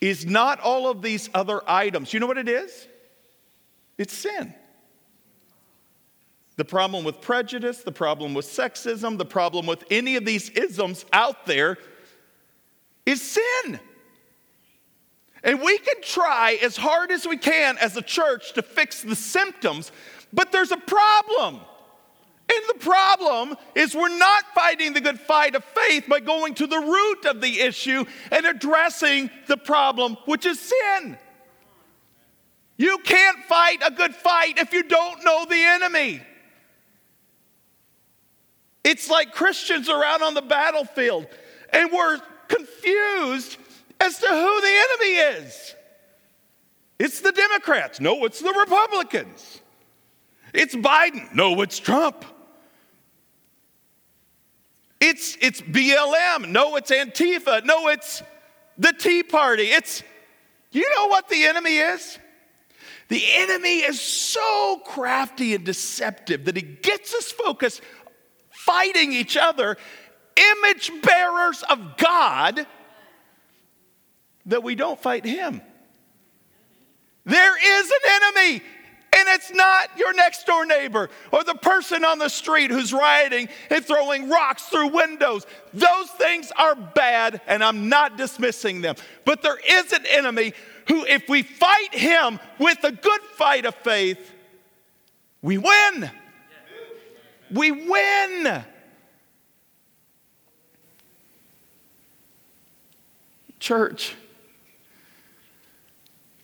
is 0.01 0.25
not 0.25 0.61
all 0.61 0.89
of 0.89 1.03
these 1.03 1.29
other 1.35 1.61
items. 1.67 2.13
You 2.13 2.21
know 2.21 2.29
what 2.29 2.39
it 2.39 2.49
is? 2.49 2.87
It's 3.99 4.15
sin. 4.15 4.55
The 6.63 6.69
problem 6.69 7.03
with 7.03 7.21
prejudice, 7.21 7.79
the 7.79 7.91
problem 7.91 8.35
with 8.35 8.47
sexism, 8.47 9.19
the 9.19 9.25
problem 9.25 9.67
with 9.67 9.83
any 9.91 10.15
of 10.15 10.25
these 10.25 10.49
isms 10.51 11.05
out 11.13 11.45
there 11.45 11.77
is 13.05 13.21
sin. 13.21 13.81
And 15.43 15.61
we 15.61 15.77
can 15.79 16.01
try 16.03 16.61
as 16.63 16.77
hard 16.77 17.11
as 17.11 17.27
we 17.27 17.37
can 17.37 17.79
as 17.79 17.97
a 17.97 18.01
church 18.01 18.53
to 18.53 18.63
fix 18.63 19.03
the 19.03 19.17
symptoms, 19.17 19.91
but 20.33 20.53
there's 20.53 20.71
a 20.71 20.77
problem. 20.77 21.57
And 21.57 22.63
the 22.69 22.79
problem 22.79 23.57
is 23.75 23.97
we're 23.97 24.17
not 24.17 24.45
fighting 24.55 24.93
the 24.93 25.01
good 25.01 25.19
fight 25.19 25.57
of 25.57 25.65
faith 25.65 26.05
by 26.09 26.21
going 26.21 26.55
to 26.55 26.69
the 26.69 26.79
root 26.79 27.25
of 27.25 27.41
the 27.41 27.59
issue 27.59 28.05
and 28.31 28.47
addressing 28.47 29.31
the 29.49 29.57
problem, 29.57 30.17
which 30.27 30.47
is 30.47 30.61
sin. 30.61 31.19
You 32.77 32.99
can't 32.99 33.43
fight 33.47 33.83
a 33.85 33.91
good 33.91 34.15
fight 34.15 34.59
if 34.59 34.73
you 34.73 34.85
don't 34.85 35.25
know 35.25 35.45
the 35.45 35.61
enemy. 35.61 36.23
It's 38.85 39.09
like 39.09 39.33
Christians 39.33 39.89
are 39.89 40.05
out 40.05 40.23
on 40.23 40.35
the 40.35 40.43
battlefield 40.43 41.27
and 41.73 41.91
we're 41.93 42.19
confused 42.49 43.57
as 44.01 44.19
to 44.19 44.27
who 44.27 44.61
the 44.61 44.85
enemy 44.91 45.15
is. 45.45 45.75
It's 46.99 47.21
the 47.21 47.33
Democrats. 47.33 48.01
No, 48.01 48.25
it's 48.25 48.41
the 48.41 48.53
Republicans. 48.53 49.61
It's 50.53 50.75
Biden. 50.75 51.35
No, 51.35 51.61
it's 51.63 51.79
Trump. 51.79 52.25
It's, 55.01 55.37
it's 55.41 55.61
BLM. 55.61 56.51
No, 56.51 56.77
it's 56.77 56.91
Antifa. 56.91 57.65
No, 57.65 57.89
it's 57.89 58.23
the 58.79 58.93
Tea 58.93 59.23
Party. 59.23 59.65
It's, 59.65 60.03
you 60.71 60.89
know 60.95 61.07
what 61.09 61.29
the 61.29 61.45
enemy 61.45 61.77
is? 61.77 62.19
The 63.09 63.23
enemy 63.35 63.81
is 63.81 64.01
so 64.01 64.81
crafty 64.85 65.55
and 65.55 65.65
deceptive 65.65 66.45
that 66.45 66.57
he 66.57 66.63
gets 66.63 67.15
us 67.15 67.33
focused 67.33 67.81
fighting 68.65 69.13
each 69.13 69.37
other, 69.37 69.77
image 70.37 70.91
bearers 71.03 71.63
of 71.69 71.97
God, 71.97 72.67
that 74.47 74.63
we 74.63 74.75
don't 74.75 75.01
fight 75.01 75.25
him. 75.25 75.61
There 77.25 77.81
is 77.81 77.91
an 77.91 78.11
enemy, 78.11 78.63
and 79.17 79.29
it's 79.29 79.53
not 79.53 79.97
your 79.97 80.13
next 80.15 80.45
door 80.47 80.65
neighbor 80.67 81.11
or 81.31 81.45
the 81.45 81.55
person 81.55 82.05
on 82.05 82.19
the 82.19 82.29
street 82.29 82.71
who's 82.71 82.93
rioting 82.93 83.49
and 83.71 83.85
throwing 83.85 84.29
rocks 84.29 84.65
through 84.65 84.89
windows. 84.89 85.47
Those 85.73 86.09
things 86.19 86.51
are 86.57 86.75
bad, 86.75 87.41
and 87.47 87.63
I'm 87.63 87.89
not 87.89 88.17
dismissing 88.17 88.81
them. 88.81 88.97
But 89.25 89.43
there 89.43 89.59
is 89.59 89.93
an 89.93 90.05
enemy 90.07 90.55
who, 90.89 91.05
if 91.05 91.29
we 91.29 91.43
fight 91.43 91.95
him 91.95 92.41
with 92.59 92.83
a 92.83 92.91
good 92.91 93.21
fight 93.37 93.67
of 93.67 93.75
faith, 93.77 94.33
we 95.43 95.59
win. 95.59 96.11
We 97.53 97.71
win. 97.71 98.65
Church, 103.61 104.17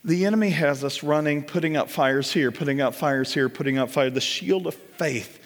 the 0.04 0.24
enemy 0.24 0.50
has 0.50 0.84
us 0.84 1.02
running, 1.02 1.42
putting 1.42 1.76
out 1.76 1.90
fires 1.90 2.32
here, 2.32 2.52
putting 2.52 2.80
out 2.80 2.94
fires 2.94 3.34
here, 3.34 3.48
putting 3.48 3.76
out 3.76 3.90
fire. 3.90 4.09
The 4.11 4.20
shield 4.20 4.66
of 4.66 4.74
faith 4.74 5.40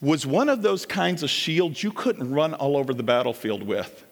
was 0.00 0.26
one 0.26 0.48
of 0.48 0.62
those 0.62 0.84
kinds 0.84 1.22
of 1.22 1.30
shields 1.30 1.82
you 1.82 1.92
couldn't 1.92 2.30
run 2.32 2.54
all 2.54 2.76
over 2.76 2.92
the 2.92 3.02
battlefield 3.02 3.62
with. 3.62 4.04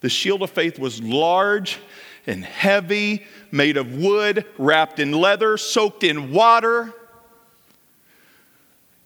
The 0.00 0.08
shield 0.08 0.42
of 0.42 0.50
faith 0.50 0.78
was 0.78 1.02
large 1.02 1.78
and 2.26 2.44
heavy, 2.44 3.24
made 3.50 3.76
of 3.76 3.94
wood, 3.94 4.46
wrapped 4.58 4.98
in 4.98 5.12
leather, 5.12 5.56
soaked 5.56 6.02
in 6.02 6.32
water. 6.32 6.92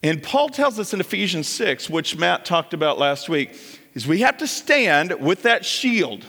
And 0.01 0.23
Paul 0.23 0.49
tells 0.49 0.79
us 0.79 0.93
in 0.93 1.01
Ephesians 1.01 1.47
6, 1.47 1.89
which 1.89 2.17
Matt 2.17 2.45
talked 2.45 2.73
about 2.73 2.97
last 2.97 3.27
week, 3.27 3.51
is 3.93 4.07
we 4.07 4.21
have 4.21 4.37
to 4.37 4.47
stand 4.47 5.19
with 5.19 5.43
that 5.43 5.65
shield. 5.65 6.25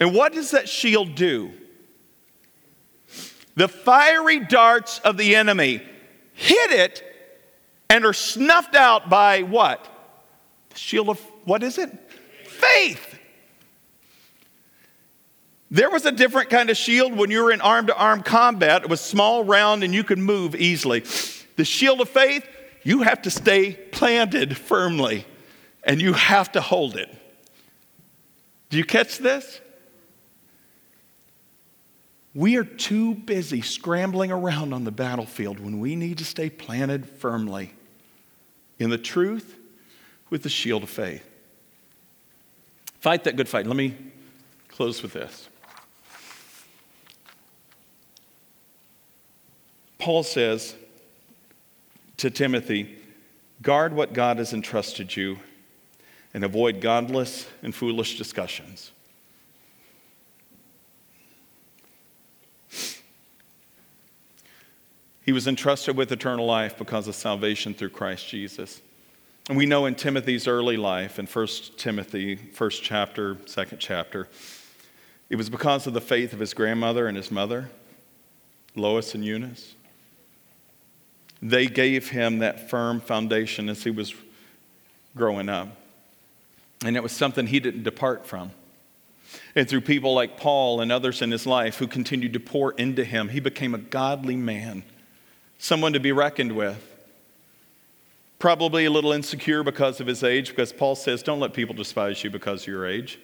And 0.00 0.14
what 0.14 0.32
does 0.32 0.50
that 0.50 0.68
shield 0.68 1.14
do? 1.14 1.52
The 3.54 3.68
fiery 3.68 4.40
darts 4.40 5.00
of 5.00 5.16
the 5.16 5.36
enemy 5.36 5.82
hit 6.32 6.70
it 6.70 7.02
and 7.90 8.04
are 8.04 8.12
snuffed 8.12 8.74
out 8.74 9.08
by 9.08 9.42
what? 9.42 9.88
The 10.70 10.78
shield 10.78 11.08
of, 11.08 11.20
what 11.44 11.62
is 11.62 11.78
it? 11.78 11.90
Faith. 12.44 13.18
There 15.70 15.90
was 15.90 16.06
a 16.06 16.12
different 16.12 16.50
kind 16.50 16.70
of 16.70 16.76
shield 16.76 17.16
when 17.16 17.30
you 17.30 17.44
were 17.44 17.52
in 17.52 17.60
arm 17.60 17.86
to 17.88 17.96
arm 17.96 18.22
combat. 18.22 18.84
It 18.84 18.88
was 18.88 19.00
small, 19.00 19.44
round, 19.44 19.84
and 19.84 19.94
you 19.94 20.02
could 20.02 20.18
move 20.18 20.54
easily. 20.54 21.04
The 21.58 21.64
shield 21.64 22.00
of 22.00 22.08
faith, 22.08 22.48
you 22.84 23.02
have 23.02 23.22
to 23.22 23.32
stay 23.32 23.72
planted 23.72 24.56
firmly 24.56 25.26
and 25.82 26.00
you 26.00 26.12
have 26.12 26.52
to 26.52 26.60
hold 26.60 26.96
it. 26.96 27.12
Do 28.70 28.76
you 28.76 28.84
catch 28.84 29.18
this? 29.18 29.60
We 32.32 32.56
are 32.58 32.64
too 32.64 33.16
busy 33.16 33.60
scrambling 33.60 34.30
around 34.30 34.72
on 34.72 34.84
the 34.84 34.92
battlefield 34.92 35.58
when 35.58 35.80
we 35.80 35.96
need 35.96 36.18
to 36.18 36.24
stay 36.24 36.48
planted 36.48 37.08
firmly 37.08 37.74
in 38.78 38.90
the 38.90 38.96
truth 38.96 39.58
with 40.30 40.44
the 40.44 40.48
shield 40.48 40.84
of 40.84 40.90
faith. 40.90 41.28
Fight 43.00 43.24
that 43.24 43.34
good 43.34 43.48
fight. 43.48 43.66
Let 43.66 43.74
me 43.74 43.96
close 44.68 45.02
with 45.02 45.12
this. 45.12 45.48
Paul 49.98 50.22
says 50.22 50.76
to 52.18 52.30
Timothy, 52.30 52.96
guard 53.62 53.92
what 53.92 54.12
God 54.12 54.38
has 54.38 54.52
entrusted 54.52 55.16
you 55.16 55.38
and 56.34 56.44
avoid 56.44 56.80
godless 56.80 57.48
and 57.62 57.74
foolish 57.74 58.18
discussions. 58.18 58.92
He 65.24 65.32
was 65.32 65.46
entrusted 65.46 65.96
with 65.96 66.10
eternal 66.10 66.46
life 66.46 66.78
because 66.78 67.06
of 67.06 67.14
salvation 67.14 67.74
through 67.74 67.90
Christ 67.90 68.28
Jesus. 68.28 68.80
And 69.48 69.58
we 69.58 69.66
know 69.66 69.86
in 69.86 69.94
Timothy's 69.94 70.48
early 70.48 70.76
life, 70.76 71.18
in 71.18 71.26
1 71.26 71.46
Timothy, 71.76 72.36
first 72.36 72.82
chapter, 72.82 73.36
second 73.46 73.78
chapter, 73.78 74.28
it 75.28 75.36
was 75.36 75.50
because 75.50 75.86
of 75.86 75.92
the 75.92 76.00
faith 76.00 76.32
of 76.32 76.40
his 76.40 76.54
grandmother 76.54 77.06
and 77.06 77.16
his 77.16 77.30
mother, 77.30 77.70
Lois 78.74 79.14
and 79.14 79.24
Eunice. 79.24 79.74
They 81.40 81.66
gave 81.66 82.10
him 82.10 82.38
that 82.38 82.68
firm 82.68 83.00
foundation 83.00 83.68
as 83.68 83.84
he 83.84 83.90
was 83.90 84.14
growing 85.16 85.48
up. 85.48 85.68
And 86.84 86.96
it 86.96 87.02
was 87.02 87.12
something 87.12 87.46
he 87.46 87.60
didn't 87.60 87.82
depart 87.82 88.26
from. 88.26 88.52
And 89.54 89.68
through 89.68 89.82
people 89.82 90.14
like 90.14 90.36
Paul 90.36 90.80
and 90.80 90.90
others 90.90 91.22
in 91.22 91.30
his 91.30 91.46
life 91.46 91.76
who 91.76 91.86
continued 91.86 92.32
to 92.32 92.40
pour 92.40 92.72
into 92.72 93.04
him, 93.04 93.28
he 93.28 93.40
became 93.40 93.74
a 93.74 93.78
godly 93.78 94.36
man, 94.36 94.84
someone 95.58 95.92
to 95.92 96.00
be 96.00 96.12
reckoned 96.12 96.52
with. 96.52 96.84
Probably 98.38 98.84
a 98.84 98.90
little 98.90 99.12
insecure 99.12 99.64
because 99.64 100.00
of 100.00 100.06
his 100.06 100.22
age, 100.22 100.50
because 100.50 100.72
Paul 100.72 100.94
says, 100.94 101.24
Don't 101.24 101.40
let 101.40 101.52
people 101.52 101.74
despise 101.74 102.22
you 102.22 102.30
because 102.30 102.62
of 102.62 102.68
your 102.68 102.86
age. 102.86 103.18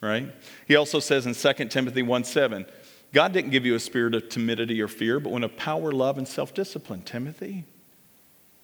Right? 0.00 0.32
He 0.68 0.76
also 0.76 1.00
says 1.00 1.26
in 1.26 1.34
2 1.34 1.64
Timothy 1.66 2.02
1 2.02 2.24
7, 2.24 2.64
God 3.12 3.32
didn't 3.32 3.50
give 3.50 3.66
you 3.66 3.74
a 3.74 3.80
spirit 3.80 4.14
of 4.14 4.28
timidity 4.28 4.80
or 4.80 4.88
fear, 4.88 5.18
but 5.18 5.32
one 5.32 5.42
of 5.42 5.56
power, 5.56 5.90
love, 5.90 6.16
and 6.16 6.28
self 6.28 6.54
discipline, 6.54 7.02
Timothy. 7.02 7.64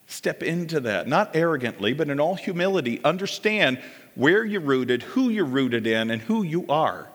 Step 0.06 0.42
into 0.42 0.78
that, 0.80 1.08
not 1.08 1.34
arrogantly, 1.34 1.92
but 1.92 2.08
in 2.08 2.20
all 2.20 2.36
humility. 2.36 3.02
Understand 3.02 3.80
where 4.14 4.44
you're 4.44 4.60
rooted, 4.60 5.02
who 5.02 5.30
you're 5.30 5.44
rooted 5.44 5.84
in, 5.84 6.12
and 6.12 6.22
who 6.22 6.44
you 6.44 6.64
are. 6.68 7.08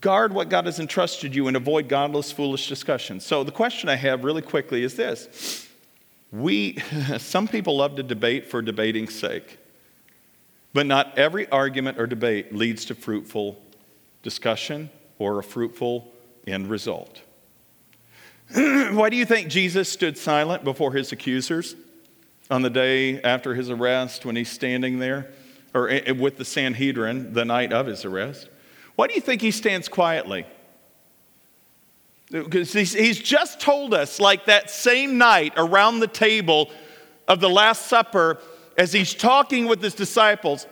Guard 0.00 0.32
what 0.32 0.48
God 0.48 0.66
has 0.66 0.80
entrusted 0.80 1.36
you 1.36 1.46
and 1.46 1.56
avoid 1.56 1.88
godless, 1.88 2.32
foolish 2.32 2.68
discussions. 2.68 3.24
So, 3.24 3.44
the 3.44 3.52
question 3.52 3.88
I 3.88 3.94
have 3.94 4.24
really 4.24 4.42
quickly 4.42 4.82
is 4.82 4.96
this 4.96 5.68
we, 6.32 6.78
some 7.18 7.46
people 7.46 7.76
love 7.76 7.94
to 7.94 8.02
debate 8.02 8.50
for 8.50 8.60
debating's 8.60 9.14
sake, 9.14 9.58
but 10.72 10.86
not 10.86 11.16
every 11.16 11.48
argument 11.50 12.00
or 12.00 12.08
debate 12.08 12.52
leads 12.52 12.86
to 12.86 12.96
fruitful 12.96 13.62
discussion 14.24 14.90
or 15.22 15.38
a 15.38 15.42
fruitful 15.42 16.12
end 16.46 16.68
result. 16.68 17.22
Why 18.54 19.08
do 19.08 19.16
you 19.16 19.24
think 19.24 19.48
Jesus 19.48 19.88
stood 19.88 20.18
silent 20.18 20.64
before 20.64 20.92
his 20.92 21.12
accusers 21.12 21.74
on 22.50 22.62
the 22.62 22.70
day 22.70 23.22
after 23.22 23.54
his 23.54 23.70
arrest 23.70 24.24
when 24.24 24.36
he's 24.36 24.50
standing 24.50 24.98
there, 24.98 25.30
or 25.74 25.88
with 26.18 26.36
the 26.36 26.44
Sanhedrin 26.44 27.32
the 27.32 27.44
night 27.44 27.72
of 27.72 27.86
his 27.86 28.04
arrest? 28.04 28.48
Why 28.96 29.06
do 29.06 29.14
you 29.14 29.20
think 29.20 29.40
he 29.40 29.50
stands 29.50 29.88
quietly? 29.88 30.44
Because 32.30 32.72
he's, 32.72 32.92
he's 32.92 33.18
just 33.18 33.60
told 33.60 33.94
us, 33.94 34.18
like 34.18 34.46
that 34.46 34.70
same 34.70 35.18
night 35.18 35.52
around 35.56 36.00
the 36.00 36.06
table 36.06 36.70
of 37.28 37.40
the 37.40 37.48
Last 37.48 37.86
Supper, 37.86 38.38
as 38.76 38.92
he's 38.92 39.14
talking 39.14 39.66
with 39.66 39.82
his 39.82 39.94
disciples, 39.94 40.66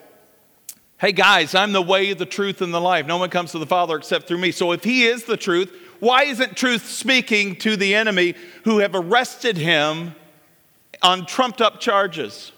hey 1.01 1.13
guys, 1.13 1.55
I'm 1.55 1.73
the 1.73 1.81
way, 1.81 2.13
the 2.13 2.27
truth, 2.27 2.61
and 2.61 2.75
the 2.75 2.81
life. 2.81 3.07
No 3.07 3.17
one 3.17 3.31
comes 3.31 3.53
to 3.53 3.59
the 3.59 3.67
Father 3.67 3.97
except 3.97 4.29
through 4.29 4.39
me. 4.39 4.53
So 4.53 4.73
if 4.73 4.85
he 4.85 5.07
is 5.07 5.25
the 5.25 5.37
truth, 5.37 5.75
why 5.99 6.25
isn't 6.25 6.57
truth 6.57 6.87
speaking 6.87 7.57
to 7.57 7.75
the 7.75 7.95
enemy 7.95 8.35
who 8.65 8.79
have 8.79 8.95
arrested 8.95 9.57
him 9.57 10.15
on 11.01 11.25
trumped 11.25 11.63
up 11.63 11.81
charges? 11.81 12.53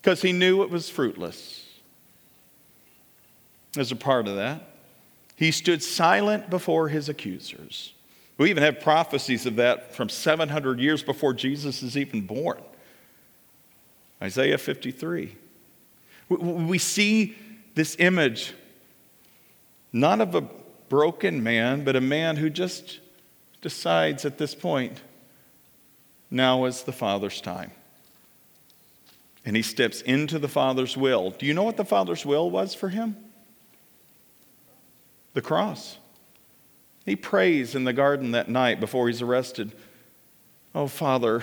Because 0.00 0.20
he 0.20 0.32
knew 0.32 0.62
it 0.62 0.70
was 0.70 0.90
fruitless. 0.90 1.64
As 3.78 3.92
a 3.92 3.96
part 3.96 4.26
of 4.26 4.34
that, 4.36 4.68
he 5.36 5.52
stood 5.52 5.80
silent 5.80 6.50
before 6.50 6.88
his 6.88 7.08
accusers. 7.08 7.94
We 8.36 8.50
even 8.50 8.64
have 8.64 8.80
prophecies 8.80 9.46
of 9.46 9.56
that 9.56 9.94
from 9.94 10.08
700 10.08 10.80
years 10.80 11.04
before 11.04 11.32
Jesus 11.32 11.84
is 11.84 11.96
even 11.96 12.22
born. 12.22 12.60
Isaiah 14.20 14.58
53. 14.58 15.36
We 16.36 16.78
see 16.78 17.36
this 17.74 17.96
image 17.98 18.52
not 19.92 20.20
of 20.20 20.34
a 20.34 20.42
broken 20.88 21.42
man, 21.42 21.84
but 21.84 21.96
a 21.96 22.00
man 22.00 22.36
who 22.36 22.48
just 22.48 23.00
decides 23.60 24.24
at 24.24 24.38
this 24.38 24.54
point, 24.54 25.00
now 26.30 26.64
is 26.64 26.82
the 26.82 26.92
Father's 26.92 27.40
time. 27.40 27.70
And 29.44 29.54
he 29.54 29.62
steps 29.62 30.00
into 30.00 30.38
the 30.38 30.48
Father's 30.48 30.96
will. 30.96 31.30
Do 31.30 31.46
you 31.46 31.54
know 31.54 31.62
what 31.62 31.76
the 31.76 31.84
Father's 31.84 32.24
will 32.24 32.50
was 32.50 32.74
for 32.74 32.88
him? 32.88 33.16
the 35.34 35.42
cross. 35.42 35.98
He 37.04 37.16
prays 37.16 37.74
in 37.74 37.84
the 37.84 37.92
garden 37.92 38.32
that 38.32 38.48
night 38.48 38.80
before 38.80 39.08
he's 39.08 39.22
arrested 39.22 39.72
Oh, 40.74 40.86
Father, 40.86 41.42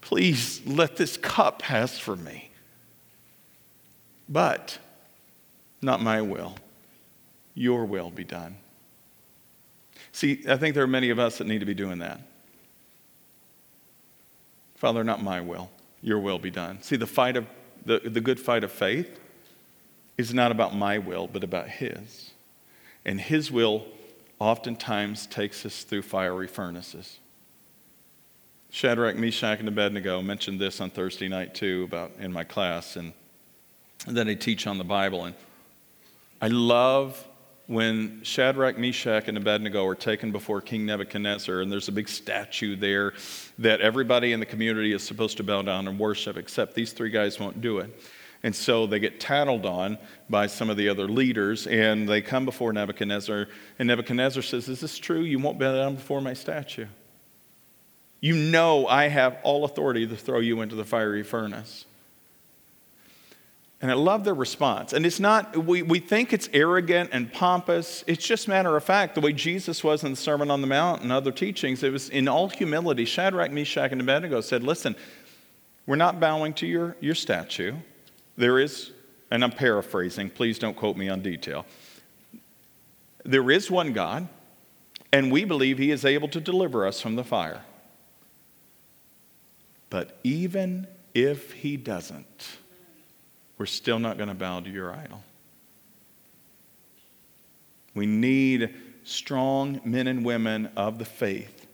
please 0.00 0.64
let 0.64 0.96
this 0.96 1.16
cup 1.16 1.58
pass 1.58 1.98
from 1.98 2.22
me. 2.22 2.50
But 4.28 4.78
not 5.82 6.02
my 6.02 6.20
will, 6.20 6.56
your 7.54 7.84
will 7.84 8.10
be 8.10 8.24
done. 8.24 8.56
See, 10.12 10.44
I 10.48 10.56
think 10.56 10.74
there 10.74 10.84
are 10.84 10.88
many 10.88 11.10
of 11.10 11.18
us 11.18 11.38
that 11.38 11.46
need 11.46 11.60
to 11.60 11.66
be 11.66 11.74
doing 11.74 11.98
that. 11.98 12.20
Father, 14.74 15.04
not 15.04 15.22
my 15.22 15.40
will, 15.40 15.70
your 16.02 16.18
will 16.18 16.38
be 16.38 16.50
done. 16.50 16.82
See, 16.82 16.96
the 16.96 17.06
fight 17.06 17.36
of 17.36 17.46
the, 17.84 18.00
the 18.00 18.20
good 18.20 18.40
fight 18.40 18.64
of 18.64 18.72
faith 18.72 19.20
is 20.18 20.34
not 20.34 20.50
about 20.50 20.74
my 20.74 20.98
will, 20.98 21.28
but 21.28 21.44
about 21.44 21.68
his. 21.68 22.32
And 23.06 23.20
His 23.20 23.52
will 23.52 23.86
oftentimes 24.40 25.26
takes 25.28 25.64
us 25.64 25.84
through 25.84 26.02
fiery 26.02 26.48
furnaces. 26.48 27.20
Shadrach, 28.70 29.16
Meshach, 29.16 29.60
and 29.60 29.68
Abednego 29.68 30.20
mentioned 30.20 30.60
this 30.60 30.80
on 30.80 30.90
Thursday 30.90 31.28
night 31.28 31.54
too, 31.54 31.84
about 31.84 32.12
in 32.18 32.32
my 32.32 32.42
class, 32.42 32.96
and, 32.96 33.14
then 34.06 34.28
I 34.28 34.34
teach 34.34 34.66
on 34.66 34.78
the 34.78 34.84
Bible. 34.84 35.24
And 35.24 35.34
I 36.40 36.48
love 36.48 37.26
when 37.66 38.20
Shadrach, 38.22 38.78
Meshach, 38.78 39.26
and 39.26 39.36
Abednego 39.36 39.84
are 39.86 39.94
taken 39.94 40.30
before 40.30 40.60
King 40.60 40.86
Nebuchadnezzar, 40.86 41.60
and 41.60 41.70
there's 41.70 41.88
a 41.88 41.92
big 41.92 42.08
statue 42.08 42.76
there 42.76 43.14
that 43.58 43.80
everybody 43.80 44.32
in 44.32 44.40
the 44.40 44.46
community 44.46 44.92
is 44.92 45.02
supposed 45.02 45.36
to 45.38 45.42
bow 45.42 45.62
down 45.62 45.88
and 45.88 45.98
worship, 45.98 46.36
except 46.36 46.74
these 46.74 46.92
three 46.92 47.10
guys 47.10 47.40
won't 47.40 47.60
do 47.60 47.78
it. 47.78 47.90
And 48.42 48.54
so 48.54 48.86
they 48.86 49.00
get 49.00 49.18
tattled 49.18 49.66
on 49.66 49.98
by 50.30 50.46
some 50.46 50.70
of 50.70 50.76
the 50.76 50.88
other 50.88 51.08
leaders, 51.08 51.66
and 51.66 52.08
they 52.08 52.22
come 52.22 52.44
before 52.44 52.72
Nebuchadnezzar. 52.72 53.48
And 53.78 53.88
Nebuchadnezzar 53.88 54.42
says, 54.42 54.68
Is 54.68 54.80
this 54.80 54.98
true? 54.98 55.22
You 55.22 55.40
won't 55.40 55.58
bow 55.58 55.74
down 55.74 55.96
before 55.96 56.20
my 56.20 56.34
statue. 56.34 56.86
You 58.20 58.36
know 58.36 58.86
I 58.86 59.08
have 59.08 59.38
all 59.42 59.64
authority 59.64 60.06
to 60.06 60.16
throw 60.16 60.38
you 60.38 60.60
into 60.60 60.76
the 60.76 60.84
fiery 60.84 61.22
furnace. 61.22 61.86
And 63.82 63.90
I 63.90 63.94
love 63.94 64.24
their 64.24 64.34
response. 64.34 64.94
And 64.94 65.04
it's 65.04 65.20
not, 65.20 65.56
we, 65.56 65.82
we 65.82 65.98
think 65.98 66.32
it's 66.32 66.48
arrogant 66.54 67.10
and 67.12 67.30
pompous. 67.30 68.04
It's 68.06 68.26
just 68.26 68.48
matter 68.48 68.74
of 68.74 68.82
fact, 68.82 69.14
the 69.14 69.20
way 69.20 69.34
Jesus 69.34 69.84
was 69.84 70.02
in 70.02 70.12
the 70.12 70.16
Sermon 70.16 70.50
on 70.50 70.62
the 70.62 70.66
Mount 70.66 71.02
and 71.02 71.12
other 71.12 71.30
teachings, 71.30 71.82
it 71.82 71.92
was 71.92 72.08
in 72.08 72.26
all 72.26 72.48
humility. 72.48 73.04
Shadrach, 73.04 73.50
Meshach, 73.50 73.92
and 73.92 74.00
Abednego 74.00 74.40
said, 74.40 74.62
Listen, 74.62 74.96
we're 75.84 75.96
not 75.96 76.18
bowing 76.20 76.54
to 76.54 76.66
your, 76.66 76.96
your 77.00 77.14
statue. 77.14 77.74
There 78.36 78.58
is, 78.58 78.92
and 79.30 79.44
I'm 79.44 79.52
paraphrasing, 79.52 80.30
please 80.30 80.58
don't 80.58 80.76
quote 80.76 80.96
me 80.96 81.10
on 81.10 81.20
detail. 81.20 81.66
There 83.24 83.50
is 83.50 83.70
one 83.70 83.92
God, 83.92 84.26
and 85.12 85.30
we 85.30 85.44
believe 85.44 85.76
He 85.76 85.90
is 85.90 86.04
able 86.04 86.28
to 86.28 86.40
deliver 86.40 86.86
us 86.86 87.00
from 87.00 87.16
the 87.16 87.24
fire. 87.24 87.62
But 89.90 90.18
even 90.24 90.86
if 91.14 91.52
He 91.52 91.76
doesn't, 91.76 92.58
we're 93.58 93.66
still 93.66 93.98
not 93.98 94.16
going 94.16 94.28
to 94.28 94.34
bow 94.34 94.60
to 94.60 94.70
your 94.70 94.92
idol. 94.92 95.22
We 97.94 98.06
need 98.06 98.74
strong 99.04 99.80
men 99.84 100.06
and 100.06 100.24
women 100.24 100.70
of 100.76 100.98
the 100.98 101.04
faith 101.04 101.66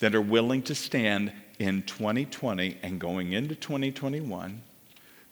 that 0.00 0.14
are 0.14 0.20
willing 0.20 0.62
to 0.62 0.74
stand 0.74 1.32
in 1.58 1.82
2020 1.82 2.78
and 2.82 2.98
going 2.98 3.32
into 3.32 3.54
2021 3.54 4.62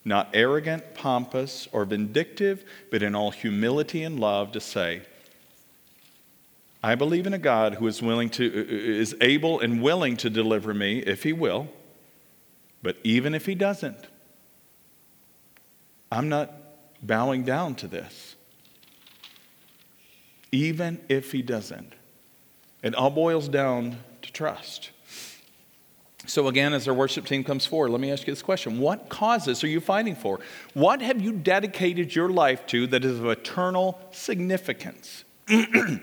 not 0.05 0.29
arrogant, 0.33 0.95
pompous, 0.95 1.67
or 1.71 1.85
vindictive, 1.85 2.63
but 2.89 3.03
in 3.03 3.15
all 3.15 3.31
humility 3.31 4.03
and 4.03 4.19
love 4.19 4.51
to 4.53 4.59
say, 4.59 5.01
I 6.81 6.95
believe 6.95 7.27
in 7.27 7.33
a 7.33 7.39
God 7.39 7.75
who 7.75 7.87
is 7.87 8.01
willing 8.01 8.29
to 8.31 8.45
uh, 8.45 8.59
uh, 8.61 9.01
is 9.01 9.15
able 9.19 9.59
and 9.59 9.83
willing 9.83 10.15
to 10.17 10.29
deliver 10.29 10.73
me 10.73 10.99
if 10.99 11.23
he 11.23 11.33
will. 11.33 11.67
But 12.81 12.97
even 13.03 13.35
if 13.35 13.45
he 13.45 13.55
doesn't, 13.55 14.07
I'm 16.11 16.29
not 16.29 16.51
bowing 17.01 17.43
down 17.43 17.75
to 17.75 17.87
this. 17.87 18.35
Even 20.51 20.99
if 21.09 21.31
he 21.31 21.41
doesn't. 21.41 21.93
It 22.81 22.95
all 22.95 23.11
boils 23.11 23.47
down 23.47 23.97
to 24.21 24.31
trust. 24.31 24.91
So, 26.25 26.47
again, 26.47 26.73
as 26.73 26.87
our 26.87 26.93
worship 26.93 27.25
team 27.25 27.43
comes 27.43 27.65
forward, 27.65 27.89
let 27.89 27.99
me 27.99 28.11
ask 28.11 28.27
you 28.27 28.33
this 28.33 28.41
question 28.41 28.79
What 28.79 29.09
causes 29.09 29.63
are 29.63 29.67
you 29.67 29.79
fighting 29.79 30.15
for? 30.15 30.39
What 30.73 31.01
have 31.01 31.21
you 31.21 31.31
dedicated 31.31 32.13
your 32.13 32.29
life 32.29 32.65
to 32.67 32.87
that 32.87 33.03
is 33.03 33.19
of 33.19 33.25
eternal 33.25 33.99
significance? 34.11 35.23
do, 35.47 35.99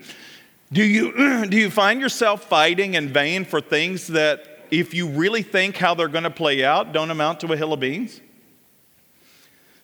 you, 0.72 1.12
do 1.48 1.56
you 1.56 1.70
find 1.70 2.00
yourself 2.00 2.44
fighting 2.44 2.94
in 2.94 3.08
vain 3.08 3.44
for 3.44 3.60
things 3.60 4.08
that, 4.08 4.66
if 4.70 4.94
you 4.94 5.06
really 5.06 5.42
think 5.42 5.76
how 5.76 5.94
they're 5.94 6.08
going 6.08 6.24
to 6.24 6.30
play 6.30 6.64
out, 6.64 6.92
don't 6.92 7.10
amount 7.12 7.38
to 7.40 7.52
a 7.52 7.56
hill 7.56 7.72
of 7.72 7.78
beans? 7.78 8.20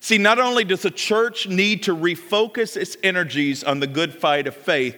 See, 0.02 0.18
not 0.18 0.40
only 0.40 0.64
does 0.64 0.82
the 0.82 0.90
church 0.90 1.46
need 1.46 1.84
to 1.84 1.94
refocus 1.94 2.76
its 2.76 2.96
energies 3.04 3.62
on 3.62 3.78
the 3.78 3.86
good 3.86 4.12
fight 4.12 4.48
of 4.48 4.56
faith, 4.56 4.96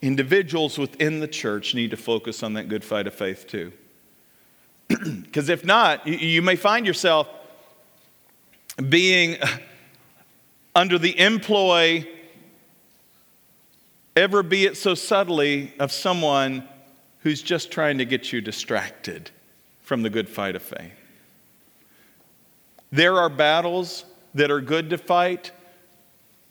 individuals 0.00 0.78
within 0.78 1.20
the 1.20 1.28
church 1.28 1.74
need 1.74 1.90
to 1.90 1.98
focus 1.98 2.42
on 2.42 2.54
that 2.54 2.70
good 2.70 2.82
fight 2.82 3.06
of 3.06 3.12
faith 3.12 3.46
too. 3.46 3.70
Because 5.22 5.50
if 5.50 5.62
not, 5.62 6.06
you, 6.06 6.40
may 6.40 6.56
find 6.56 6.86
yourself 6.86 7.28
being 8.88 9.36
under 10.74 10.98
the 10.98 11.20
employ, 11.20 12.08
ever 14.16 14.42
be 14.42 14.64
it 14.64 14.78
so 14.78 14.94
subtly, 14.94 15.74
of 15.78 15.92
someone 15.92 16.66
who's 17.18 17.42
just 17.42 17.70
trying 17.70 17.98
to 17.98 18.06
get 18.06 18.32
you 18.32 18.40
distracted 18.40 19.30
from 19.82 20.00
the 20.00 20.08
good 20.08 20.30
fight 20.30 20.56
of 20.56 20.62
faith. 20.62 20.92
There 22.90 23.18
are 23.18 23.28
battles 23.28 24.06
that 24.34 24.50
are 24.50 24.60
good 24.60 24.90
to 24.90 24.98
fight, 24.98 25.52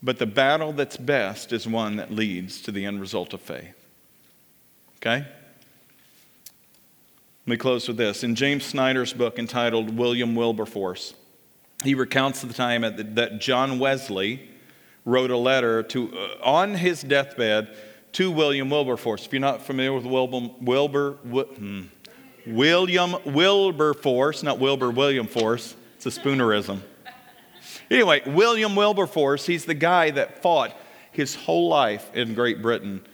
but 0.02 0.18
the 0.18 0.26
battle 0.26 0.72
that's 0.72 0.96
best 0.96 1.52
is 1.52 1.66
one 1.66 1.96
that 1.96 2.10
leads 2.10 2.60
to 2.62 2.72
the 2.72 2.84
end 2.84 3.00
result 3.00 3.34
of 3.34 3.40
faith. 3.40 3.74
Okay? 4.96 5.26
Let 7.46 7.46
me 7.46 7.56
close 7.56 7.88
with 7.88 7.96
this. 7.96 8.22
In 8.22 8.34
James 8.34 8.64
Snyder's 8.64 9.12
book 9.12 9.38
entitled 9.38 9.96
William 9.96 10.34
Wilberforce, 10.34 11.14
he 11.82 11.94
recounts 11.94 12.42
the 12.42 12.52
time 12.52 12.82
the, 12.82 13.06
that 13.14 13.40
John 13.40 13.78
Wesley 13.78 14.48
wrote 15.04 15.30
a 15.30 15.36
letter 15.36 15.82
to, 15.82 16.16
uh, 16.16 16.28
on 16.42 16.74
his 16.74 17.02
deathbed 17.02 17.74
to 18.12 18.30
William 18.30 18.68
Wilberforce. 18.68 19.24
If 19.24 19.32
you're 19.32 19.40
not 19.40 19.62
familiar 19.62 19.92
with 19.92 20.04
Wilbur, 20.04 20.50
Wilbur, 20.60 21.12
hmm, 21.12 21.82
William 22.46 23.16
Wilberforce, 23.24 24.42
not 24.42 24.58
Wilbur 24.58 24.90
William 24.90 25.26
Force, 25.26 25.74
it's 25.96 26.06
a 26.06 26.20
spoonerism. 26.20 26.80
Anyway, 27.90 28.22
William 28.26 28.76
Wilberforce, 28.76 29.46
he's 29.46 29.64
the 29.64 29.74
guy 29.74 30.10
that 30.10 30.42
fought 30.42 30.76
his 31.10 31.34
whole 31.34 31.68
life 31.68 32.08
in 32.14 32.34
Great 32.34 32.62
Britain 32.62 33.04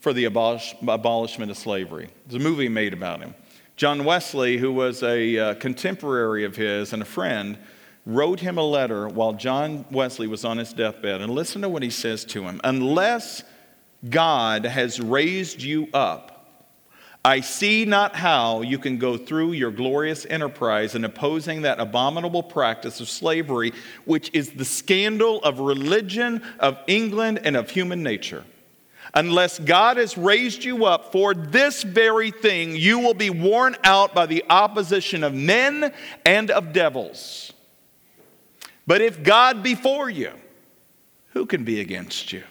for 0.00 0.12
the 0.12 0.24
abolish, 0.24 0.74
abolishment 0.86 1.50
of 1.50 1.58
slavery. 1.58 2.08
There's 2.26 2.42
a 2.42 2.48
movie 2.48 2.68
made 2.68 2.94
about 2.94 3.20
him. 3.20 3.34
John 3.76 4.04
Wesley, 4.04 4.56
who 4.56 4.72
was 4.72 5.02
a 5.02 5.38
uh, 5.38 5.54
contemporary 5.54 6.44
of 6.44 6.56
his 6.56 6.92
and 6.92 7.02
a 7.02 7.06
friend, 7.06 7.58
wrote 8.06 8.40
him 8.40 8.58
a 8.58 8.62
letter 8.62 9.08
while 9.08 9.34
John 9.34 9.84
Wesley 9.90 10.26
was 10.26 10.44
on 10.44 10.58
his 10.58 10.72
deathbed. 10.72 11.20
And 11.20 11.32
listen 11.32 11.62
to 11.62 11.68
what 11.68 11.82
he 11.82 11.90
says 11.90 12.24
to 12.26 12.44
him 12.44 12.60
Unless 12.64 13.44
God 14.08 14.64
has 14.64 15.00
raised 15.00 15.62
you 15.62 15.88
up, 15.92 16.39
I 17.24 17.40
see 17.40 17.84
not 17.84 18.16
how 18.16 18.62
you 18.62 18.78
can 18.78 18.96
go 18.96 19.18
through 19.18 19.52
your 19.52 19.70
glorious 19.70 20.24
enterprise 20.24 20.94
in 20.94 21.04
opposing 21.04 21.62
that 21.62 21.78
abominable 21.78 22.42
practice 22.42 23.00
of 23.00 23.10
slavery, 23.10 23.74
which 24.06 24.30
is 24.32 24.52
the 24.52 24.64
scandal 24.64 25.42
of 25.42 25.60
religion, 25.60 26.42
of 26.58 26.78
England, 26.86 27.40
and 27.44 27.56
of 27.56 27.68
human 27.68 28.02
nature. 28.02 28.44
Unless 29.12 29.58
God 29.58 29.98
has 29.98 30.16
raised 30.16 30.64
you 30.64 30.86
up 30.86 31.12
for 31.12 31.34
this 31.34 31.82
very 31.82 32.30
thing, 32.30 32.76
you 32.76 33.00
will 33.00 33.14
be 33.14 33.28
worn 33.28 33.76
out 33.84 34.14
by 34.14 34.24
the 34.24 34.44
opposition 34.48 35.22
of 35.22 35.34
men 35.34 35.92
and 36.24 36.50
of 36.50 36.72
devils. 36.72 37.52
But 38.86 39.02
if 39.02 39.22
God 39.22 39.62
be 39.62 39.74
for 39.74 40.08
you, 40.08 40.32
who 41.32 41.44
can 41.44 41.64
be 41.64 41.80
against 41.80 42.32
you? 42.32 42.44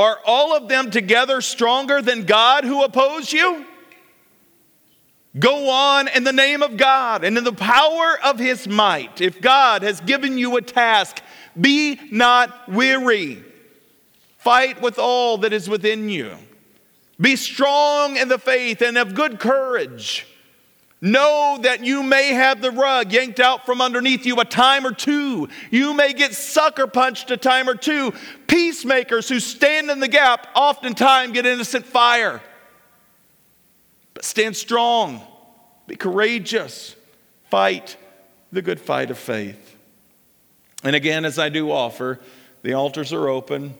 Are 0.00 0.18
all 0.24 0.56
of 0.56 0.66
them 0.66 0.90
together 0.90 1.42
stronger 1.42 2.00
than 2.00 2.24
God 2.24 2.64
who 2.64 2.82
oppose 2.82 3.30
you? 3.34 3.66
Go 5.38 5.68
on 5.68 6.08
in 6.08 6.24
the 6.24 6.32
name 6.32 6.62
of 6.62 6.78
God 6.78 7.22
and 7.22 7.36
in 7.36 7.44
the 7.44 7.52
power 7.52 8.18
of 8.24 8.38
his 8.38 8.66
might. 8.66 9.20
If 9.20 9.42
God 9.42 9.82
has 9.82 10.00
given 10.00 10.38
you 10.38 10.56
a 10.56 10.62
task, 10.62 11.20
be 11.60 12.00
not 12.10 12.66
weary. 12.66 13.44
Fight 14.38 14.80
with 14.80 14.98
all 14.98 15.36
that 15.36 15.52
is 15.52 15.68
within 15.68 16.08
you. 16.08 16.34
Be 17.20 17.36
strong 17.36 18.16
in 18.16 18.28
the 18.28 18.38
faith 18.38 18.80
and 18.80 18.96
of 18.96 19.14
good 19.14 19.38
courage. 19.38 20.26
Know 21.02 21.58
that 21.62 21.82
you 21.82 22.02
may 22.02 22.34
have 22.34 22.60
the 22.60 22.70
rug 22.70 23.10
yanked 23.10 23.40
out 23.40 23.64
from 23.64 23.80
underneath 23.80 24.26
you 24.26 24.38
a 24.38 24.44
time 24.44 24.86
or 24.86 24.92
two. 24.92 25.48
You 25.70 25.94
may 25.94 26.12
get 26.12 26.34
sucker 26.34 26.86
punched 26.86 27.30
a 27.30 27.38
time 27.38 27.70
or 27.70 27.74
two. 27.74 28.12
Peacemakers 28.46 29.26
who 29.28 29.40
stand 29.40 29.90
in 29.90 30.00
the 30.00 30.08
gap 30.08 30.48
oftentimes 30.54 31.32
get 31.32 31.46
innocent 31.46 31.86
fire. 31.86 32.42
But 34.12 34.24
stand 34.26 34.56
strong, 34.56 35.22
be 35.86 35.96
courageous, 35.96 36.94
fight 37.48 37.96
the 38.52 38.60
good 38.60 38.80
fight 38.80 39.10
of 39.10 39.16
faith. 39.16 39.76
And 40.84 40.94
again, 40.94 41.24
as 41.24 41.38
I 41.38 41.48
do 41.48 41.70
offer, 41.70 42.20
the 42.62 42.74
altars 42.74 43.12
are 43.14 43.28
open. 43.28 43.74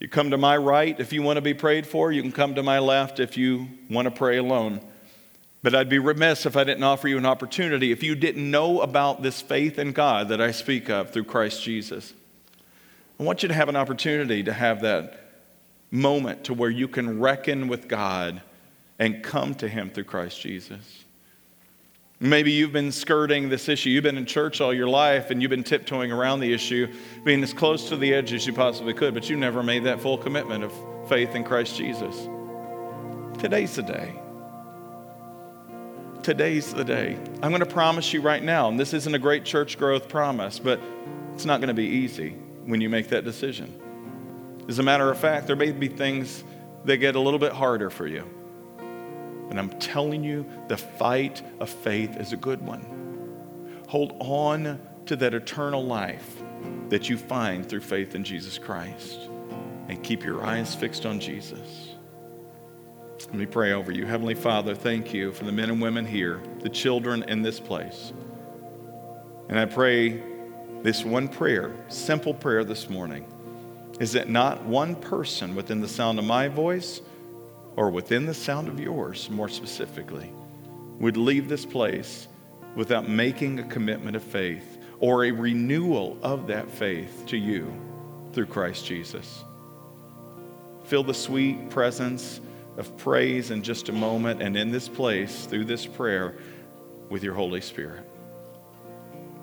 You 0.00 0.08
come 0.08 0.30
to 0.30 0.38
my 0.38 0.56
right 0.56 0.98
if 0.98 1.12
you 1.12 1.22
want 1.22 1.36
to 1.36 1.42
be 1.42 1.54
prayed 1.54 1.86
for, 1.86 2.10
you 2.10 2.22
can 2.22 2.32
come 2.32 2.56
to 2.56 2.62
my 2.64 2.80
left 2.80 3.20
if 3.20 3.36
you 3.36 3.68
want 3.88 4.06
to 4.06 4.10
pray 4.10 4.38
alone. 4.38 4.80
But 5.66 5.74
I'd 5.74 5.88
be 5.88 5.98
remiss 5.98 6.46
if 6.46 6.56
I 6.56 6.62
didn't 6.62 6.84
offer 6.84 7.08
you 7.08 7.18
an 7.18 7.26
opportunity 7.26 7.90
if 7.90 8.04
you 8.04 8.14
didn't 8.14 8.48
know 8.48 8.82
about 8.82 9.20
this 9.20 9.40
faith 9.40 9.80
in 9.80 9.90
God 9.90 10.28
that 10.28 10.40
I 10.40 10.52
speak 10.52 10.88
of 10.88 11.10
through 11.10 11.24
Christ 11.24 11.60
Jesus. 11.60 12.14
I 13.18 13.24
want 13.24 13.42
you 13.42 13.48
to 13.48 13.54
have 13.54 13.68
an 13.68 13.74
opportunity 13.74 14.44
to 14.44 14.52
have 14.52 14.82
that 14.82 15.18
moment 15.90 16.44
to 16.44 16.54
where 16.54 16.70
you 16.70 16.86
can 16.86 17.18
reckon 17.18 17.66
with 17.66 17.88
God 17.88 18.42
and 19.00 19.24
come 19.24 19.56
to 19.56 19.66
Him 19.66 19.90
through 19.90 20.04
Christ 20.04 20.40
Jesus. 20.40 21.04
Maybe 22.20 22.52
you've 22.52 22.72
been 22.72 22.92
skirting 22.92 23.48
this 23.48 23.68
issue. 23.68 23.90
You've 23.90 24.04
been 24.04 24.18
in 24.18 24.26
church 24.26 24.60
all 24.60 24.72
your 24.72 24.88
life 24.88 25.32
and 25.32 25.42
you've 25.42 25.50
been 25.50 25.64
tiptoeing 25.64 26.12
around 26.12 26.38
the 26.38 26.52
issue, 26.52 26.86
being 27.24 27.42
as 27.42 27.52
close 27.52 27.88
to 27.88 27.96
the 27.96 28.14
edge 28.14 28.32
as 28.32 28.46
you 28.46 28.52
possibly 28.52 28.94
could, 28.94 29.14
but 29.14 29.28
you 29.28 29.34
never 29.34 29.64
made 29.64 29.82
that 29.82 30.00
full 30.00 30.16
commitment 30.16 30.62
of 30.62 30.72
faith 31.08 31.34
in 31.34 31.42
Christ 31.42 31.76
Jesus. 31.76 32.28
Today's 33.40 33.74
the 33.74 33.82
day. 33.82 34.25
Today's 36.26 36.74
the 36.74 36.82
day. 36.82 37.16
I'm 37.40 37.52
going 37.52 37.60
to 37.60 37.66
promise 37.66 38.12
you 38.12 38.20
right 38.20 38.42
now, 38.42 38.66
and 38.68 38.80
this 38.80 38.92
isn't 38.92 39.14
a 39.14 39.18
great 39.20 39.44
church 39.44 39.78
growth 39.78 40.08
promise, 40.08 40.58
but 40.58 40.80
it's 41.32 41.44
not 41.44 41.60
going 41.60 41.68
to 41.68 41.74
be 41.74 41.84
easy 41.84 42.30
when 42.64 42.80
you 42.80 42.88
make 42.88 43.10
that 43.10 43.22
decision. 43.22 43.72
As 44.68 44.80
a 44.80 44.82
matter 44.82 45.08
of 45.08 45.20
fact, 45.20 45.46
there 45.46 45.54
may 45.54 45.70
be 45.70 45.86
things 45.86 46.42
that 46.84 46.96
get 46.96 47.14
a 47.14 47.20
little 47.20 47.38
bit 47.38 47.52
harder 47.52 47.90
for 47.90 48.08
you. 48.08 48.28
And 49.50 49.56
I'm 49.56 49.70
telling 49.78 50.24
you, 50.24 50.44
the 50.66 50.76
fight 50.76 51.44
of 51.60 51.70
faith 51.70 52.16
is 52.16 52.32
a 52.32 52.36
good 52.36 52.60
one. 52.60 53.84
Hold 53.86 54.16
on 54.18 54.80
to 55.06 55.14
that 55.14 55.32
eternal 55.32 55.84
life 55.84 56.42
that 56.88 57.08
you 57.08 57.18
find 57.18 57.64
through 57.64 57.82
faith 57.82 58.16
in 58.16 58.24
Jesus 58.24 58.58
Christ 58.58 59.30
and 59.88 60.02
keep 60.02 60.24
your 60.24 60.44
eyes 60.44 60.74
fixed 60.74 61.06
on 61.06 61.20
Jesus. 61.20 61.95
Let 63.26 63.34
me 63.34 63.46
pray 63.46 63.72
over 63.72 63.90
you. 63.90 64.06
Heavenly 64.06 64.36
Father, 64.36 64.74
thank 64.74 65.12
you 65.12 65.32
for 65.32 65.44
the 65.44 65.52
men 65.52 65.68
and 65.68 65.82
women 65.82 66.06
here, 66.06 66.40
the 66.60 66.68
children 66.68 67.24
in 67.24 67.42
this 67.42 67.58
place. 67.58 68.12
And 69.48 69.58
I 69.58 69.64
pray 69.64 70.22
this 70.82 71.04
one 71.04 71.26
prayer, 71.26 71.74
simple 71.88 72.32
prayer 72.32 72.62
this 72.62 72.88
morning, 72.88 73.26
is 73.98 74.12
that 74.12 74.28
not 74.28 74.64
one 74.64 74.94
person 74.94 75.56
within 75.56 75.80
the 75.80 75.88
sound 75.88 76.20
of 76.20 76.24
my 76.24 76.46
voice 76.46 77.00
or 77.74 77.90
within 77.90 78.26
the 78.26 78.34
sound 78.34 78.68
of 78.68 78.78
yours, 78.78 79.28
more 79.28 79.48
specifically, 79.48 80.32
would 81.00 81.16
leave 81.16 81.48
this 81.48 81.66
place 81.66 82.28
without 82.76 83.08
making 83.08 83.58
a 83.58 83.64
commitment 83.64 84.14
of 84.14 84.22
faith 84.22 84.78
or 85.00 85.24
a 85.24 85.32
renewal 85.32 86.16
of 86.22 86.46
that 86.46 86.70
faith 86.70 87.24
to 87.26 87.36
you 87.36 87.72
through 88.32 88.46
Christ 88.46 88.86
Jesus. 88.86 89.42
Feel 90.84 91.02
the 91.02 91.12
sweet 91.12 91.68
presence 91.70 92.40
of 92.76 92.96
praise 92.96 93.50
in 93.50 93.62
just 93.62 93.88
a 93.88 93.92
moment 93.92 94.42
and 94.42 94.56
in 94.56 94.70
this 94.70 94.88
place 94.88 95.46
through 95.46 95.64
this 95.64 95.86
prayer 95.86 96.36
with 97.08 97.22
your 97.22 97.34
Holy 97.34 97.60
Spirit. 97.60 98.08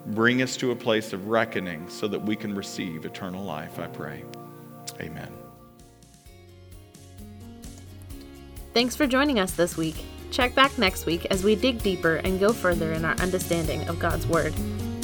Bring 0.08 0.42
us 0.42 0.58
to 0.58 0.72
a 0.72 0.76
place 0.76 1.14
of 1.14 1.28
reckoning 1.28 1.88
so 1.90 2.08
that 2.10 2.20
we 2.20 2.36
can 2.36 2.54
receive 2.54 3.06
eternal 3.06 3.44
life, 3.44 3.80
I 3.80 3.88
pray. 3.88 4.26
Amen. 5.00 5.32
Thanks 8.74 8.96
for 8.96 9.08
joining 9.08 9.40
us 9.40 9.52
this 9.52 9.78
week. 9.78 10.04
Check 10.32 10.56
back 10.56 10.78
next 10.80 11.06
week 11.06 11.26
as 11.28 11.44
we 11.44 11.56
dig 11.56 11.84
deeper 11.84 12.16
and 12.16 12.40
go 12.40 12.52
further 12.52 12.94
in 12.94 13.06
our 13.06 13.14
understanding 13.16 13.88
of 13.88 14.00
God's 14.00 14.26
Word. 14.26 14.54